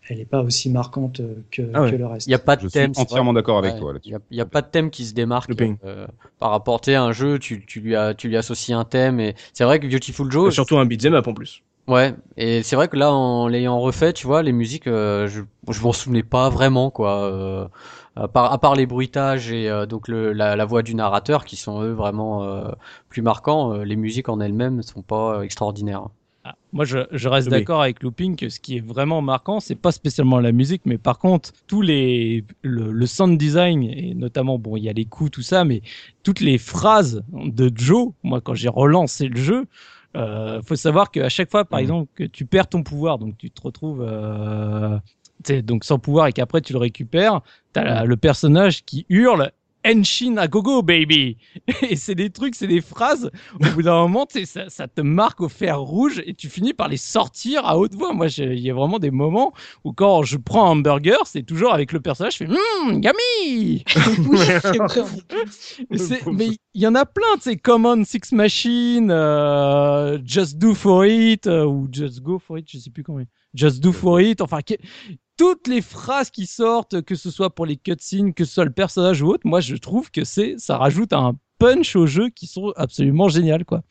[0.08, 1.90] elle est pas aussi marquante que, Ah ouais.
[1.90, 2.26] que le reste.
[2.26, 2.92] Il n'y a pas de Je suis thème.
[2.96, 4.10] entièrement d'accord avec Ouais, toi Il là-dessus.
[4.10, 6.06] n'y a, il y a pas de thème qui se démarque euh,
[6.38, 7.38] par rapport à un jeu.
[7.38, 9.18] Tu, tu, lui as, tu lui associes un thème.
[9.20, 11.62] Et c'est vrai que Beautiful Joe, Surtout un beat'em up en plus.
[11.88, 15.42] Ouais, et c'est vrai que là, en l'ayant refait, tu vois, les musiques, euh, je,
[15.68, 17.24] je m'en souvenais pas vraiment, quoi.
[17.24, 17.68] Euh,
[18.14, 21.44] à, part, à part les bruitages et euh, donc le, la, la voix du narrateur,
[21.44, 22.70] qui sont eux vraiment euh,
[23.08, 26.08] plus marquants, euh, les musiques en elles-mêmes ne sont pas euh, extraordinaires.
[26.44, 27.50] Ah, moi, je, je reste Oui.
[27.50, 30.98] d'accord avec Looping que ce qui est vraiment marquant, c'est pas spécialement la musique, mais
[30.98, 35.04] par contre, tous les le, le sound design et notamment, bon, il y a les
[35.04, 35.82] coups, tout ça, mais
[36.24, 38.12] toutes les phrases de Joe.
[38.24, 39.66] Moi, quand j'ai relancé le jeu,
[40.16, 41.82] euh, faut savoir qu'à chaque fois, par Mhm.
[41.84, 44.98] exemple, que tu perds ton pouvoir, donc tu te retrouves euh,
[45.64, 47.40] donc sans pouvoir et qu'après tu le récupères,
[47.72, 49.50] t'as la- le personnage qui hurle.
[49.86, 51.38] Enshin a gogo baby.
[51.88, 53.30] Et c'est des trucs c'est des phrases.
[53.54, 56.88] Au bout d'un moment ça, ça te marque au fer rouge et tu finis par
[56.88, 58.12] les sortir à haute voix.
[58.12, 59.52] Moi il y a vraiment des moments
[59.84, 63.84] où quand je prends un hamburger c'est toujours avec le personnage je fais mmm yummy!
[65.90, 70.74] Oui, mais, il y en a plein, tu sais, Common Six Machine, euh, Just Do
[70.74, 73.22] For It, euh, ou Just Go For It, je sais plus comment.
[73.54, 74.60] Just Do For It, enfin,
[75.42, 78.70] toutes les phrases qui sortent, que ce soit pour les cutscenes, que ce soit le
[78.72, 82.46] personnage ou autre, moi je trouve que c'est, ça rajoute un punch au jeu qui
[82.46, 83.82] sont absolument géniales, quoi.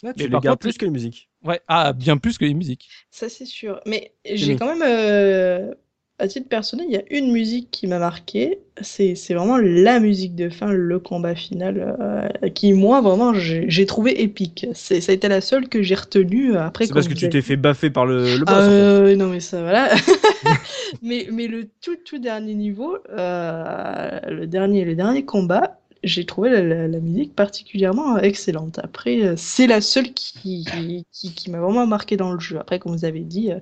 [0.00, 1.28] tu Mais les par gardes contre, plus que les musiques.
[1.44, 2.88] Ouais, ah, bien plus que les musiques.
[3.10, 3.80] Ça, c'est sûr.
[3.86, 4.58] Mais j'ai Oui.
[4.58, 5.72] quand même, euh,
[6.18, 8.58] à titre personnel, il y a une musique qui m'a marqué.
[8.82, 11.96] C'est c'est vraiment la musique de fin, le combat final,
[12.42, 14.66] euh, qui, moi, vraiment, j'ai trouvé épique.
[14.74, 16.86] C'est- Ça a été la seule que j'ai retenue après.
[16.86, 18.54] C'est parce que tu t'es fait baffer par le, le boss.
[18.54, 18.70] Ah, en fait.
[18.70, 19.88] euh, non, mais ça, voilà.
[21.02, 26.50] mais, mais le tout, tout dernier niveau, euh, le dernier, le dernier combat, j'ai trouvé
[26.50, 28.78] la, musique particulièrement excellente.
[28.78, 30.64] Après, euh, c'est la seule qui,
[31.12, 32.58] qui, m'a vraiment marqué dans le jeu.
[32.58, 33.58] Après, comme vous avez dit, euh,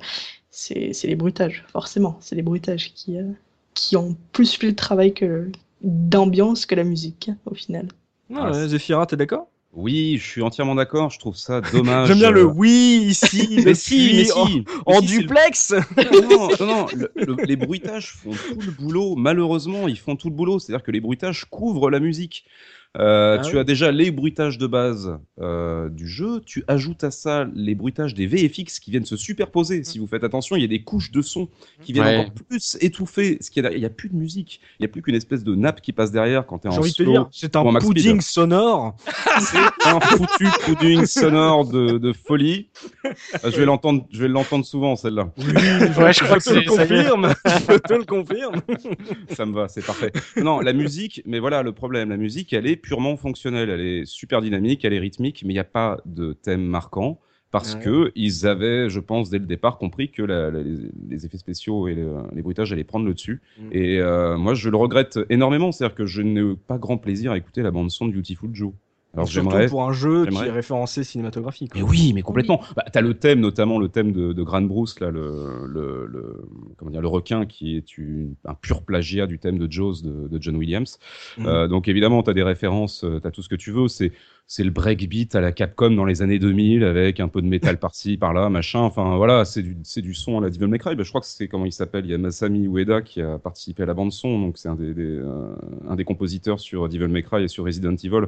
[0.51, 2.17] c'est les bruitages, forcément.
[2.21, 3.17] C'est les bruitages qui,
[3.75, 5.15] qui ont plus fait le travail
[5.83, 7.89] d'ambiance que la musique, au final.
[8.35, 9.49] Ah, ouais, Zephyra, t'es d'accord?
[9.75, 11.11] Oui, je suis entièrement d'accord.
[11.11, 12.09] Je trouve ça dommage.
[12.09, 14.33] J'aime bien le euh, oui ici, Mais si, mais si.
[14.33, 15.75] en, Mais en si, c'est le- duplex.
[16.31, 19.15] non, non, non, le- le- les bruitages font tout le boulot.
[19.15, 20.59] Malheureusement, ils font tout le boulot.
[20.59, 22.45] C'est-à-dire que les bruitages couvrent la musique.
[22.97, 23.61] Euh, Ah tu oui.
[23.61, 28.15] as déjà les bruitages de base euh, du jeu, tu ajoutes à ça les bruitages
[28.15, 29.85] des VFX qui viennent se superposer.
[29.85, 31.49] Si vous faites attention, il y a des couches de son
[31.83, 32.17] qui viennent Ouais.
[32.19, 33.39] encore plus étouffer.
[33.41, 33.51] Ce.
[33.55, 35.93] Il n'y a plus de musique, il n'y a plus qu'une espèce de nappe qui
[35.93, 37.13] passe derrière quand tu es J'ai en envie de te slow.
[37.13, 38.97] dire, c'est un pudding sonore.
[39.41, 42.69] C'est un foutu pudding sonore de, de folie.
[43.05, 43.11] Euh,
[43.45, 45.31] Je vais l'entendre, je vais l'entendre souvent celle-là.
[45.39, 47.33] Ouais, je crois que Je c'est confirme.
[47.45, 48.57] Je te le confirme.
[49.37, 50.11] Ça me va, c'est parfait.
[50.37, 52.09] Non, la musique, mais voilà le problème.
[52.11, 53.69] La musique, elle est purement fonctionnelle.
[53.71, 57.21] Elle est super dynamique, elle est rythmique, mais il n'y a pas de thème marquant.
[57.51, 57.81] Parce Ouais.
[57.81, 60.77] que ils avaient, je pense, dès le départ, compris que la- la- les,
[61.09, 63.41] les effets spéciaux et le- les bruitages allaient prendre le dessus.
[63.59, 63.69] Mm.
[63.73, 65.73] Et euh, moi, je le regrette énormément.
[65.73, 68.73] C'est-à-dire que je n'ai pas grand plaisir à écouter la bande son de Beautiful Joe.
[69.15, 71.73] Alors Surtout pour un jeu qui est référencé cinématographique.
[71.75, 72.61] Mais oui, mais complètement.
[72.77, 76.43] Bah, t'as le thème, notamment le thème de, de Gran Bruce, là, le, le, le-
[76.77, 80.29] comment dire, le requin, qui est une- un pur plagiat du thème de Jaws de,
[80.29, 80.99] de John Williams.
[81.39, 81.47] Mhm.
[81.47, 83.89] Euh, donc évidemment, t'as des références, euh, t'as tout ce que tu veux.
[83.89, 84.13] C'est
[84.51, 87.77] c'est le breakbeat à la Capcom dans les années 2000 avec un peu de métal
[87.81, 88.81] par-ci, par-là, machin.
[88.81, 90.97] Enfin voilà, c'est du, c'est du son à la Devil May Cry.
[90.97, 92.05] Bah, je crois que c'est comment il s'appelle.
[92.05, 94.75] Il y a Masami Ueda qui a participé à la bande son, donc c'est un
[94.75, 95.55] des, des, euh,
[95.89, 98.27] un des compositeurs sur Devil May Cry et sur Resident Evil.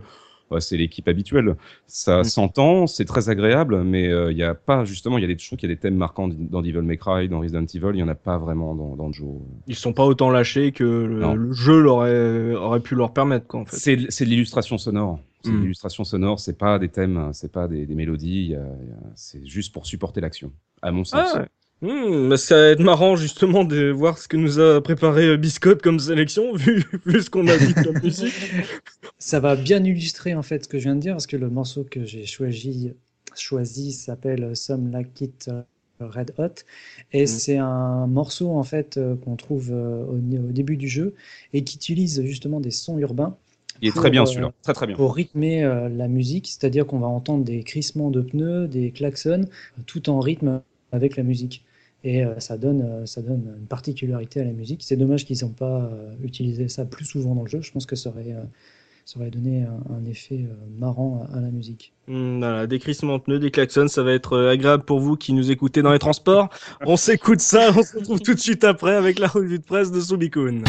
[0.59, 1.55] C'est l'équipe habituelle.
[1.87, 2.25] Ça Mm.
[2.25, 5.37] s'entend, c'est très agréable, mais euh, il y a pas justement, il y a des
[5.37, 7.99] trouve qu'il y a des thèmes marquants dans Devil May Cry, dans Resident Evil, il
[8.01, 9.27] y en a pas vraiment dans, dans le jeu.
[9.69, 13.65] Ils sont pas autant lâchés que le, jeu aurait, aurait pu leur permettre, quoi, en
[13.65, 13.77] fait.
[13.77, 15.21] C'est c'est de l'illustration sonore.
[15.45, 15.61] C'est de Mm.
[15.63, 18.55] l'illustration sonore, c'est pas des thèmes, c'est pas des, des mélodies,
[19.15, 21.29] c'est juste pour supporter l'action, à mon sens.
[21.35, 21.47] Ah,
[21.83, 25.81] Hmm, ça va être marrant justement de voir ce que nous a préparé euh, Biscotte
[25.83, 28.55] comme sélection, vu, vu ce qu'on a dit comme musique.
[29.19, 31.51] Ça va bien illustrer en fait ce que je viens de dire parce que le
[31.51, 32.93] morceau que j'ai choisi,
[33.37, 35.63] choisi s'appelle Some Like It euh,
[36.01, 36.65] Red Hot
[37.13, 37.27] et Mhm.
[37.27, 41.15] c'est un morceau en fait euh, qu'on trouve euh, au, au début du jeu
[41.53, 43.37] et qui utilise justement des sons urbains
[43.83, 44.97] Il est Pour, très bien euh, celui-là, très très bien.
[44.97, 49.43] pour rythmer euh, la musique, c'est-à-dire qu'on va entendre des crissements de pneus, des klaxons,
[49.79, 50.63] euh, tout en rythme
[50.93, 51.65] avec la musique.
[52.03, 54.83] Et euh, ça, donne, euh, ça donne une particularité à la musique.
[54.83, 57.61] C'est dommage qu'ils n'ont pas euh, utilisé ça plus souvent dans le jeu.
[57.61, 58.35] Je pense que ça aurait,
[59.05, 60.47] ça aurait donné un, effet
[60.79, 61.93] marrant à, la musique.
[62.09, 65.33] Hmm, voilà, des crissements de pneus, des klaxons, ça va être agréable pour vous qui
[65.35, 66.49] nous écoutez dans les transports.
[66.87, 69.91] On s'écoute ça, on se retrouve tout de suite après avec la revue de presse
[69.91, 70.63] de Subikun.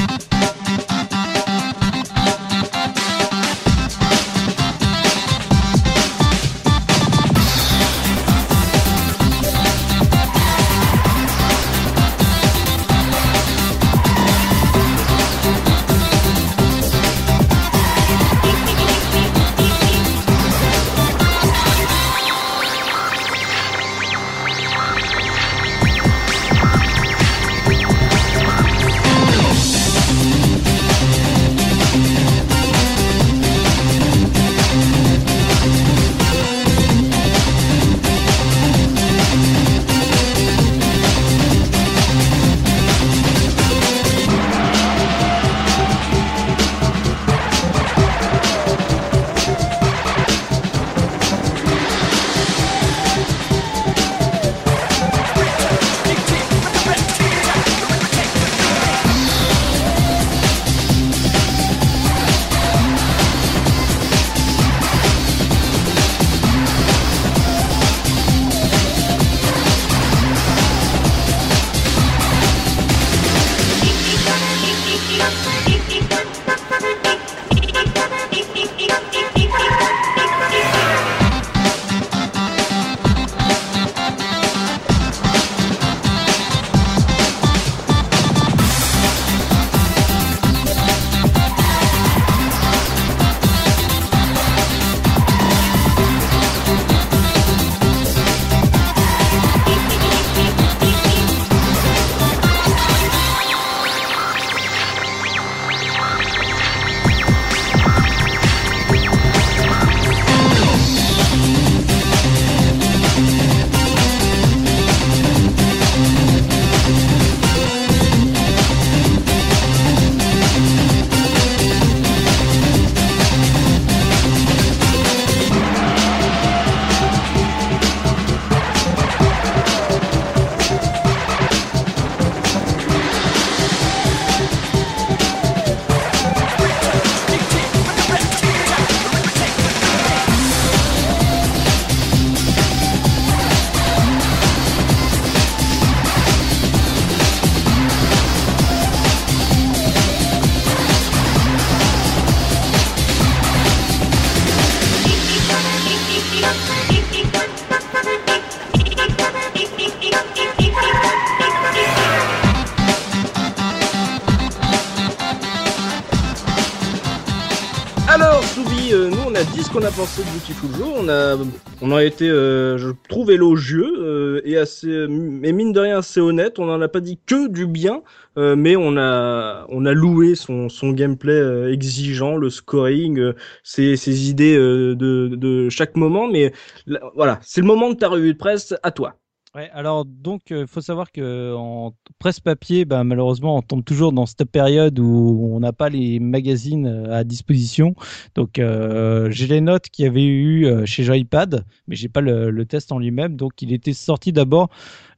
[170.96, 171.38] On a,
[171.82, 176.20] on a été, euh, je trouve, élogieux euh, et assez, mais mine de rien assez
[176.20, 176.60] honnête.
[176.60, 178.02] On n'en a pas dit que du bien,
[178.38, 183.34] euh, mais on a, on a loué son, son gameplay euh, exigeant, le scoring, euh,
[183.64, 186.28] ses, ses idées euh, de, de chaque moment.
[186.28, 186.54] Mais
[186.88, 188.74] là, voilà, c'est le moment de ta revue de presse.
[188.84, 189.21] À toi.
[189.54, 194.14] Ouais, alors donc il faut savoir que en presse papier, bah, malheureusement, on tombe toujours
[194.14, 197.94] dans cette période où on n'a pas les magazines euh, à disposition.
[198.34, 202.22] Donc euh, j'ai les notes qu'il y avait eu euh, chez Joypad, mais j'ai pas
[202.22, 203.36] le, le test en lui-même.
[203.36, 204.70] Donc il était sorti d'abord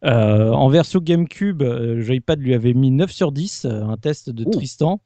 [0.04, 1.62] euh, en version GameCube.
[1.62, 4.50] euh, Joypad lui avait mis 9 sur 10, euh, un test de Ouh.
[4.50, 5.00] Tristan.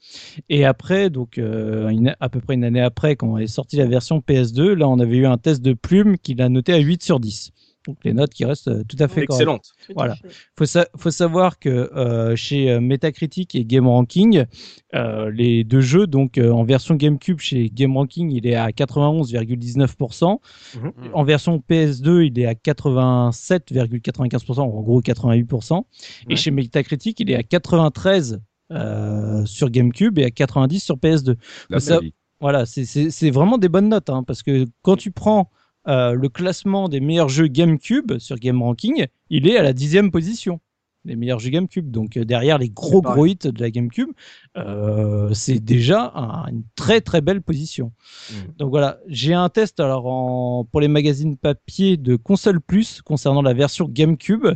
[0.47, 3.87] Et après, donc euh, une- à peu près une année après, quand est sortie la
[3.87, 7.03] version PS2, là on avait eu un test de Plume qui l'a noté à 8
[7.03, 7.51] sur 10.
[7.87, 9.41] Donc les notes qui restent euh, tout à fait correctes.
[9.41, 9.71] Excellente.
[9.85, 10.15] Tout à Voilà.
[10.57, 14.45] Faut, sa- faut savoir que euh, chez euh, Metacritic et Game Ranking,
[14.93, 18.67] euh, les deux jeux, donc euh, en version GameCube chez Game Ranking, il est à
[18.69, 20.39] 91,19%.
[20.75, 20.91] Mhm.
[21.13, 25.77] En version PS2, il est à 87,95%, en gros 88%.
[25.77, 25.83] Ouais.
[26.29, 28.41] Et chez Metacritic, il est à 93
[28.71, 31.35] euh, sur GameCube et à 90 sur PS2.
[31.69, 32.13] La Ça- belle vie.
[32.39, 35.49] Voilà, c'est vraiment des bonnes notes, hein, parce que quand tu prends
[35.87, 40.11] euh, le classement des meilleurs jeux GameCube sur Game Ranking, il est à la dixième
[40.11, 40.59] position
[41.05, 41.89] des meilleurs jeux GameCube.
[41.89, 44.09] Donc euh, derrière les gros gros hits de la GameCube,
[44.57, 47.91] euh, c'est déjà un- une très très belle position.
[48.31, 48.53] Mhm.
[48.57, 53.41] Donc voilà, j'ai un test alors en, pour les magazines papier de Console Plus concernant
[53.41, 54.47] la version GameCube.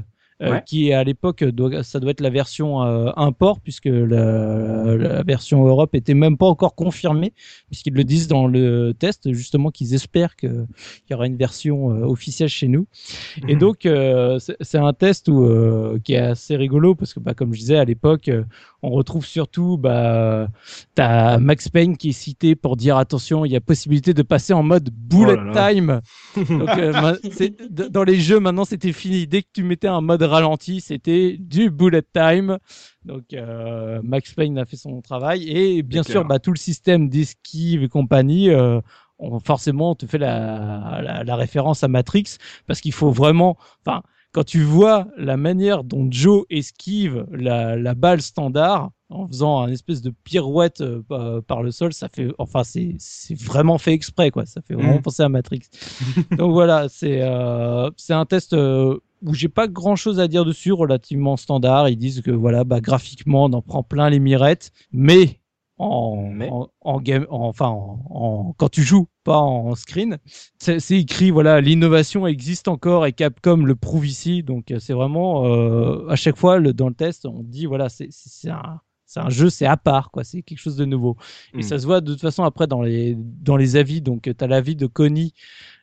[0.41, 0.63] Euh, Ouais.
[0.65, 5.23] qui est à l'époque doit- ça doit être la version euh, import puisque la, la
[5.23, 7.33] version Europe était même pas encore confirmée
[7.67, 10.65] puisqu'ils le disent dans le test justement qu'ils espèrent qu'il
[11.09, 12.87] y aura une version euh, officielle chez nous.
[13.47, 13.59] Et Mhm.
[13.59, 17.53] donc euh, c'est un test où, euh, qui est assez rigolo parce que bah, comme
[17.53, 18.43] je disais à l'époque euh,
[18.81, 20.47] on retrouve surtout bah
[20.95, 24.53] t'as Max Payne qui est cité pour dire attention il y a possibilité de passer
[24.53, 25.73] en mode bullet Oh là là.
[25.73, 26.01] time.
[26.49, 27.15] Donc euh,
[27.89, 31.69] dans les jeux maintenant c'était fini dès que tu mettais un mode ralenti c'était du
[31.69, 32.57] bullet time.
[33.05, 37.09] Donc euh, Max Payne a fait son travail et bien sûr bah, tout le système
[37.09, 38.49] d'esquive et compagnie.
[38.49, 38.81] euh,
[39.23, 43.55] on, forcément, on te fait la, la, la référence à Matrix parce qu'il faut vraiment,
[43.85, 44.01] enfin,
[44.31, 49.67] quand tu vois la manière dont Joe esquive la, la balle standard en faisant un
[49.67, 54.31] espèce de pirouette euh, par, le sol, ça fait, enfin, c'est c'est vraiment fait exprès,
[54.31, 54.45] quoi.
[54.45, 55.01] Ça fait vraiment Mm.
[55.01, 55.63] penser à Matrix.
[56.37, 60.45] Donc voilà, c'est euh, c'est un test euh, où j'ai pas grand chose à dire
[60.45, 61.89] dessus, relativement standard.
[61.89, 65.39] Ils disent que voilà, bah, graphiquement, on en prend plein les mirettes, mais
[65.77, 70.17] en, Mais en, en game, en- enfin, en, quand tu joues, pas en screen,
[70.59, 74.43] c'est écrit voilà, l'innovation existe encore et Capcom le prouve ici.
[74.43, 77.89] Donc euh, c'est vraiment euh, à chaque fois le, dans le test, on dit voilà,
[77.89, 78.09] c'est
[78.49, 80.23] un c'est un jeu, c'est à part, quoi.
[80.23, 81.17] C'est quelque chose de nouveau.
[81.57, 81.61] Et Mm.
[81.63, 84.01] ça se voit de toute façon après dans les dans les avis.
[84.01, 85.33] Donc tu as l'avis de Connie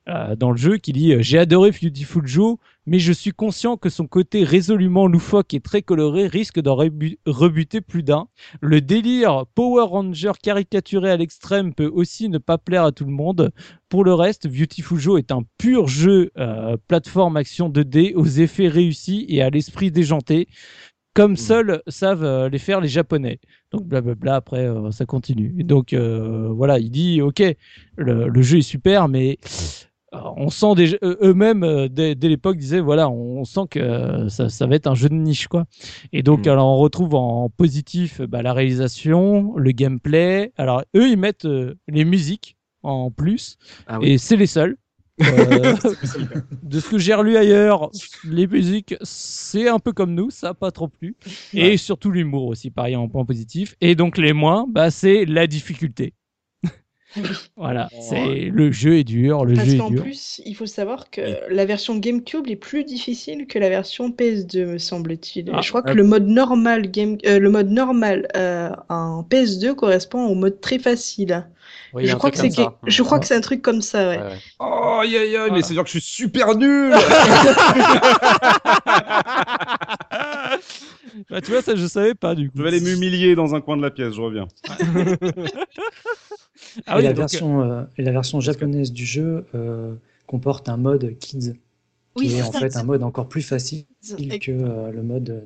[0.09, 2.57] euh, dans le jeu qui dit euh, j'ai adoré Beautiful Joe,
[2.87, 7.19] mais je suis conscient que son côté résolument loufoque et très coloré risque d'en rebu-
[7.27, 8.29] rebuter plus d'un.
[8.63, 13.13] Le délire Power Ranger caricaturé à l'extrême peut aussi ne pas plaire à tout le
[13.13, 13.51] monde.
[13.89, 18.69] Pour le reste, Beautiful Joe est un pur jeu euh, plateforme action 2D aux effets
[18.69, 20.49] réussis et à l'esprit déjanté,
[21.15, 23.41] comme seuls savent euh, les faire les Japonais.
[23.73, 25.55] Donc blablabla, après euh, ça continue.
[25.59, 27.43] Et donc euh, voilà, il dit ok,
[27.97, 32.29] le, le jeu est super, mais euh, on sent déjà eux- eux-mêmes euh, dès, dès
[32.29, 35.49] l'époque disaient voilà, on, sent que euh, ça, ça va être un jeu de niche
[35.49, 35.67] quoi.
[36.13, 36.51] Et donc Mm.
[36.51, 40.53] alors on retrouve en positif euh, bah, la réalisation, le gameplay.
[40.57, 43.57] Alors eux ils mettent euh, les musiques en plus
[43.87, 44.13] Ah oui.
[44.13, 44.77] et c'est les seuls.
[45.21, 45.75] Euh,
[46.63, 47.91] de ce que j'ai relu ailleurs,
[48.23, 51.17] les musiques, c'est un peu comme nous, ça pas trop plu.
[51.53, 53.75] Et surtout l'humour aussi, pareil en point positif.
[53.81, 56.15] Et donc les moins, bah, c'est la difficulté.
[57.57, 60.03] Voilà, c'est le jeu est dur, le Parce jeu est qu'en dur.
[60.03, 61.21] plus, il faut savoir que
[61.51, 65.51] la version GameCube est plus difficile que la version PS2, me semble-t-il.
[65.53, 65.95] Ah, je crois que ah.
[65.95, 70.79] le mode normal, game, euh, le mode normal euh, en PS2 correspond au mode très
[70.79, 71.47] facile.
[71.95, 72.51] Oui, je crois que c'est
[72.87, 74.19] je crois que c'est un truc comme ça, ouais.
[74.19, 74.39] Ouais, ouais.
[74.61, 75.63] Oh, aïe, mais Voilà.
[75.63, 76.95] c'est-à-dire que je suis super nul
[81.31, 82.59] Bah, tu vois, ça je savais pas du coup.
[82.59, 84.47] Je vais aller m'humilier dans un coin de la pièce, je reviens.
[86.87, 89.95] Ah et, oui, la donc, version, euh, et la version japonaise du jeu euh,
[90.27, 91.55] comporte un mode Kids,
[92.15, 93.87] qui Oui, est en fait un mode encore plus facile
[94.41, 95.41] que euh, le mode euh,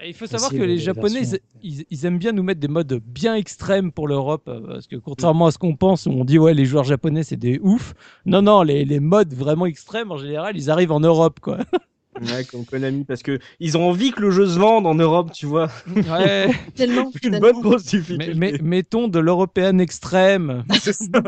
[0.00, 2.68] Et il faut savoir que les Japonais, versions, ils, ils- aiment bien nous mettre des
[2.68, 6.24] modes bien extrêmes pour l'Europe, euh, parce que contrairement à ce qu'on pense, où on
[6.24, 7.94] dit ouais les joueurs japonais c'est des ouf.
[8.24, 11.58] Non non, les, les modes vraiment extrêmes en général, ils arrivent en Europe quoi.
[12.20, 15.30] Ouais, comme Konami, parce que ils ont envie que le jeu se vende en Europe,
[15.32, 15.68] tu vois.
[15.94, 16.48] Ouais.
[16.74, 17.10] Tellement.
[17.22, 17.40] Une tellement.
[17.40, 18.34] bonne grosse mais, difficulté.
[18.34, 20.64] mais- mettons de l'européenne extrême.
[20.80, 21.20] C'est ça.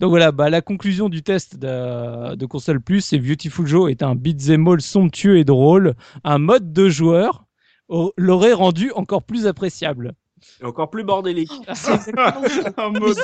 [0.00, 4.02] Donc voilà, bah, la conclusion du test de, de console plus, c'est Beautiful Joe est
[4.02, 5.94] un beat'em all somptueux et drôle.
[6.24, 7.44] Un mode de joueur
[7.88, 10.12] au- l'aurait rendu encore plus appréciable.
[10.60, 11.52] Et encore plus bordélique.
[11.74, 12.72] C'est exactement ça.
[12.76, 13.16] Un Mais mode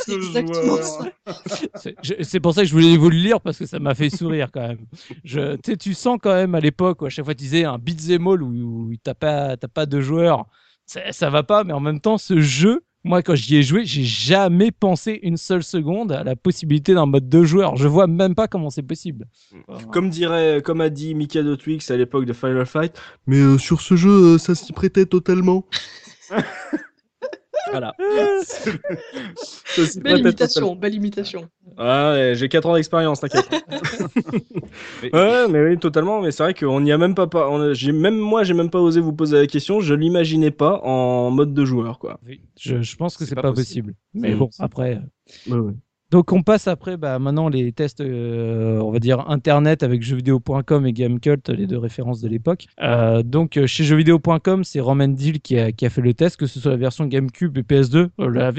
[2.22, 4.48] c'est pour ça que je voulais vous le lire parce que ça m'a fait sourire
[4.52, 4.86] quand même.
[5.24, 7.64] Je, tu sais, tu sens quand même à l'époque où à chaque fois tu disais
[7.64, 10.46] un beat'em all où, où t'as pas, t'as pas de joueurs,
[10.86, 13.84] ça, ça va pas, mais en même temps ce jeu, moi quand j'y ai joué,
[13.84, 17.76] j'ai jamais pensé une seule seconde à la possibilité d'un mode de joueur.
[17.76, 19.26] Je vois même pas comment c'est possible.
[19.90, 22.98] Comme dirait, comme a dit Mikado Twix à l'époque de Final Fight.
[23.26, 25.66] Mais euh, sur ce jeu, euh, ça s'y prêtait totalement.
[27.70, 27.94] voilà.
[30.02, 31.48] Belle imitation, belle imitation.
[31.78, 33.44] Ah ouais, j'ai 4 ans d'expérience, t'inquiète.
[35.12, 36.20] ouais, mais oui, totalement.
[36.20, 38.54] Mais c'est vrai qu'on n'y a même pas, pas on a- j'ai même moi, j'ai
[38.54, 39.80] même pas osé vous poser la question.
[39.80, 42.20] Je l'imaginais pas en mode de joueur, quoi.
[42.58, 43.94] Je, je pense que C'est pas pas, possible.
[43.94, 43.96] possible.
[44.14, 44.96] Mais bon, après.
[44.96, 45.72] euh, Ouais, ouais.
[46.12, 50.86] Donc on passe après bah, maintenant les tests, euh, on va dire internet avec jeuxvideo.com
[50.86, 52.66] et Gamecult, les deux références de l'époque.
[52.82, 56.36] Euh, donc euh, chez jeuxvideo.com, c'est Roman Deal qui a, qui a fait le test,
[56.36, 58.10] que ce soit la version GameCube et PS2.
[58.20, 58.52] Euh, la-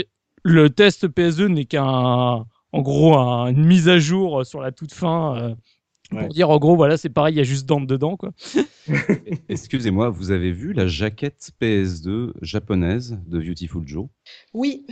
[0.43, 4.91] le test PS2 n'est qu'un, en gros, un- une mise à jour sur la toute
[4.93, 5.37] fin.
[5.37, 5.55] euh,
[6.11, 6.19] Ouais.
[6.25, 8.31] Pour dire en gros, voilà, c'est pareil, il y a juste Dante dedans, quoi.
[9.49, 14.07] Excusez-moi, vous avez vu la jaquette PS2 japonaise de Beautiful Joe?
[14.53, 14.85] Oui,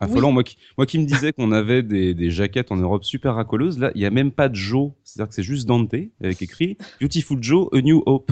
[0.00, 0.34] Affolant.
[0.42, 3.90] Qui, moi qui me disais qu'on avait des, des jaquettes en Europe super racoleuses, là,
[3.94, 4.92] il n'y a même pas de Joe.
[5.04, 8.30] C'est-à-dire que c'est juste Dante avec écrit Beautiful Joe, A New Hope.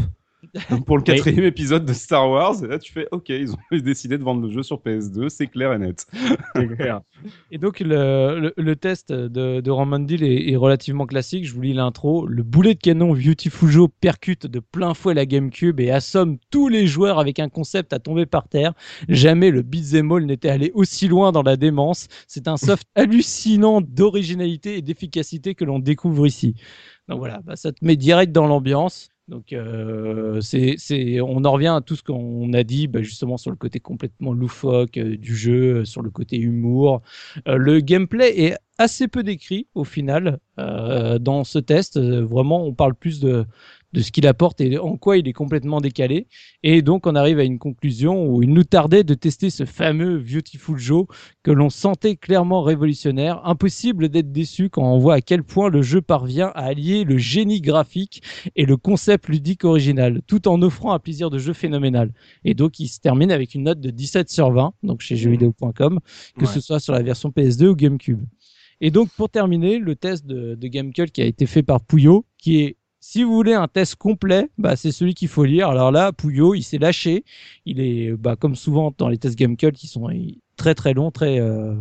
[0.86, 4.18] Pour le quatrième épisode de Star Wars, et là tu fais OK, ils ont décidé
[4.18, 6.06] de vendre le jeu sur PS2, c'est clair et net.
[6.54, 7.00] Clair.
[7.50, 11.46] Et donc le, le, le test de, de Roman Deal est, est relativement classique.
[11.46, 12.26] Je vous lis l'intro.
[12.26, 16.68] Le boulet de canon Beautiful Joe percute de plein fouet la GameCube et assomme tous
[16.68, 18.72] les joueurs avec un concept à tomber par terre.
[19.08, 22.08] Jamais le beat'em all n'était allé aussi loin dans la démence.
[22.26, 26.54] C'est un soft hallucinant d'originalité et d'efficacité que l'on découvre ici.
[27.08, 29.08] Donc voilà, bah, ça te met direct dans l'ambiance.
[29.28, 30.40] Donc euh,
[31.20, 34.32] on en revient à tout ce qu'on a dit, bah, justement sur le côté complètement
[34.32, 37.02] loufoque euh, du jeu, euh, sur le côté humour.
[37.46, 41.98] Le gameplay est assez peu décrit au final dans ce test.
[41.98, 43.46] Vraiment, on parle plus de
[43.96, 46.26] de ce qu'il apporte et en quoi il est complètement décalé.
[46.62, 50.18] Et donc, on arrive à une conclusion où il nous tardait de tester ce fameux
[50.18, 51.06] Beautiful Joe
[51.42, 53.40] que l'on sentait clairement révolutionnaire.
[53.46, 57.16] Impossible d'être déçu quand on voit à quel point le jeu parvient à allier le
[57.16, 58.22] génie graphique
[58.54, 62.12] et le concept ludique original, tout en offrant un plaisir de jeu phénoménal.
[62.44, 66.00] Et donc, il se termine avec une note de 17 sur 20, donc chez jeuxvideo.com,
[66.38, 66.46] que Ouais.
[66.52, 68.20] ce soit sur la version PS2 ou GameCube.
[68.82, 72.26] Et donc, pour terminer, le test de, de GameCube qui a été fait par Pouillot,
[72.36, 72.76] qui est,
[73.08, 75.68] si vous voulez un test complet, bah, c'est celui qu'il faut lire.
[75.68, 77.24] Alors là, Pouillot, il s'est lâché.
[77.64, 80.10] Il est, bah, comme souvent dans les tests GameCube, qui sont
[80.56, 81.76] très très longs, très, euh,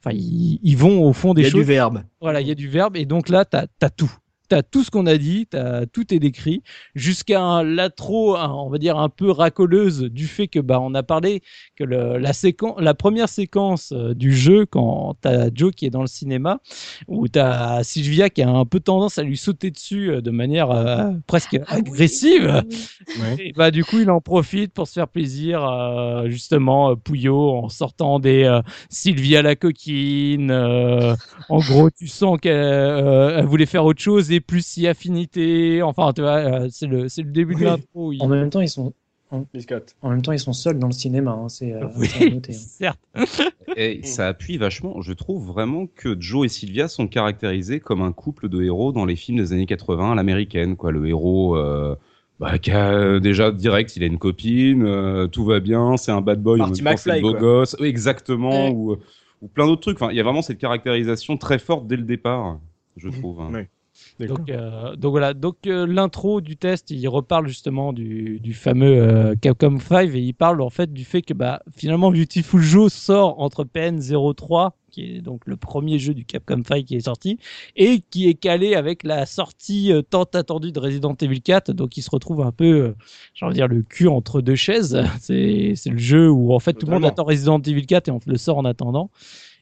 [0.00, 1.60] enfin, ils, ils vont au fond des Il y a choses.
[1.60, 2.02] du verbe.
[2.20, 2.98] Voilà, il y a du verbe.
[2.98, 4.12] Et donc là, t'as as tout.
[4.48, 6.62] T'as tout ce qu'on a dit, t'as tout est décrit,
[6.94, 11.42] jusqu'à l'atro, on va dire un peu racoleuse du fait que bah on a parlé
[11.76, 15.90] que le, la séquence, la première séquence euh, du jeu quand t'as Joe qui est
[15.90, 16.60] dans le cinéma,
[17.08, 20.70] où t'as Sylvia qui a un peu tendance à lui sauter dessus euh, de manière
[20.70, 22.62] euh, presque Ah agressive.
[22.62, 23.40] oui, oui.
[23.40, 27.50] Et bah du coup, il en profite pour se faire plaisir, euh, justement, euh, Pouillot
[27.56, 28.60] en sortant des euh,
[28.90, 30.50] Sylvia la coquine.
[30.50, 31.14] euh,
[31.48, 35.82] en gros, tu sens qu'elle euh, elle voulait faire autre chose et plus si affinité.
[35.82, 38.12] Enfin, tu vois, euh, c'est le c'est le début de l'intro.
[38.12, 38.92] il- En même temps, ils sont,
[39.52, 39.94] Biscotte.
[40.02, 41.32] en même temps, ils sont seuls dans le cinéma.
[41.32, 42.38] hein, c'est euh, Oui, hein.
[42.52, 43.00] certes.
[43.76, 45.00] Et ça appuie vachement.
[45.02, 49.04] Je trouve vraiment que Joe et Sylvia sont caractérisés comme un couple de héros dans
[49.04, 50.76] les films des années 80 à l'américaine.
[50.76, 50.90] Quoi.
[50.92, 51.94] Le héros euh,
[52.40, 56.20] bah, qui a déjà direct, il a une copine, euh, tout va bien, c'est un
[56.22, 57.40] bad boy, Marty McFly, beau quoi.
[57.40, 57.76] gosse.
[57.80, 58.66] Oui, exactement.
[58.68, 58.72] Ouais.
[58.72, 58.96] Ou,
[59.42, 60.00] ou plein d'autres trucs.
[60.00, 62.58] Enfin, il y a vraiment cette caractérisation très forte dès le départ,
[62.96, 63.14] je Mhm.
[63.20, 63.40] trouve.
[63.40, 63.50] hein.
[63.52, 63.68] Ouais.
[64.20, 65.34] Donc, euh, donc voilà.
[65.34, 70.20] Donc euh, l'intro du test, il reparle justement du, du fameux euh, Capcom 5 et
[70.20, 74.74] il parle en fait du fait que bah finalement Beautiful Joe sort entre PN 03
[74.90, 77.38] qui est donc le premier jeu du Capcom 5 qui est sorti
[77.76, 81.96] et qui est calé avec la sortie euh, tant attendue de Resident Evil 4 donc
[81.96, 82.94] il se retrouve un peu euh,
[83.34, 85.00] j'ai envie de dire le cul entre deux chaises.
[85.20, 88.10] C'est c'est le jeu où en fait tout le monde attend Resident Evil 4 et
[88.10, 89.10] on le sort en attendant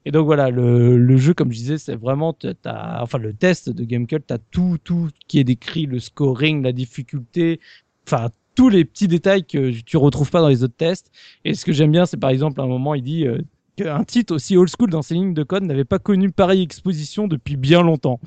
[0.07, 3.69] et donc voilà, le, le jeu, comme je disais, c'est vraiment, t'as- enfin le test
[3.71, 7.61] de GameCube, t'as tout, tout qui est décrit, le scoring, la difficulté,
[8.07, 11.11] enfin tous les petits détails que tu retrouves pas dans les autres tests.
[11.45, 13.43] Et ce que j'aime bien, c'est par exemple à un moment, il dit euh,
[13.77, 17.29] qu'un titre aussi old school dans ses lignes de code n'avait pas connu pareille exposition
[17.29, 18.21] depuis bien longtemps.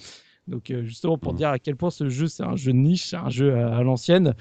[0.47, 1.37] Donc euh, justement pour Mhm.
[1.37, 3.77] dire à quel point ce jeu c'est un jeu de niche, c'est un jeu à,
[3.77, 4.35] à l'ancienne.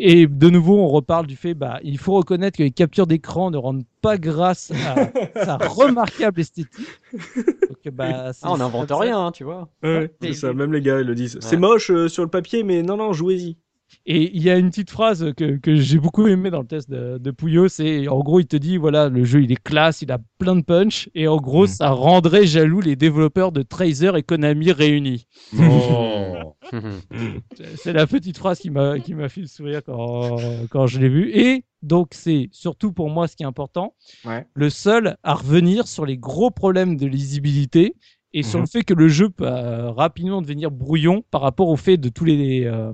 [0.00, 3.50] Et de nouveau, on reparle du fait, bah, il faut reconnaître que les captures d'écran
[3.50, 4.94] ne rendent pas grâce à
[5.44, 6.70] sa remarquable esthétique.
[7.12, 9.68] Donc, bah, Ah, on n'invente rien, hein, tu vois.
[9.82, 11.38] Ouais, Mais- c'est ça, même les gars ils le disent.
[11.40, 13.56] C'est moche euh, sur le papier, mais non, non, jouez-y.
[14.06, 16.90] Et il y a une petite phrase que, que j'ai beaucoup aimé dans le test
[16.90, 20.02] de, de Pouillot, c'est en gros il te dit voilà le jeu il est classe,
[20.02, 21.68] il a plein de punch et en gros Mm.
[21.68, 25.26] ça rendrait jaloux les développeurs de Tracer et Konami réunis.
[25.58, 26.54] Oh.
[26.70, 26.76] C'est-
[27.76, 30.36] C'est la petite phrase qui m'a qui m'a fait le sourire quand
[30.70, 33.94] quand je l'ai vu et donc c'est surtout pour moi ce qui est important,
[34.24, 34.46] Ouais.
[34.54, 37.94] le seul à revenir sur les gros problèmes de lisibilité
[38.38, 38.64] et sur Mhm.
[38.64, 42.08] le fait que le jeu peut euh, rapidement devenir brouillon par rapport au fait de
[42.08, 42.92] tous les euh,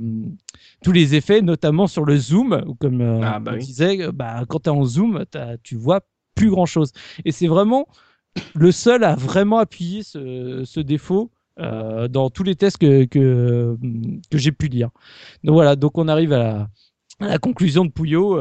[0.82, 3.64] tous les effets, notamment sur le zoom, comme euh, Ah, bah on oui.
[3.64, 5.24] disait, euh, bah, quand tu es en zoom,
[5.62, 6.00] tu vois
[6.34, 6.92] plus grand chose.
[7.24, 7.86] Et c'est vraiment
[8.54, 13.76] le seul à vraiment appuyer ce, ce défaut dans tous les tests que, que,
[14.30, 14.90] que j'ai pu lire.
[15.44, 16.68] Donc voilà, donc on arrive à la,
[17.20, 18.40] à la conclusion de Pouillot.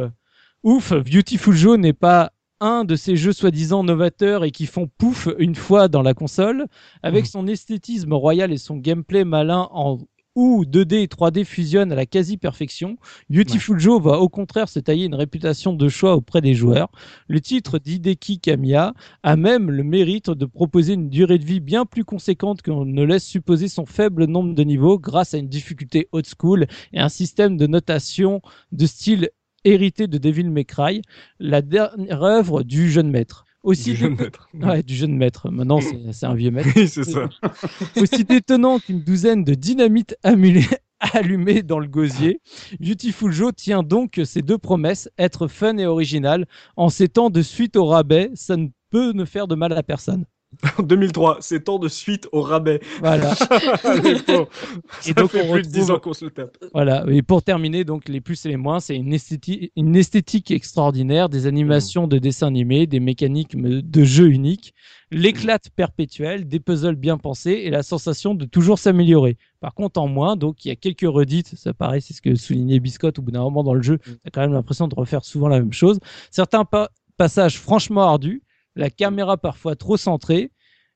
[0.63, 2.31] ouf, Beautiful Joe n'est pas
[2.63, 6.67] un de ces jeux soi-disant novateurs et qui font pouf une fois dans la console,
[7.03, 9.99] avec son esthétisme royal et son gameplay malin en
[10.35, 12.97] où 2D et 3D fusionnent à la quasi-perfection,
[13.29, 16.89] Beautiful Joe va au contraire se tailler une réputation de choix auprès des joueurs.
[17.27, 21.85] Le titre d'Hideki Kamiya a même le mérite de proposer une durée de vie bien
[21.85, 26.07] plus conséquente qu'on ne laisse supposer son faible nombre de niveaux grâce à une difficulté
[26.11, 28.41] old school et un système de notation
[28.71, 29.29] de style
[29.65, 31.01] hérité de Devil May Cry,
[31.39, 33.45] la dernière œuvre du jeune maître.
[33.63, 34.49] Aussi Du jeune maître.
[34.53, 35.49] Ouais, du jeune maître.
[35.49, 36.69] Maintenant, c'est un vieux maître.
[36.75, 37.29] Oui, c'est ça.
[38.01, 40.67] Aussi détonnant qu'une douzaine de dynamites amulées-
[41.13, 42.41] allumées dans le gosier,
[42.81, 46.45] Beautiful Joe tient donc ses deux promesses, être fun et original.
[46.75, 49.83] En ces temps de suite au rabais, ça ne peut ne faire de mal à
[49.83, 50.25] personne.
[50.79, 52.79] En 2003, c'est temps de suite au rabais.
[52.99, 53.33] Voilà.
[55.07, 56.57] Et donc, fait on plus de 10 retrouve- ans qu'on se le tape.
[56.73, 57.03] Voilà.
[57.09, 61.29] Et pour terminer, donc les plus et les moins, c'est une esthétique, une esthétique extraordinaire,
[61.29, 64.73] des animations de dessins animés, des mécaniques de jeu uniques,
[65.11, 69.37] l'éclate perpétuelle, des puzzles bien pensés et la sensation de toujours s'améliorer.
[69.59, 72.35] Par contre, en moins, donc il y a quelques redites, ça paraît, c'est ce que
[72.35, 75.23] soulignait Biscotte au bout d'un moment dans le jeu, t'as quand même l'impression de refaire
[75.23, 75.99] souvent la même chose.
[76.31, 78.41] Certains pa- passages franchement ardus,
[78.75, 80.51] la caméra parfois trop centrée,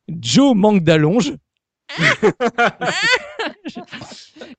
[0.10, 1.34] Joe manque d'allonge.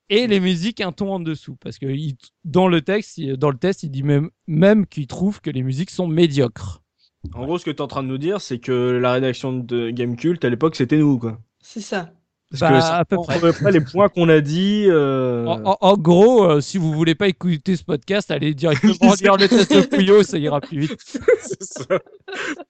[0.08, 3.50] et les musiques un ton en dessous parce que il- dans le texte il- dans
[3.50, 6.80] le test il dit même même qu'il trouve que les musiques sont médiocres
[7.34, 9.52] En gros, ce que tu es en train de nous dire, c'est que la rédaction
[9.52, 11.38] de Gamecult, à l'époque, c'était nous, quoi.
[11.60, 12.12] C'est ça.
[12.50, 13.72] Parce Bah, que ça à peu près.
[13.72, 14.86] les points qu'on a dit.
[14.88, 19.12] euh, en, en- en gros euh, si vous voulez pas écouter ce podcast allez directement
[19.20, 20.96] lire le test de Puyo ça ira plus vite
[21.60, 21.98] ça.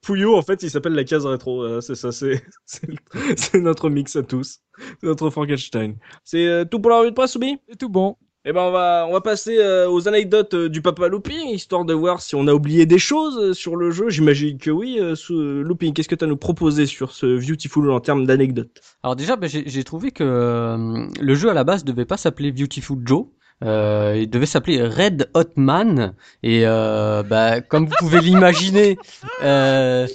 [0.02, 1.80] Pouillot, en fait, il s'appelle la case rétro.
[1.80, 2.96] C'est ça, c'est c'est le-
[3.36, 4.58] c'est notre mix à tous.
[5.00, 5.94] C'est notre Frankenstein.
[6.24, 7.58] C'est euh, tout pour la revue de presse, Soubi?
[7.68, 8.16] C'est tout bon
[8.50, 11.84] Eh ben, on va, on va passer euh, aux anecdotes euh, du Papa Looping, histoire
[11.84, 14.08] de voir si on a oublié des choses euh, sur le jeu.
[14.08, 14.98] J'imagine que oui.
[14.98, 18.80] Euh, sous- Looping, qu'est-ce que tu as nous proposer sur ce Beautiful en termes d'anecdotes?
[19.02, 22.96] Alors déjà, bah, j'ai trouvé que le jeu à la base devait pas s'appeler Beautiful
[23.04, 23.26] Joe.
[23.64, 28.96] Euh, il devait s'appeler Red Hot Man et euh, bah, comme vous pouvez l'imaginer,
[29.42, 30.06] euh,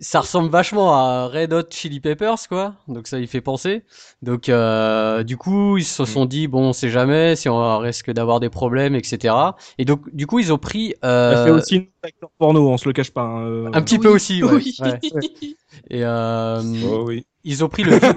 [0.00, 2.74] ça ressemble vachement à Red Hot Chili Peppers quoi.
[2.88, 3.84] Donc ça y fait penser.
[4.22, 8.10] Donc euh, du coup ils se sont dit bon on sait jamais si on risque
[8.12, 9.56] d'avoir des problèmes etc.
[9.78, 10.94] Et donc du coup ils ont pris
[11.30, 13.22] Ça fait euh, aussi une acteur porno, on se le cache pas.
[13.22, 13.70] hein, euh.
[13.72, 14.42] un petit Oui, peu aussi.
[14.42, 14.76] ouais, oui.
[14.80, 15.00] ouais.
[15.90, 17.26] Et euh, Oh oui.
[17.44, 17.98] Ils ont pris le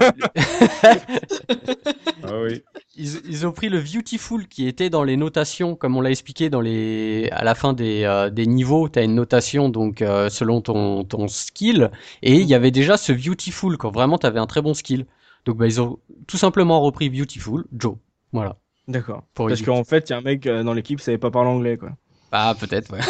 [2.24, 2.62] Ah oui.
[2.96, 6.50] ils, ils ont pris le beautiful qui était dans les notations, comme on l'a expliqué
[6.50, 10.28] dans les, à la fin des, euh, des niveaux, tu as une notation donc euh,
[10.28, 11.90] selon ton, ton skill,
[12.22, 15.06] et il y avait déjà ce beautiful quand vraiment tu avais un très bon skill.
[15.44, 17.96] Donc bah, ils ont tout simplement repris beautiful, Joe.
[18.32, 18.56] Voilà.
[18.88, 19.24] D'accord.
[19.34, 21.50] Parce qu'en fait, il y a un mec euh, dans l'équipe qui savait pas parler
[21.50, 21.90] anglais, quoi.
[22.32, 22.90] Ah peut-être.
[22.92, 23.00] Ouais.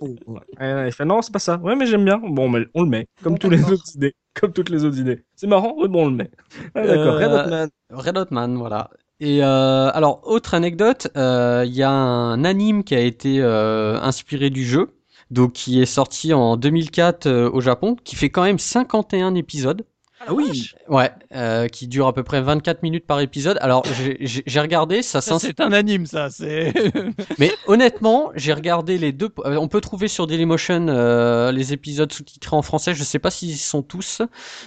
[0.00, 1.56] Ouais, ouais, il fait non, c'est pas ça.
[1.58, 2.18] Ouais, mais j'aime bien.
[2.18, 3.06] Bon, mais on le met.
[3.22, 4.14] Comme tous les autres idées.
[4.34, 5.24] Comme toutes les autres idées.
[5.36, 5.74] C'est marrant.
[5.76, 6.30] Oui, bon, on le met.
[6.74, 7.14] Ah, d'accord.
[7.14, 7.68] Euh, Red Hot Man.
[7.90, 8.90] Red Hot Man, voilà.
[9.20, 13.98] Et euh, alors, autre anecdote, euh, il y a un anime qui a été euh,
[14.00, 14.96] inspiré du jeu,
[15.30, 19.84] donc qui est sorti en 2004 euh, au Japon, qui fait quand même 51 épisodes.
[20.26, 20.70] Ah oui.
[20.88, 23.56] Ouais, euh, qui dure à peu près 24 minutes par épisode.
[23.60, 26.72] Alors, j'ai- j'ai j'ai regardé, ça c'est un anime ça c'est
[27.38, 29.28] Mais honnêtement, j'ai regardé les deux.
[29.44, 32.94] euh, On peut trouver sur Dailymotion euh, les épisodes sous-titrés en français.
[32.94, 34.22] Je sais pas s'ils sont tous.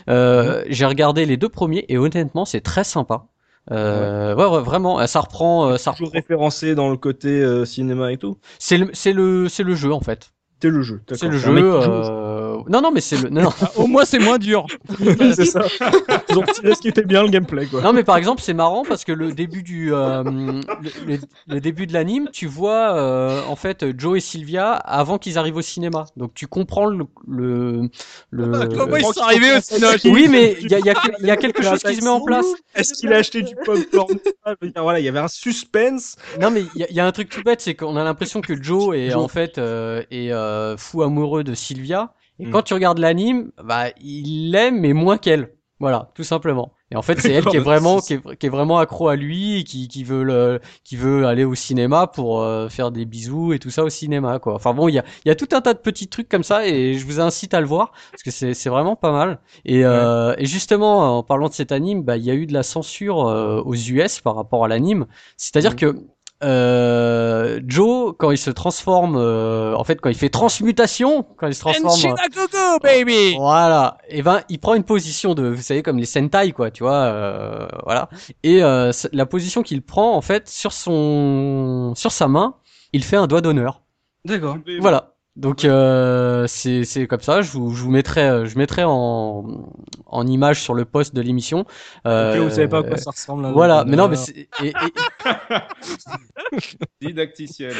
[0.09, 3.25] Euh, J'ai regardé les deux premiers et honnêtement, c'est très sympa.
[3.71, 6.19] Euh, ouais, ouais, vraiment, ça reprend, euh, ça Toujours reprend.
[6.19, 8.37] référencé dans le côté euh, cinéma et tout.
[8.57, 10.31] C'est le, c'est le, c'est le jeu en fait.
[10.61, 11.01] C'est le jeu.
[11.11, 11.51] C'est le jeu.
[12.69, 13.29] Non, non, mais c'est le.
[13.29, 13.49] Non, non.
[13.61, 14.65] Ah, au moins, c'est moins dur.
[15.35, 15.65] c'est ça.
[16.29, 17.81] Ils ont tiré ce qui était bien le gameplay, quoi.
[17.81, 20.23] Non mais par exemple c'est marrant parce que le début du euh,
[21.47, 25.57] le, début de l'anime tu vois euh, en fait Joe et Sylvia avant qu'ils arrivent
[25.57, 27.89] au cinéma donc tu comprends le le,
[28.29, 29.93] le- Ah, Comment ils sont arrivés au cinéma?
[30.05, 32.09] Oui mais il y a, il y a y a quelque chose qui se met
[32.09, 34.17] en place Est-ce qu'il a acheté du popcorn?
[34.77, 36.15] Voilà, il y avait un suspense.
[36.39, 38.03] non mais il y, a- il y a un truc tout bête c'est qu'on a
[38.03, 42.51] l'impression que Joe est en fait euh, est euh, fou amoureux de Sylvia et Mm.
[42.51, 45.53] quand tu regardes l'anime bah il l'aime mais moins qu'elle.
[45.79, 46.73] Voilà tout simplement.
[46.91, 49.15] Et en fait c'est elle qui est vraiment qui est, qui est vraiment accro à
[49.15, 53.05] lui et qui, qui veut le qui veut aller au cinéma pour euh, faire des
[53.05, 54.53] bisous et tout ça au cinéma quoi.
[54.53, 56.43] Enfin bon il y a il y a tout un tas de petits trucs comme
[56.43, 59.39] ça et je vous incite à le voir parce que c'est c'est vraiment pas mal.
[59.65, 62.53] Et euh, et justement en parlant de cet anime bah il y a eu de
[62.53, 65.07] la censure euh, aux US par rapport à l'anime.
[65.37, 65.77] C'est-à-dire Mhm.
[65.77, 65.95] que
[66.43, 71.53] euh, Joe, quand il se transforme, euh, en fait, quand il fait transmutation, quand il
[71.53, 75.83] se transforme, Enchila Gogo, baby voilà, et ben il prend une position de, vous savez,
[75.83, 78.09] comme les Sentai, quoi, tu vois, euh, voilà.
[78.43, 82.55] Et euh, la position qu'il prend, en fait, sur son, sur sa main,
[82.93, 83.81] il fait un doigt d'honneur.
[84.25, 84.57] D'accord.
[84.79, 85.10] Voilà.
[85.37, 87.41] Donc euh, c'est c'est comme ça.
[87.41, 89.45] Je vous je vous mettrai euh, je mettrai en
[90.05, 91.65] en image sur le post de l'émission.
[92.05, 93.43] Euh, Ok, vous savez pas à quoi ça ressemble.
[93.43, 94.73] là, Voilà, mais non, mais c'est- et, et,
[97.01, 97.73] Didacticiel.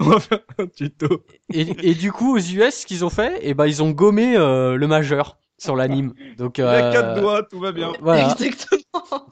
[0.00, 1.22] On va faire un tuto.
[1.52, 4.36] et, et du coup aux US, ce qu'ils ont fait, et ben ils ont gommé
[4.36, 6.12] euh, le majeur sur l'anime.
[6.38, 7.92] Donc Il y a euh, quatre doigts, tout va bien.
[8.00, 8.30] Voilà.
[8.40, 9.28] Exactement.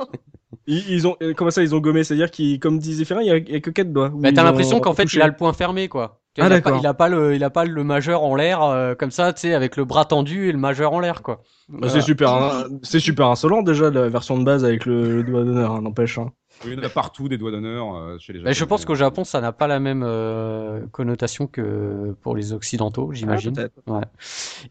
[0.67, 2.05] Ils, ont, euh, comment ça, ils ont gommé?
[2.05, 4.11] C'est-à-dire qu'ils, comme disait Ferrin, il y a, il que quatre doigts.
[4.15, 6.23] Ou Bah, t'as l'impression qu'en fait il a le point fermé quoi.
[6.39, 6.79] Ah, il, a pas, d'accord.
[6.83, 9.43] il a pas le il a pas le majeur en l'air euh, comme ça, tu
[9.43, 11.43] sais, avec le bras tendu et le majeur en l'air quoi.
[11.69, 11.93] Bah, Voilà.
[11.95, 15.45] C'est super, hein, c'est super insolent déjà la version de base avec le, le doigt
[15.45, 16.19] d'honneur, hein, n'empêche.
[16.19, 16.33] Hein.
[16.65, 18.69] Il y en a partout des doigts d'honneur euh, chez les Bah, je Japonais.
[18.69, 23.55] pense qu'au Japon ça n'a pas la même euh, connotation que pour les occidentaux, j'imagine.
[23.59, 24.01] Ah, peut-être.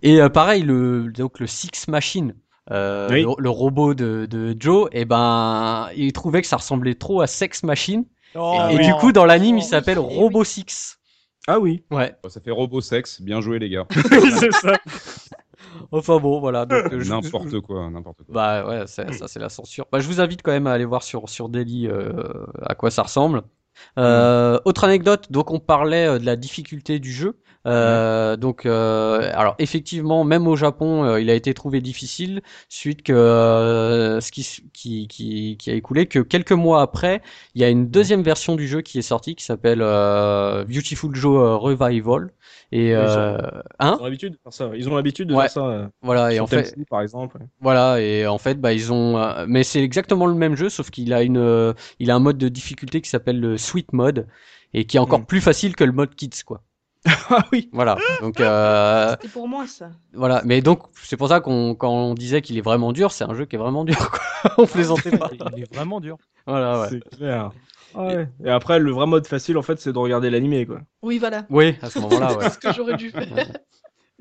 [0.01, 2.35] Et euh, pareil, le, donc le Six Machine,
[2.71, 3.21] euh, Oui.
[3.23, 7.27] le, le robot de, de Joe, et ben, il trouvait que ça ressemblait trop à
[7.27, 8.05] Sex Machine.
[8.35, 8.85] Oh, et oui.
[8.85, 10.97] du coup, dans l'anime, il Oh, s'appelle oui, Robo Six.
[11.47, 12.15] Ah oui, Ouais.
[12.29, 13.21] Ça fait robot sexe.
[13.21, 13.85] Bien joué, les gars.
[14.39, 14.77] c'est ça.
[15.91, 16.65] Enfin bon, voilà.
[16.65, 18.33] Donc, euh, je- N'importe quoi, n'importe quoi.
[18.33, 19.85] Bah ouais, c'est- ça c'est la censure.
[19.91, 22.13] Bah, je vous invite quand même à aller voir sur sur Daily euh,
[22.61, 23.43] à quoi ça ressemble.
[23.97, 27.39] Euh, Autre anecdote, donc on parlait euh, de la difficulté du jeu.
[27.65, 33.03] Euh, donc, euh, alors effectivement, même au Japon, euh, il a été trouvé difficile suite
[33.03, 37.21] que euh, ce qui, qui qui qui a écoulé que quelques mois après,
[37.55, 41.15] il y a une deuxième version du jeu qui est sortie qui s'appelle euh, Beautiful
[41.15, 42.31] Joe Revival.
[42.73, 43.37] Et Oui, euh,
[43.79, 44.69] hein, Ils ont l'habitude de faire ça.
[44.75, 45.43] Ils ont l'habitude de Ouais.
[45.43, 45.67] faire ça.
[45.67, 46.33] euh, voilà.
[46.33, 47.37] Et en fait, par exemple.
[47.61, 50.89] Voilà, et en fait, bah, ils ont, euh, mais c'est exactement le même jeu, sauf
[50.89, 54.27] qu'il a une, euh, il a un mode de difficulté qui s'appelle le Sweet Mode,
[54.73, 55.25] et qui est encore Mm.
[55.25, 56.61] plus facile que le mode Kids, quoi.
[57.29, 57.69] ah oui.
[57.73, 57.97] Voilà.
[58.21, 59.89] Donc, euh, C'était pour moi ça.
[60.13, 60.41] voilà.
[60.45, 63.33] Mais donc, c'est pour ça qu'on, quand on disait qu'il est vraiment dur, c'est un
[63.33, 64.19] jeu qui est vraiment dur, quoi.
[64.57, 65.29] on plaisantait pas.
[65.57, 66.17] Il est vraiment dur.
[66.47, 66.87] Voilà, ouais.
[66.91, 67.51] C'est clair.
[67.95, 68.27] Ah ouais.
[68.45, 70.79] Et après, le vrai mode facile, en fait, c'est de regarder l'animé, quoi.
[71.01, 71.45] Oui, voilà.
[71.49, 72.43] Oui, à ce moment-là, ouais.
[72.43, 73.27] C'est ce que j'aurais dû faire.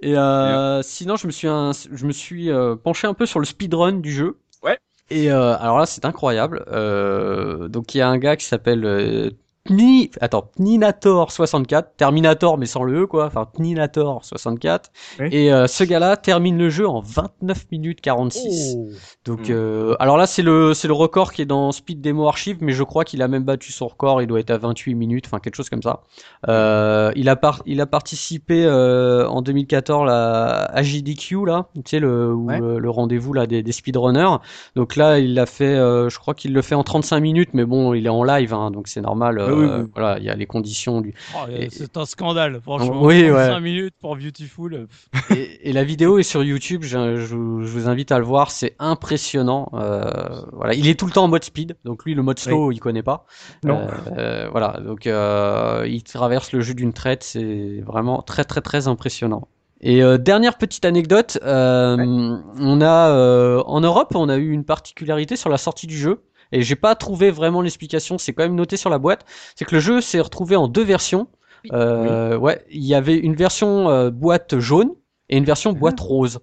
[0.01, 3.39] Et euh, sinon, je me suis, un- je me suis euh, penché un peu sur
[3.39, 4.39] le speedrun du jeu.
[4.65, 4.77] Ouais.
[5.11, 6.65] Et euh, alors là, c'est incroyable.
[6.69, 9.31] Euh, donc il y a un gars qui s'appelle euh,
[9.65, 10.11] Pni...
[10.21, 14.81] Attends, Pninator64, Terminator mais sans le E quoi, enfin Pninator64.
[15.21, 15.29] Oui.
[15.31, 18.77] Et euh, ce gars-là termine le jeu en 29 minutes 46.
[19.25, 22.59] Donc euh, alors là c'est le c'est le record qui est dans Speed Demo Archive,
[22.61, 25.27] mais je crois qu'il a même battu son record, il doit être à 28 minutes,
[25.27, 26.01] enfin quelque chose comme ça.
[26.49, 27.63] Euh, il a par...
[27.67, 32.61] il a participé euh, en 2014 la AJDQ là, tu sais le Ouais.
[32.61, 34.37] euh, le rendez-vous là des, des speedrunners.
[34.75, 37.65] Donc là il l'a fait, euh, je crois qu'il le fait en 35 minutes, mais
[37.65, 39.39] bon il est en live, hein, donc c'est normal.
[39.53, 39.91] Euh, Ah oui, oui.
[39.95, 41.15] Voilà, il y a les conditions du.
[41.35, 43.03] Oh, Et- c'est un scandale, franchement.
[43.03, 43.47] Oui, ouais.
[43.49, 44.87] 5 minutes pour Beautiful.
[45.13, 48.19] pff, Et, et la vidéo est sur YouTube, je, je vous- je vous invite à
[48.19, 49.69] le voir, c'est impressionnant.
[49.75, 50.11] Euh,
[50.53, 52.81] voilà, il est tout le temps en mode speed, donc lui le mode slow il
[52.81, 53.27] connaît pas.
[53.65, 53.79] Non.
[53.79, 53.89] Euh,
[54.19, 58.89] euh, voilà, donc euh, il traverse le jeu d'une traite, c'est vraiment très très très
[58.89, 59.49] impressionnant.
[59.85, 61.97] Et euh, dernière petite anecdote, euh,
[62.57, 66.23] on a euh, en Europe, on a eu une particularité sur la sortie du jeu.
[66.53, 69.25] Et j'ai pas trouvé vraiment l'explication, c'est quand même noté sur la boîte.
[69.57, 71.29] C'est que le jeu s'est retrouvé en deux versions.
[71.65, 71.71] Oui.
[71.73, 74.91] Euh, Ouais, il y avait une version euh, boîte jaune
[75.29, 76.41] et une version boîte rose.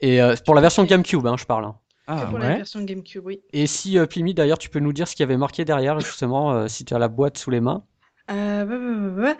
[0.00, 1.64] Et euh, pour la version GameCube, hein, je parle.
[1.66, 1.76] hein.
[2.08, 3.40] Ah pour la version GameCube, oui.
[3.52, 6.00] Et si euh, Pimi, d'ailleurs, tu peux nous dire ce qu'il y avait marqué derrière,
[6.00, 7.84] justement, euh, si tu as la boîte sous les mains?
[8.30, 9.36] Euh, ouais, ouais, ouais, ouais.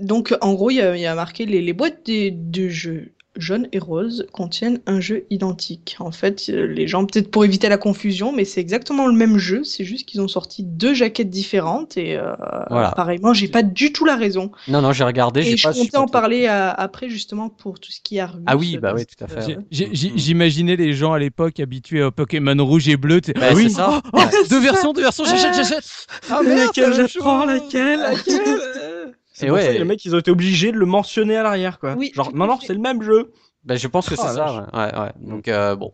[0.00, 2.68] Donc, en gros, il y a, il y a marqué les, les boîtes des- de
[2.68, 5.96] jeux jaune et rose contiennent un jeu identique.
[6.00, 9.38] En fait, euh, les gens, peut-être pour éviter la confusion, mais c'est exactement le même
[9.38, 12.32] jeu, c'est juste qu'ils ont sorti deux jaquettes différentes et euh,
[12.70, 12.88] Voilà.
[12.88, 14.52] apparemment, j'ai pas du tout la raison.
[14.68, 15.40] Non, non, j'ai regardé.
[15.40, 18.42] Et je pas comptais en parler euh, après justement pour tout ce qui est Argus.
[18.46, 19.58] Ah oui, bah oui, tout à fait.
[19.70, 23.20] J'ai- J'imaginais les gens à l'époque habitués au Pokémon rouge et bleu.
[23.34, 24.02] Bah, Ah oui, c'est ça.
[24.12, 25.84] oh, oh, deux versions, deux versions, j'achète, j'achète.
[26.30, 29.14] Ah merde, laquelle je prends, laquelle, laquelle?
[29.32, 29.72] C'est pour ça ouais.
[29.74, 31.94] que les mecs, ils ont été obligés de le mentionner à l'arrière, quoi.
[31.96, 33.32] Oui, Genre, non, non, c'est le même jeu.
[33.64, 34.68] Bah, je pense que Ah, c'est ça.
[34.74, 35.12] Ouais, ouais.
[35.20, 35.90] Donc euh, bon.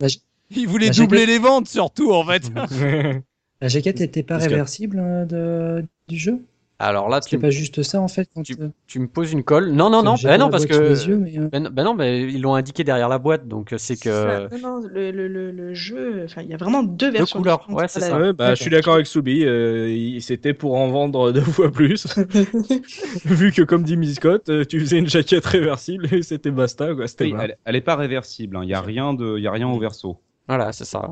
[0.51, 1.35] Ils voulaient La doubler jaquette.
[1.35, 2.43] les ventes surtout en fait.
[3.60, 6.43] La jaquette n'était pas que- réversible euh, de, du jeu?
[6.80, 9.42] Alors là, tu, pas juste ça en fait quand tu- euh, tu me poses une
[9.42, 9.72] colle.
[9.72, 10.14] Non, non, non.
[10.16, 10.74] pas non, la parce que.
[10.74, 13.72] les yeux, mais, euh, Ben, ben non, ben, ils l'ont indiqué derrière la boîte, donc
[13.72, 14.48] euh, c'est que.
[14.62, 17.40] Non, non, le, le, le, le jeu, enfin, il y a vraiment deux versions.
[17.40, 17.80] couleurs, différentes.
[17.80, 18.16] ouais, c'est ça.
[18.20, 19.44] Ouais, bah, je suis d'accord avec Soubi.
[19.44, 22.06] euh, il- C'était pour en vendre deux fois plus.
[23.24, 27.06] Vu que, comme dit Miss Scott, tu faisais une jaquette réversible et c'était basta, quoi.
[27.06, 27.44] C'était Oui, marrant.
[27.44, 28.56] elle, elle est pas réversible.
[28.56, 28.60] hein.
[28.62, 30.18] Il y a rien de, il y a rien au verso.
[30.46, 31.10] Voilà, c'est ça.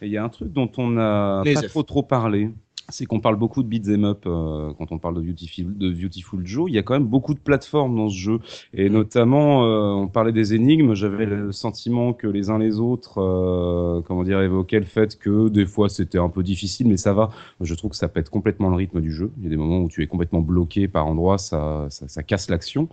[0.00, 1.66] Et il y a un truc dont on n'a Les pas F.
[1.68, 2.50] trop trop parlé,
[2.90, 6.46] c'est qu'on parle beaucoup de beat'em up euh, quand on parle de Beautiful, de Beautiful
[6.46, 6.70] Joe.
[6.70, 8.38] Il y a quand même beaucoup de plateformes dans ce jeu,
[8.72, 10.94] et notamment euh, on parlait des énigmes.
[10.94, 15.48] J'avais le sentiment que les uns les autres, euh, comment dire, évoquaient le fait que
[15.48, 17.30] des fois c'était un peu difficile, mais ça va.
[17.60, 19.30] Je trouve que ça pète complètement le rythme du jeu.
[19.38, 22.22] Il y a des moments où tu es complètement bloqué par endroits, ça, ça, ça
[22.22, 22.88] casse l'action.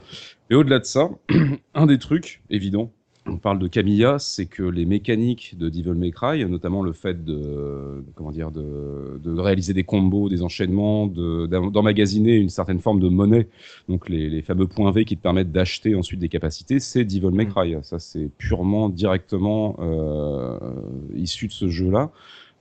[0.50, 1.10] Et au-delà de ça,
[1.74, 2.92] un des trucs évidents
[3.28, 7.26] on parle de Camilla, c'est que les mécaniques de Devil May Cry, notamment le fait
[7.26, 12.80] de, comment dire, de, de réaliser des combos, des enchaînements, de- d'em- d'emmagasiner une certaine
[12.80, 13.48] forme de monnaie,
[13.90, 17.32] donc les, les fameux points V qui te permettent d'acheter ensuite des capacités, c'est Devil
[17.32, 17.76] May Cry.
[17.82, 20.60] Ça, c'est purement, directement euh,
[21.16, 22.12] issu de ce jeu-là.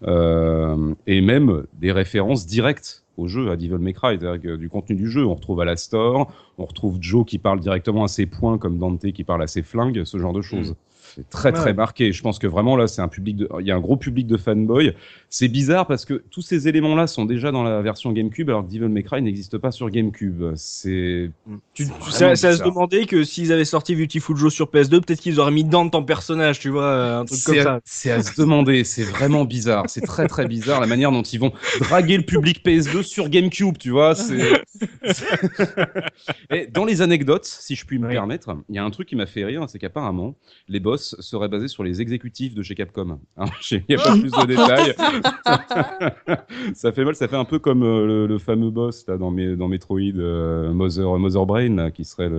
[0.07, 4.97] Euh, et même des références directes au jeu, à Devil May Cry, c'est-à-dire du contenu
[4.97, 5.25] du jeu.
[5.25, 9.25] On retrouve Alastor, on retrouve Joe qui parle directement à ses points, comme Dante qui
[9.25, 10.75] parle à ses flingues, ce genre de choses.
[10.91, 10.94] C'est
[11.31, 11.73] très très Ouais.
[11.75, 12.13] marqué.
[12.13, 14.27] Je pense que vraiment là, c'est un public de, il y a un gros public
[14.27, 14.95] de fanboys.
[15.31, 18.73] C'est bizarre parce que tous ces éléments-là sont déjà dans la version GameCube, alors que
[18.73, 20.43] Devil May Cry n'existe pas sur GameCube.
[20.57, 21.31] C'est,
[21.75, 22.69] Tu, c'est ça se bizarre.
[22.69, 26.05] demandait que s'ils avaient sorti Beautiful Joe sur PS2, peut-être qu'ils auraient mis Dante ton
[26.05, 27.75] personnage, tu vois, euh, un truc comme C'est ça.
[27.75, 31.23] à, c'est à se demander, c'est vraiment bizarre, c'est très très bizarre la manière dont
[31.23, 34.15] ils vont draguer le public PS2 sur GameCube, tu vois.
[34.15, 34.63] c'est-
[36.51, 38.13] Et dans les anecdotes, si je puis me Oui.
[38.15, 40.35] permettre, il y a un truc qui m'a fait rire, c'est qu'apparemment
[40.69, 43.19] les boss seraient basés sur les exécutifs de chez Capcom.
[43.37, 44.95] Hein, Il n'y a pas plus de détails.
[46.75, 49.31] ça fait mal, ça fait un peu comme euh, le, le fameux boss là, dans,
[49.31, 52.31] mes, dans Metroid, euh, Mother, Mother Brain, là, qui serait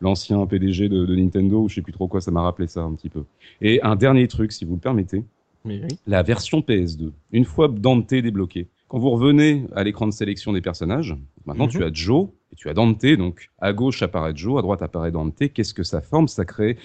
[0.00, 2.82] l'ancien PDG de, de Nintendo, ou je sais plus trop quoi, ça m'a rappelé ça
[2.82, 3.24] un petit peu.
[3.60, 5.22] Et un dernier truc, si vous le permettez,
[5.64, 5.98] Mais oui.
[6.06, 7.10] la version PS2.
[7.32, 11.14] Une fois Dante débloqué, quand vous revenez à l'écran de sélection des personnages,
[11.46, 11.70] maintenant Mhm.
[11.72, 12.28] tu as Joe
[12.58, 15.52] tu as Dante, donc à gauche apparaît Joe, à droite apparaît Dante.
[15.54, 16.26] Qu'est-ce que ça forme?
[16.28, 16.76] Ça crée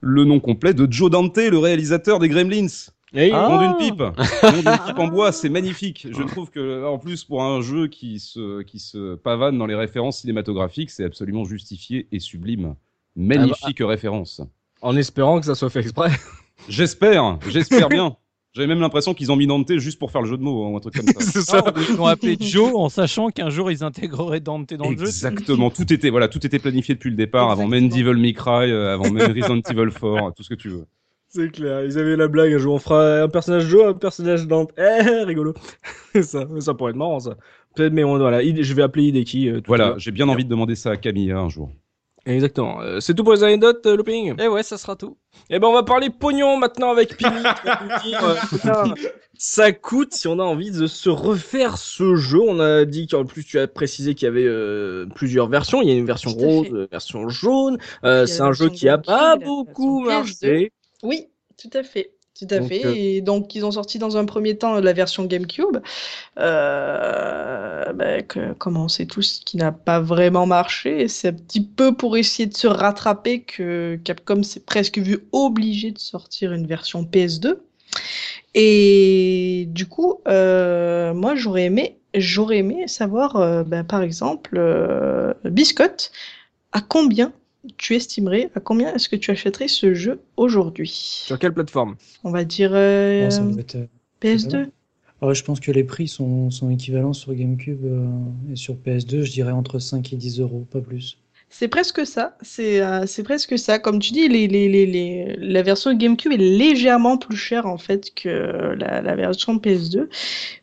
[0.00, 2.66] le nom complet de Joe Dante, le réalisateur des Gremlins.
[3.14, 3.48] Et Ah.
[3.48, 6.06] Nom d'une pipe, nom d'une pipe en bois, c'est magnifique.
[6.16, 9.74] Je trouve que en plus pour un jeu qui se qui se pavane dans les
[9.74, 12.74] références cinématographiques, c'est absolument justifié et sublime.
[13.16, 14.40] Magnifique référence.
[14.80, 16.10] en espérant que ça soit fait exprès.
[16.68, 18.16] J'espère, j'espère bien.
[18.54, 20.68] J'avais même l'impression qu'ils ont mis Dante juste pour faire le jeu de mots, hein,
[20.70, 21.20] ou un truc comme ça.
[21.20, 21.62] C'est ça.
[21.66, 25.06] Ah, Ils l'ont appelé Joe en sachant qu'un jour ils intégreraient Dante dans le jeu.
[25.06, 28.12] Exactement, tout était voilà, tout était planifié depuis le départ, avant Exactement.
[28.12, 30.84] Devil May Cry, euh, avant même Resident Evil 4, tout ce que tu veux.
[31.28, 34.46] C'est clair, ils avaient la blague un jour, on fera un personnage Joe, un personnage
[34.46, 34.70] Dante.
[34.76, 35.54] Eh, rigolo.
[36.20, 37.36] ça, ça pourrait être marrant ça.
[37.74, 39.48] Peut-être, mais on- voilà, je vais appeler Hideki.
[39.48, 41.70] euh, tout Voilà, j'ai bien envie de demander ça à Camilla un jour.
[42.26, 42.80] Exactement.
[42.80, 44.40] Euh, c'est tout pour les anecdotes, euh, Looping?
[44.40, 45.16] Et ouais, ça sera tout.
[45.50, 48.84] Eh ben, on va parler pognon maintenant avec dire, euh,
[49.34, 52.40] ça coûte si on a envie de se refaire ce jeu.
[52.40, 55.82] On a dit qu'en plus, tu as précisé qu'il y avait euh, plusieurs versions.
[55.82, 57.78] Il y a une version rose, une version jaune.
[58.04, 60.72] Euh, c'est un jeu qui a pas beaucoup marché.
[61.02, 61.26] Oui,
[61.60, 62.12] tout à fait.
[62.48, 62.84] Tout à Donc, fait.
[62.84, 65.78] euh, Et donc, ils ont sorti dans un premier temps la version GameCube.
[66.38, 71.08] Euh, ben, que- comme on sait tous, qui n'a pas vraiment marché.
[71.08, 75.92] C'est un petit peu pour essayer de se rattraper que Capcom s'est presque vu obligé
[75.92, 77.62] de sortir une version PS2.
[78.54, 85.34] Et du coup, euh, moi, j'aurais aimé, j'aurais aimé savoir, euh, ben, par exemple, euh,
[85.44, 86.12] Biscotte,
[86.72, 87.32] à combien
[87.76, 90.90] tu estimerais, à combien est-ce que tu achèterais ce jeu aujourd'hui?
[90.90, 91.96] Sur quelle plateforme?
[92.24, 93.86] On va dire euh, bon, ça doit être, euh,
[94.20, 94.68] PS2.
[95.22, 98.08] ouais, je pense que les prix sont, sont équivalents sur GameCube euh,
[98.52, 101.18] et sur PS2, je dirais entre 5 et 10 euros, pas plus.
[101.54, 102.34] C'est presque ça.
[102.40, 103.78] C'est euh, presque ça.
[103.78, 108.10] Comme tu dis, les, les, les- la version GameCube est légèrement plus chère en fait
[108.14, 110.08] que la, la version PS2.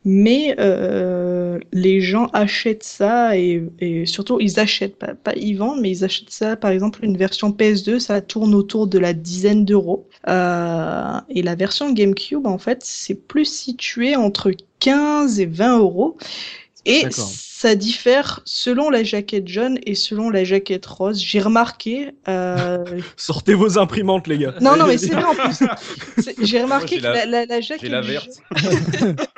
[0.04, 5.80] Mais euh, les gens achètent ça et, et surtout ils achètent, pas, pas ils vendent,
[5.80, 6.56] mais ils achètent ça.
[6.56, 10.08] Par exemple, une version PS2, ça tourne autour de la dizaine d'euros.
[10.28, 16.18] Euh, et la version GameCube, en fait, c'est plus situé entre 15 et 20 euros.
[16.90, 21.22] Et ça diffère selon la jaquette jaune et selon la jaquette rose.
[21.22, 22.12] J'ai remarqué.
[22.28, 22.84] euh,
[23.18, 24.56] Sortez vos imprimantes, les gars.
[24.62, 25.60] Non, non, mais c'est vrai en plus.
[26.42, 27.82] J'ai remarqué Moi, que la, la, la jaquette.
[27.86, 28.30] J'ai la jaune- verte.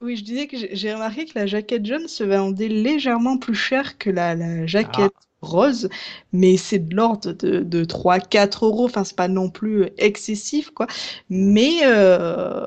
[0.00, 3.98] Oui, je disais que j'ai remarqué que la jaquette jaune se vendait légèrement plus cher
[3.98, 5.88] que la, la jaquette rose,
[6.32, 8.86] mais c'est de l'ordre de, de 3-4 euros.
[8.86, 10.88] Enfin, c'est pas non plus excessif, quoi.
[11.30, 12.66] Mais, euh,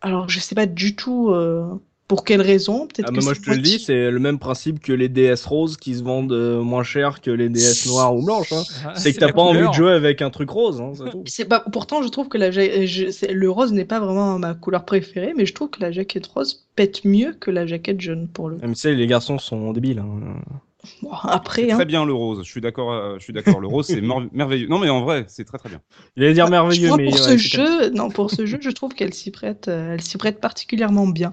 [0.00, 1.64] alors, je sais pas du tout euh,
[2.08, 2.86] pour quelle raison?
[2.86, 5.08] Peut-être Ah, que moi c'est je te le dis, c'est le même principe que les
[5.08, 8.52] DS roses qui se vendent euh, moins cher que les DS noires ou blanches.
[8.52, 8.62] hein.
[8.84, 10.80] Ah, C'est que t'as pas envie de jouer avec un truc rose.
[10.80, 10.92] Hein,
[11.26, 14.38] c'est pas, pourtant, je trouve que la, ja- je- c'est- le rose n'est pas vraiment
[14.38, 18.00] ma couleur préférée, mais je trouve que la jaquette rose pète mieux que la jaquette
[18.00, 18.58] jaune pour le.
[18.62, 19.98] Ah, mais tu sais, les garçons sont débiles.
[20.00, 20.36] hein.
[21.02, 21.76] Bon, après, C'est hein.
[21.76, 22.42] très bien le rose.
[22.44, 22.92] Je suis d'accord.
[22.92, 23.60] euh, je suis d'accord.
[23.60, 24.68] Le rose, c'est mer- merveilleux.
[24.68, 25.80] Non, mais en vrai, c'est très très bien.
[26.16, 28.70] Il allait dire merveilleux, Moi, mais pour ouais, ce jeu, non, pour ce jeu, je
[28.70, 31.32] trouve qu'elle s'y prête, euh, elle s'y prête particulièrement bien.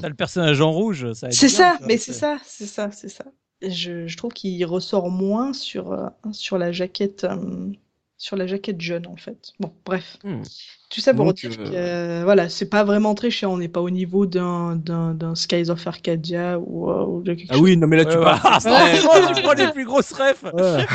[0.00, 1.30] T'as- le personnage en rouge, ça.
[1.30, 3.24] C'est ça, mais c'est ça, c'est ça, c'est ça.
[3.62, 7.72] Je, je trouve qu'il ressort moins sur, euh, sur la jaquette, euh,
[8.18, 9.52] sur la jaquette jaune en fait.
[9.60, 10.18] Bon, bref.
[10.24, 10.42] Hmm.
[10.94, 13.50] Tout ça pour Donc, dire euh, que euh, voilà, c'est pas vraiment très cher.
[13.50, 17.34] On n'est pas au niveau d'un d'un d'un Skies of Arcadia ou, euh, ou de
[17.34, 17.62] quelque Ah chose.
[17.62, 18.24] oui, non mais là Ouais, tu ouais.
[18.24, 18.40] parles.
[18.66, 18.90] Ah,
[19.34, 20.44] tu prends les plus grosses refs.
[20.44, 20.86] Ouais.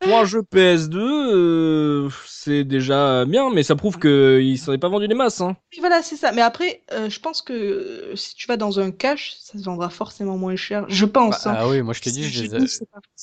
[0.00, 4.88] Pour un jeu PS2, euh, c'est déjà bien, mais ça prouve qu'il s'en est pas
[4.88, 5.40] vendu des masses.
[5.40, 5.56] Hein.
[5.72, 6.32] Oui, Voilà, c'est ça.
[6.32, 9.64] Mais après, euh, je pense que euh, si tu vas dans un cache, ça se
[9.64, 10.84] vendra forcément moins cher.
[10.88, 11.46] Je pense.
[11.46, 11.54] hein.
[11.56, 12.58] Ah oui, moi je t'ai dit, je les ai-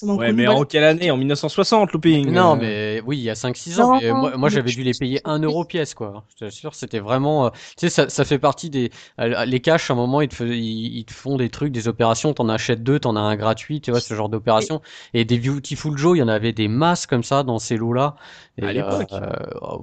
[0.03, 1.11] Ouais, mais en quelle année?
[1.11, 2.31] En 1960, Looping?
[2.31, 3.93] Non, mais oui, il y a 5-6 ans.
[3.93, 5.45] Non, mais moi, moi j'avais dû les payer que 1 oui.
[5.45, 6.25] euro pièce, quoi.
[6.29, 7.47] Je t'assure, c'était vraiment.
[7.47, 8.89] euh, Tu sais, ça, ça fait partie des.
[9.19, 11.71] euh, Les caches, à un moment, ils te, fais- ils, ils te font des trucs,
[11.71, 12.33] des opérations.
[12.33, 14.81] T'en achètes deux, t'en as un gratuit, tu vois, ce genre d'opération.
[15.13, 18.15] Et des Beautiful Joe, il y en avait des masses comme ça dans ces lots-là.
[18.57, 19.09] Et, À l'époque.
[19.13, 19.29] euh,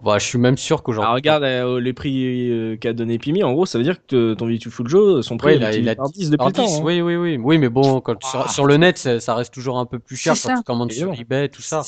[0.03, 1.11] bah, je suis même sûr qu'aujourd'hui.
[1.11, 4.35] Ah, regarde euh, les prix euh, qu'a donné Pimi, en gros, ça veut dire que
[4.35, 6.53] ton Beautiful Joe, son prix Ouais, il il a, il a par 10 depuis le
[6.53, 6.65] temps.
[6.65, 6.85] 10, hein.
[6.85, 7.37] oui, oui, oui.
[7.43, 10.16] Oui, mais bon, quand, sur, sur le net, ça, ça reste toujours un peu plus
[10.16, 10.57] cher C'est quand ça.
[10.59, 11.83] tu commandes sur eBay, tout ça.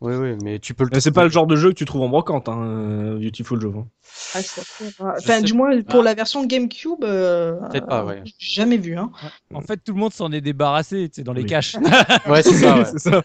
[0.00, 0.06] C'est.
[0.06, 1.84] Oui, oui, mais tu peux le Mais c'est pas le genre de jeu que tu
[1.84, 3.74] trouves en brocante, hein, euh, Beautiful Joe.
[3.76, 3.86] hein.
[4.34, 4.62] Ah, ça
[5.00, 8.22] Enfin, sais du moins, pour la version GameCube, euh, Peut-être pas, ouais.
[8.38, 8.96] jamais vu.
[8.96, 9.10] Hein.
[9.54, 11.48] En fait, tout le monde s'en est débarrassé, tu sais, dans les Oui.
[11.48, 11.76] caches.
[12.26, 12.84] Ouais, c'est ça, ouais.
[12.92, 13.22] c'est ça.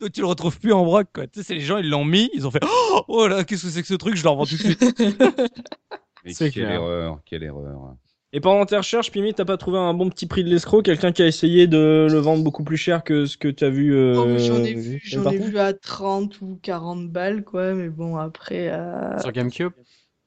[0.00, 1.26] Donc tu le retrouves plus en broc, quoi.
[1.26, 3.64] Tu sais, c'est les gens, ils l'ont mis, ils ont fait Oh, oh là, qu'est-ce
[3.64, 4.80] que c'est que ce truc Je le revends tout de suite.
[6.24, 6.80] Mais C'est quelle clair.
[6.80, 7.94] erreur, quelle erreur.
[8.34, 10.82] Et pendant tes recherches, Pimi, t'as pas trouvé un bon petit prix de l'escroc?
[10.82, 13.68] Quelqu'un qui a essayé de le vendre beaucoup plus cher que ce que tu as
[13.70, 17.74] vu euh, Oh, j'en ai vu, j'en ai vu à 30 ou 40 balles, quoi.
[17.74, 18.68] Mais bon, après.
[18.72, 19.72] euh, Sur GameCube?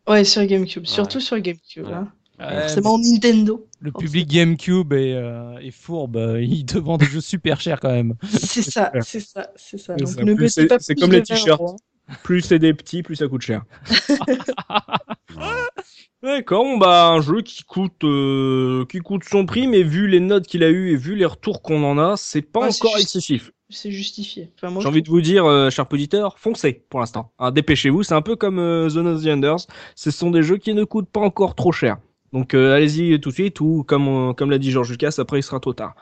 [0.07, 1.87] Ouais, sur GameCube, surtout sur GameCube.
[1.87, 1.93] Ouais.
[1.93, 2.11] Hein.
[2.37, 3.65] Ouais, C'est mon Nintendo.
[3.79, 7.91] le public GameCube est, euh, est fourbe, il te vend des jeux super chers quand
[7.91, 8.13] même.
[8.29, 9.95] C'est ça, c'est ça, c'est ça.
[9.97, 10.23] C'est Donc ça.
[10.23, 11.59] ne Plus c'est- pas c'est plus comme de les 20 t-shirts.
[11.61, 11.77] euros.
[12.23, 13.63] Plus c'est des petits, plus ça coûte cher.
[16.23, 20.47] D'accord, bah un jeu qui coûte euh, qui coûte son prix, mais vu les notes
[20.47, 23.51] qu'il a eu et vu les retours qu'on en a, c'est pas encore excessif.
[23.69, 24.51] C'est justifié.
[24.61, 27.31] Enfin, J'ai envie de vous dire, euh, chers auditeurs, foncez pour l'instant.
[27.39, 29.67] Hein, Dépêchez-vous, c'est un peu comme euh, Zone of the Enders.
[29.95, 31.97] Ce sont des jeux qui ne coûtent pas encore trop cher.
[32.35, 35.39] Donc euh, allez-y tout de suite ou comme euh, comme l'a dit Georges Lucas, après
[35.39, 35.95] il sera trop tard.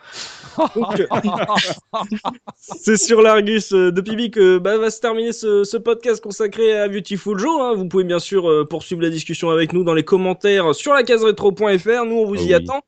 [0.60, 1.08] Euh,
[2.56, 6.78] c'est sur l'Argus euh, de Pibi que bah, va se terminer ce, ce podcast consacré
[6.78, 7.62] à Beautiful Joe.
[7.62, 7.74] hein.
[7.76, 11.04] Vous pouvez bien sûr euh, poursuivre la discussion avec nous dans les commentaires sur la
[11.04, 12.06] case rétro.fr.
[12.06, 12.54] Nous on vous Oh y oui.
[12.54, 12.82] attend.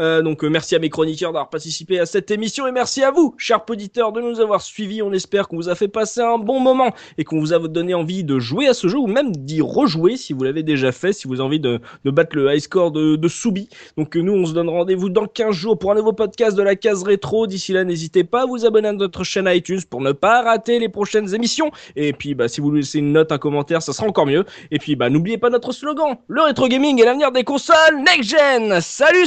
[0.00, 3.10] Euh, donc euh, merci à mes chroniqueurs d'avoir participé à cette émission et merci à
[3.10, 5.02] vous, chers auditeurs, de nous avoir suivis.
[5.02, 7.94] On espère qu'on vous a fait passer un bon moment et qu'on vous a donné
[7.94, 11.12] envie de jouer à ce jeu ou même d'y rejouer si vous l'avez déjà fait,
[11.12, 13.68] si vous avez envie de, de battre le high score de, de Soubi.
[13.96, 16.62] Donc euh, nous, on se donne rendez-vous dans 15 jours pour un nouveau podcast de
[16.62, 17.46] la case rétro.
[17.46, 20.78] D'ici là, n'hésitez pas à vous abonner à notre chaîne iTunes pour ne pas rater
[20.78, 21.70] les prochaines émissions.
[21.96, 24.44] Et puis, bah, si vous laissez une note, un commentaire, ça sera encore mieux.
[24.70, 28.30] Et puis, bah, n'oubliez pas notre slogan, le rétro gaming est l'avenir des consoles next
[28.30, 28.80] gen.
[28.80, 29.26] Salut,